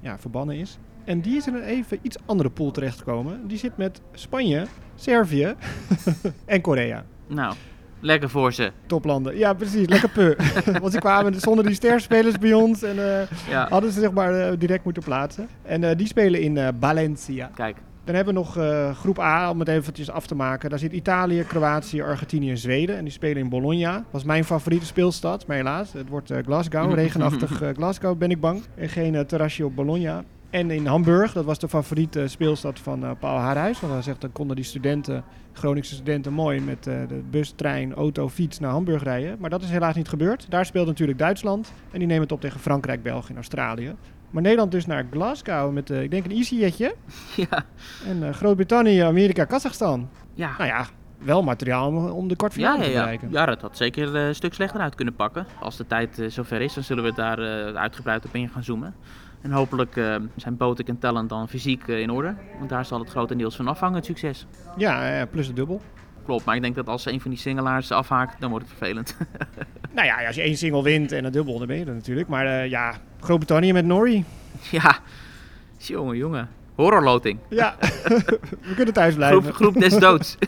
ja, 0.00 0.18
verbannen 0.18 0.56
is. 0.56 0.78
En 1.04 1.20
die 1.20 1.36
is 1.36 1.46
in 1.46 1.54
een 1.54 1.62
even 1.62 1.98
iets 2.02 2.16
andere 2.26 2.50
pool 2.50 2.70
terechtgekomen. 2.70 3.46
Die 3.46 3.58
zit 3.58 3.76
met 3.76 4.00
Spanje, 4.12 4.66
Servië 4.94 5.54
en 6.44 6.60
Korea. 6.60 7.04
nou, 7.26 7.54
lekker 8.04 8.30
voor 8.30 8.52
ze. 8.52 8.72
Toplanden. 8.86 9.36
Ja, 9.36 9.52
precies. 9.52 9.88
Lekker 9.88 10.08
pu. 10.08 10.36
Want 10.80 10.92
ze 10.92 10.98
kwamen 10.98 11.40
zonder 11.40 11.64
die 11.64 11.74
sterspelers 11.74 12.38
bij 12.38 12.52
ons. 12.52 12.82
En 12.82 13.20
eh, 13.20 13.26
Ja, 13.48 13.66
hadden 13.68 13.92
ze 13.92 14.00
zeg 14.00 14.12
maar 14.12 14.40
eh, 14.40 14.52
direct 14.58 14.84
moeten 14.84 15.02
plaatsen. 15.02 15.48
En 15.62 15.84
eh, 15.84 15.96
die 15.96 16.06
spelen 16.06 16.40
in 16.40 16.72
Valencia. 16.80 17.50
kijk. 17.54 17.76
Dan 18.04 18.14
hebben 18.14 18.34
we 18.34 18.40
nog 18.40 18.58
groep 18.96 19.18
A, 19.18 19.50
om 19.50 19.58
het 19.58 19.68
eventjes 19.68 20.10
af 20.10 20.26
te 20.26 20.34
maken. 20.34 20.70
Daar 20.70 20.78
zit 20.78 20.92
Italië, 20.92 21.44
Kroatië, 21.48 22.02
Argentinië 22.02 22.50
en 22.50 22.58
Zweden. 22.58 22.96
En 22.96 23.04
die 23.04 23.12
spelen 23.12 23.42
in 23.42 23.48
Bologna. 23.48 23.92
Dat 23.92 24.04
was 24.10 24.24
mijn 24.24 24.44
favoriete 24.44 24.86
speelstad, 24.86 25.46
maar 25.46 25.56
helaas. 25.56 25.92
Het 25.92 26.08
wordt 26.08 26.32
Glasgow, 26.44 26.94
regenachtig 27.04 27.62
Glasgow 27.74 28.18
ben 28.18 28.30
ik 28.30 28.40
bang. 28.40 28.62
En 28.74 28.88
geen 28.88 29.26
terrasje 29.26 29.64
op 29.64 29.74
Bologna. 29.74 30.24
En 30.54 30.70
in 30.70 30.86
Hamburg, 30.86 31.32
dat 31.32 31.44
was 31.44 31.58
de 31.58 31.68
favoriete 31.68 32.28
speelstad 32.28 32.78
van 32.78 33.04
eh, 33.04 33.10
Paul 33.18 33.38
Haarhuis. 33.38 33.80
Want 33.80 33.92
hij 33.92 34.02
zegt, 34.02 34.20
dan 34.20 34.32
konden 34.32 34.56
die 34.56 34.64
studenten, 34.64 35.24
Groningse 35.52 35.94
studenten, 35.94 36.32
mooi 36.32 36.60
met 36.60 36.86
eh, 36.86 36.94
de 37.08 37.22
bus, 37.30 37.52
trein, 37.56 37.94
auto, 37.94 38.28
fiets 38.28 38.58
naar 38.58 38.70
Hamburg 38.70 39.02
rijden. 39.02 39.36
Maar 39.38 39.50
dat 39.50 39.62
is 39.62 39.70
helaas 39.70 39.94
niet 39.94 40.08
gebeurd. 40.08 40.46
Daar 40.50 40.66
speelt 40.66 40.86
natuurlijk 40.86 41.18
Duitsland. 41.18 41.72
En 41.90 41.98
die 41.98 42.06
nemen 42.08 42.22
het 42.22 42.32
op 42.32 42.40
tegen 42.40 42.60
Frankrijk, 42.60 43.02
België 43.02 43.28
en 43.30 43.36
Australië. 43.36 43.94
Maar 44.30 44.42
Nederland 44.42 44.70
dus 44.70 44.86
naar 44.86 45.06
Glasgow 45.10 45.72
met, 45.72 45.90
eh, 45.90 46.02
ik 46.02 46.10
denk, 46.10 46.24
een 46.24 46.30
easyjetje. 46.30 46.94
Ja, 47.50 47.64
En 48.06 48.22
eh, 48.28 48.34
Groot-Brittannië, 48.34 48.98
Amerika, 49.00 49.44
Kazachstan. 49.44 50.08
ja. 50.34 50.50
Nou 50.58 50.68
ja, 50.68 50.86
wel 51.24 51.42
materiaal 51.42 51.88
om, 51.88 51.96
om 51.96 52.22
de 52.24 52.28
Ja, 52.30 52.36
kwartfinale 52.36 52.78
ja, 52.78 52.84
te 52.84 52.90
ja. 52.90 52.98
bereiken. 53.00 53.28
ja, 53.30 53.46
dat 53.46 53.60
had 53.60 53.76
zeker 53.76 54.14
eh, 54.14 54.26
een 54.26 54.34
stuk 54.34 54.54
slechter 54.54 54.80
uit 54.80 54.94
kunnen 54.94 55.14
pakken. 55.14 55.46
Als 55.60 55.76
de 55.76 55.86
tijd 55.86 56.18
eh, 56.18 56.28
zover 56.30 56.60
is, 56.60 56.74
dan 56.74 56.82
zullen 56.84 57.04
we 57.04 57.12
daar 57.14 57.38
eh, 57.38 57.74
uitgebreid 57.74 58.24
op 58.24 58.34
in 58.34 58.48
gaan 58.48 58.64
zoomen. 58.64 58.94
En 59.44 59.50
hopelijk 59.50 59.96
eh, 59.96 60.16
zijn 60.36 60.56
Botik 60.56 60.88
en 60.88 60.98
Talent 60.98 61.28
dan 61.28 61.48
fysiek 61.48 61.88
eh, 61.88 62.00
in 62.00 62.10
orde. 62.10 62.34
Want 62.58 62.70
daar 62.70 62.84
zal 62.84 62.98
het 62.98 63.10
grotendeels 63.10 63.56
van 63.56 63.68
afhangen, 63.68 63.96
het 63.96 64.04
succes. 64.04 64.46
Ja, 64.76 65.18
eh, 65.20 65.26
plus 65.30 65.46
het 65.46 65.56
dubbel. 65.56 65.80
Klopt, 66.24 66.44
maar 66.44 66.56
ik 66.56 66.62
denk 66.62 66.74
dat 66.74 66.88
als 66.88 67.06
een 67.06 67.20
van 67.20 67.30
die 67.30 67.40
singelaars 67.40 67.90
afhaakt, 67.90 68.40
dan 68.40 68.50
wordt 68.50 68.66
het 68.68 68.76
vervelend. 68.78 69.16
Nou 69.94 70.06
ja, 70.06 70.26
als 70.26 70.36
je 70.36 70.42
één 70.42 70.56
single 70.56 70.82
wint 70.82 71.12
en 71.12 71.24
een 71.24 71.32
dubbel, 71.32 71.58
dan 71.58 71.66
ben 71.66 71.76
je 71.78 71.84
er 71.84 71.94
natuurlijk. 71.94 72.28
Maar 72.28 72.68
ja, 72.68 72.94
Groot-Brittannië 73.20 73.72
met 73.72 73.84
Norrie. 73.84 74.24
ja, 74.70 74.98
jongen, 75.78 76.16
jongen. 76.16 76.48
Horrorloting. 76.74 77.38
Ja, 77.48 77.76
we 78.68 78.72
kunnen 78.74 78.94
thuis 78.94 79.14
blijven. 79.14 79.42
Groep, 79.42 79.54
groep 79.54 79.74
des 79.74 79.98
doods. 79.98 80.36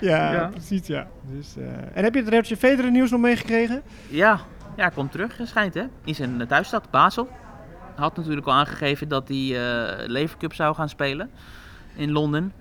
Ja, 0.00 0.32
Ja. 0.32 0.46
precies 0.48 0.86
ja. 0.86 1.06
Dus, 1.30 1.54
en 1.94 2.04
heb 2.04 2.14
je 2.14 2.20
het 2.20 2.28
Roger 2.34 2.56
Federer 2.56 2.90
nieuws 2.90 3.10
nog 3.10 3.20
meegekregen? 3.20 3.82
ja, 4.08 4.40
ja, 4.76 4.88
komt 4.88 5.12
terug, 5.12 5.40
schijnt 5.42 5.74
hè. 5.74 5.84
In 6.04 6.14
zijn 6.14 6.40
eh, 6.40 6.46
thuisstad, 6.46 6.90
Basel. 6.90 7.28
Had 7.96 8.16
natuurlijk 8.16 8.46
al 8.46 8.52
aangegeven 8.52 9.08
dat 9.08 9.28
hij 9.28 9.36
eh 9.36 10.08
Lever 10.08 10.38
Cup 10.38 10.54
zou 10.54 10.74
gaan 10.74 10.88
spelen 10.88 11.30
in 11.96 12.12
Londen. 12.12 12.52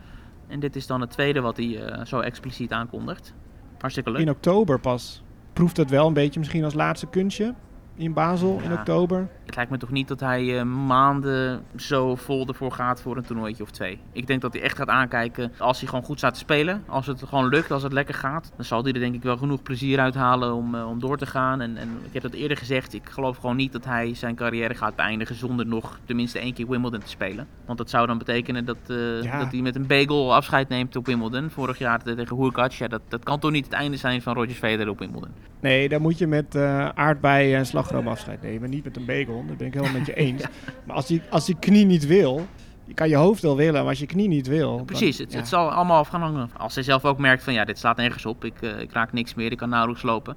En 0.47 0.60
dit 0.60 0.76
is 0.76 0.88
dan 0.88 1.02
het 1.02 1.10
tweede 1.10 1.41
wat 1.41 1.58
hij 1.58 1.86
eh, 1.86 2.06
zo 2.06 2.19
expliciet 2.19 2.71
aankondigt. 2.71 3.34
Hartstikke 3.80 4.12
leuk. 4.12 4.21
In 4.21 4.30
oktober 4.30 4.80
pas. 4.80 5.23
Proeft 5.54 5.78
het 5.78 5.89
wel 5.89 6.08
een 6.08 6.13
beetje 6.13 6.39
misschien 6.39 6.63
als 6.63 6.73
laatste 6.73 7.08
kunstje 7.08 7.54
in 7.95 8.13
Basel 8.13 8.60
in 8.63 8.73
oktober. 8.73 9.28
Het 9.45 9.56
lijkt 9.56 9.71
me 9.71 9.77
toch 9.77 9.91
niet 9.91 10.08
dat 10.08 10.19
hij 10.19 10.60
eh, 10.60 10.65
maanden 10.65 11.63
zo 11.75 12.15
vol 12.15 12.47
ervoor 12.47 12.71
gaat 12.71 13.01
voor 13.01 13.17
een 13.17 13.23
toernooitje 13.23 13.63
of 13.63 13.71
twee. 13.71 13.99
Ik 14.12 14.27
denk 14.27 14.41
dat 14.41 14.53
hij 14.53 14.62
echt 14.62 14.77
gaat 14.77 14.88
aankijken 14.89 15.51
als 15.58 15.79
hij 15.79 15.89
gewoon 15.89 16.03
goed 16.03 16.17
staat 16.17 16.34
te 16.34 16.39
spelen. 16.39 16.84
Als 16.88 17.08
het 17.08 17.23
gewoon 17.23 17.47
lukt, 17.47 17.71
als 17.71 17.84
het 17.84 17.93
lekker 17.93 18.13
gaat. 18.15 18.51
Dan 18.56 18.65
zal 18.65 18.84
hij 18.84 18.91
er 18.93 18.99
denk 18.99 19.15
ik 19.15 19.23
wel 19.23 19.38
genoeg 19.38 19.62
plezier 19.62 19.99
uit 19.99 20.15
halen 20.15 20.53
om, 20.53 20.75
eh, 20.75 20.89
om 20.89 20.99
door 20.99 21.17
te 21.17 21.25
gaan. 21.25 21.62
En, 21.62 21.77
en 21.77 21.89
ik 22.06 22.13
heb 22.13 22.21
dat 22.21 22.34
eerder 22.34 22.58
gezegd. 22.58 22.93
Ik 22.93 23.10
geloof 23.10 23.38
gewoon 23.38 23.56
niet 23.56 23.71
dat 23.71 23.86
hij 23.86 24.13
zijn 24.13 24.36
carrière 24.36 24.75
gaat 24.75 24.95
beëindigen 24.95 25.36
zonder 25.36 25.65
nog 25.65 25.99
tenminste 26.06 26.39
één 26.39 26.53
keer 26.53 26.67
Wimbledon 26.69 26.99
te 26.99 27.10
spelen. 27.10 27.47
Want 27.65 27.77
dat 27.77 27.89
zou 27.89 28.08
dan 28.08 28.17
betekenen 28.17 28.65
dat, 28.65 28.77
eh, 28.88 29.23
Ja. 29.23 29.39
dat 29.39 29.51
hij 29.51 29.62
met 29.62 29.75
een 29.75 29.88
bagel 29.88 30.36
afscheid 30.36 30.69
neemt 30.69 30.95
op 30.95 31.06
Wimbledon. 31.06 31.49
Vorig 31.49 31.77
jaar 31.77 32.03
tegen 32.03 32.38
Hurkacz. 32.38 32.77
Ja, 32.77 32.88
dat, 32.88 33.01
dat 33.08 33.23
kan 33.23 33.39
toch 33.39 33.51
niet 33.51 33.65
het 33.65 33.73
einde 33.73 33.97
zijn 33.97 34.21
van 34.21 34.34
Roger 34.34 34.56
Federer 34.56 34.89
op 34.91 34.99
Wimbledon. 34.99 35.29
Nee, 35.60 35.89
dan 35.89 36.01
moet 36.01 36.17
je 36.17 36.27
met 36.27 36.56
aardbeien 36.95 37.58
en 37.58 37.65
slagroom 37.65 38.08
afscheid 38.08 38.41
nemen. 38.41 38.69
Niet 38.69 38.84
met 38.84 38.97
een 38.97 39.06
bagel. 39.06 39.33
Dat 39.48 39.58
ben 39.58 39.67
ik 39.67 39.74
helemaal 39.74 39.98
met 39.98 40.06
je 40.06 40.13
eens. 40.26 40.43
Maar 40.84 40.96
als 40.96 41.08
die, 41.08 41.22
als 41.30 41.46
die 41.46 41.56
knie 41.60 41.86
niet 41.86 42.08
wil... 42.08 42.48
Je 42.86 42.93
kan 42.93 43.10
je 43.10 43.15
hoofd 43.15 43.41
wel 43.41 43.56
willen, 43.56 43.82
maar 43.82 43.89
als 43.89 44.00
je 44.00 44.06
knie 44.06 44.28
niet 44.28 44.48
wil... 44.48 44.84
Precies, 44.86 45.17
het, 45.17 45.32
ja. 45.32 45.38
het 45.38 45.48
zal 45.48 45.72
allemaal 45.72 45.98
af 45.98 46.08
gaan 46.08 46.22
hangen. 46.22 46.50
Als 46.58 46.76
hij 46.76 46.84
zelf 46.84 47.06
ook 47.06 47.17
merkt 47.17 47.43
van 47.43 47.54
ja, 47.54 47.65
dit 47.65 47.80
slaat 47.80 47.98
nergens 47.98 48.26
op, 48.26 48.46
ik, 48.46 48.62
eh, 48.62 48.80
ik 48.80 48.91
raak 48.91 49.13
niks 49.13 49.34
meer, 49.34 49.52
ik 49.52 49.58
kan 49.58 49.69
nauwelijks 49.69 50.04
lopen. 50.04 50.36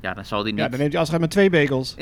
Ja, 0.00 0.14
dan 0.14 0.24
zal 0.24 0.42
hij 0.42 0.50
niet... 0.50 0.60
Ja, 0.60 0.68
dan 0.68 0.78
neemt 0.78 0.92
hij 0.92 1.00
afscheid 1.00 1.20
met 1.20 1.30
twee 1.30 1.50
bagels. 1.50 1.94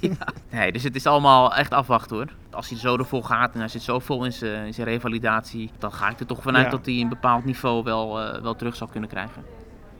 Ja. 0.00 0.16
Nee, 0.50 0.72
dus 0.72 0.82
het 0.82 0.94
is 0.94 1.06
allemaal 1.06 1.54
echt 1.54 1.72
afwachten 1.72 2.16
hoor. 2.16 2.28
Als 2.50 2.68
hij 2.68 2.78
zo 2.78 2.96
ervoor 2.96 3.24
gaat 3.24 3.54
en 3.54 3.58
hij 3.58 3.68
zit 3.68 3.82
zo 3.82 3.98
vol 3.98 4.24
in 4.24 4.32
zijn, 4.32 4.66
in 4.66 4.74
zijn 4.74 4.86
revalidatie, 4.86 5.70
dan 5.78 5.92
ga 5.92 6.10
ik 6.10 6.20
er 6.20 6.26
toch 6.26 6.42
vanuit 6.42 6.70
dat 6.70 6.86
hij 6.86 6.94
een 6.94 7.08
bepaald 7.08 7.44
niveau 7.44 7.82
wel, 7.82 8.20
eh, 8.20 8.42
wel 8.42 8.56
terug 8.56 8.76
zal 8.76 8.86
kunnen 8.86 9.08
krijgen. 9.08 9.42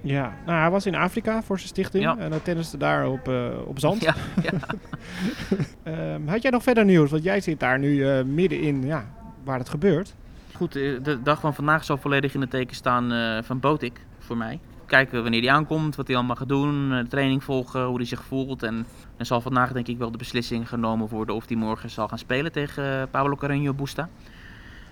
Ja, 0.05 0.35
nou, 0.47 0.59
hij 0.59 0.71
was 0.71 0.87
in 0.87 0.95
Afrika 0.95 1.43
voor 1.43 1.57
zijn 1.57 1.69
stichting. 1.69 2.05
Ja. 2.05 2.17
En 2.19 2.31
hij 2.31 2.41
tenniste 2.41 2.77
daar 2.77 3.09
op, 3.09 3.29
eh, 3.29 3.49
op 3.67 3.79
zand. 3.79 4.03
Ja, 4.03 4.15
ja. 4.43 4.51
Ehm, 5.93 6.27
had 6.27 6.43
jij 6.43 6.51
nog 6.51 6.63
verder 6.63 6.85
nieuws? 6.85 7.11
Want 7.11 7.23
jij 7.23 7.41
zit 7.41 7.61
daar 7.61 7.79
nu 7.79 8.09
eh, 8.09 8.25
middenin 8.25 8.87
ja, 8.87 9.05
waar 9.45 9.59
het 9.59 9.69
gebeurt. 9.69 10.15
Goed, 10.55 10.77
eh, 10.77 11.03
de 11.03 11.23
dag 11.23 11.41
van 11.41 11.55
vandaag 11.55 11.85
zal 11.85 11.97
volledig 11.97 12.35
in 12.35 12.41
het 12.41 12.51
teken 12.51 12.77
staan 12.77 13.43
van 13.45 13.61
Botik 13.61 14.01
voor 14.19 14.37
mij. 14.37 14.61
Kijken 14.87 15.23
wanneer 15.23 15.41
hij 15.41 15.51
aankomt, 15.51 15.97
wat 15.97 16.07
hij 16.07 16.17
allemaal 16.17 16.37
gaat 16.37 16.49
doen, 16.49 16.89
de 16.89 17.07
training 17.09 17.45
volgen, 17.45 17.85
hoe 17.85 17.97
hij 17.97 18.07
zich 18.07 18.25
voelt. 18.25 18.63
En 18.63 18.87
dan 19.17 19.27
zal 19.27 19.41
vandaag 19.41 19.73
denk 19.73 19.89
ik 19.89 19.99
wel 19.99 20.11
de 20.11 20.19
beslissing 20.19 20.69
genomen 20.69 21.09
worden 21.09 21.35
of 21.35 21.49
hij 21.49 21.57
morgen 21.57 21.91
zal 21.91 22.09
gaan 22.09 22.19
spelen 22.19 22.53
tegen 22.53 23.11
Pablo 23.11 23.37
Carreño 23.37 23.77
Busta. 23.77 24.09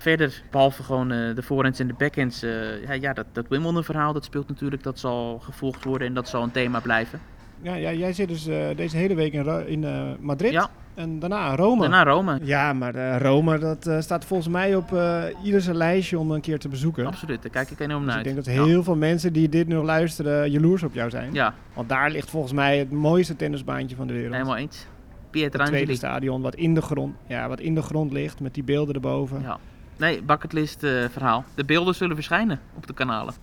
Verder, 0.03 0.43
behalve 0.51 0.83
gewoon 0.83 1.11
eh, 1.11 1.35
de 1.35 1.41
voorhands 1.41 1.79
en 1.79 1.87
de 1.87 1.93
backhands, 1.97 2.43
eh, 2.43 2.83
ja, 2.87 2.93
ja, 2.93 3.13
dat, 3.13 3.25
dat 3.31 3.45
Wimbledon 3.49 3.83
verhaal, 3.83 4.13
dat 4.13 4.23
speelt 4.25 4.47
natuurlijk, 4.47 4.83
dat 4.83 4.99
zal 4.99 5.39
gevolgd 5.39 5.83
worden 5.83 6.07
en 6.07 6.13
dat 6.13 6.27
zal 6.27 6.43
een 6.43 6.51
thema 6.51 6.79
blijven. 6.79 7.19
Ja, 7.61 7.73
ja, 7.75 7.93
jij 7.93 8.13
zit 8.13 8.27
dus 8.27 8.47
eh, 8.47 8.65
deze 8.75 8.97
hele 8.97 9.15
week 9.15 9.33
in, 9.33 9.67
in 9.67 9.83
eh, 9.83 10.01
Madrid 10.19 10.51
Ja. 10.51 10.69
en 10.95 11.19
daarna 11.19 11.55
Rome. 11.55 11.81
Daarna 11.81 12.03
Rome. 12.03 12.39
Ja, 12.41 12.73
maar 12.73 12.95
eh, 12.95 13.17
Rome 13.21 13.57
dat 13.59 13.87
eh, 13.87 13.99
staat 13.99 14.25
volgens 14.25 14.49
mij 14.49 14.75
op 14.75 14.93
eh 14.93 15.23
ieder 15.43 15.61
zijn 15.61 15.75
lijstje 15.75 16.19
om 16.19 16.31
een 16.31 16.41
keer 16.41 16.59
te 16.59 16.67
bezoeken. 16.69 17.05
Absoluut, 17.05 17.41
daar 17.41 17.51
kijk 17.51 17.69
ik 17.69 17.79
enorm 17.79 18.05
Dus 18.05 18.13
naar 18.13 18.19
ik 18.19 18.25
uit. 18.25 18.35
denk 18.35 18.45
dat 18.45 18.55
Ja. 18.55 18.63
heel 18.63 18.83
veel 18.83 18.95
mensen 18.95 19.33
die 19.33 19.49
dit 19.49 19.67
nu 19.67 19.75
luisteren 19.75 20.51
jaloers 20.51 20.83
op 20.83 20.93
jou 20.93 21.09
zijn. 21.09 21.33
Ja, 21.33 21.53
Want 21.73 21.89
daar 21.89 22.11
ligt 22.11 22.29
volgens 22.29 22.53
mij 22.53 22.77
het 22.77 22.91
mooiste 22.91 23.35
tennisbaantje 23.35 23.95
van 23.95 24.07
de 24.07 24.13
wereld. 24.13 24.33
helemaal 24.33 24.57
eens. 24.57 24.75
het 24.77 25.31
tweede 25.31 25.49
Pietrangeli. 25.57 25.95
stadion 25.95 26.41
wat 26.41 26.55
in 26.55 26.73
de 26.73 26.81
grond, 26.81 27.15
ja, 27.27 27.47
wat 27.47 27.59
in 27.59 27.75
de 27.75 27.81
grond 27.81 28.11
ligt 28.11 28.39
met 28.39 28.53
die 28.53 28.63
beelden 28.63 28.95
erboven. 28.95 29.41
Ja. 29.41 29.57
Nee, 30.03 30.21
bucketlist 30.23 30.83
eh, 30.83 30.91
verhaal. 31.11 31.43
De 31.55 31.65
beelden 31.65 31.95
zullen 31.95 32.15
verschijnen 32.15 32.59
op 32.75 32.87
de 32.87 32.93
kanalen. 32.93 33.33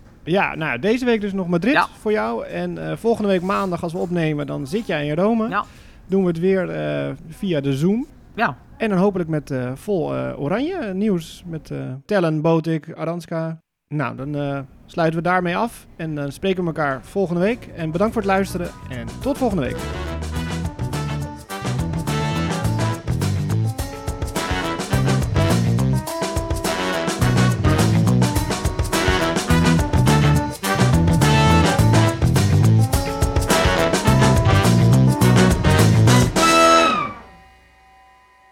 nou 0.55 0.79
deze 0.79 1.05
week 1.05 1.21
dus 1.21 1.33
nog 1.33 1.47
Madrid 1.47 1.73
Ja. 1.73 1.87
voor 1.99 2.11
jou. 2.11 2.45
En 2.45 2.89
eh, 2.89 2.97
volgende 2.97 3.29
week 3.29 3.41
maandag 3.41 3.83
als 3.83 3.93
we 3.93 3.97
opnemen, 3.97 4.47
dan 4.47 4.67
zit 4.67 4.87
jij 4.87 5.07
in 5.07 5.15
Rome. 5.15 5.49
Ja. 5.49 5.63
Doen 6.07 6.21
we 6.21 6.27
het 6.27 6.39
weer 6.39 6.69
eh, 6.69 7.11
via 7.29 7.61
de 7.61 7.73
Zoom. 7.73 8.05
Ja, 8.35 8.57
En 8.77 8.89
dan 8.89 8.97
hopelijk 8.97 9.29
met 9.29 9.53
vol 9.73 10.13
oranje 10.15 10.93
nieuws. 10.93 11.43
Met 11.45 11.71
Tellen, 12.05 12.41
Botik, 12.41 12.93
Aranska. 12.93 13.57
Nou, 13.87 14.15
dan 14.15 14.65
sluiten 14.85 15.19
we 15.21 15.27
daarmee 15.27 15.57
af. 15.57 15.87
En 15.95 16.15
dan 16.15 16.31
spreken 16.31 16.61
we 16.61 16.67
elkaar 16.67 17.03
volgende 17.03 17.41
week. 17.41 17.67
En 17.75 17.91
bedankt 17.91 18.13
voor 18.13 18.21
het 18.21 18.31
luisteren. 18.31 18.67
En 18.89 19.07
tot 19.21 19.37
volgende 19.37 19.63
week. 19.63 19.77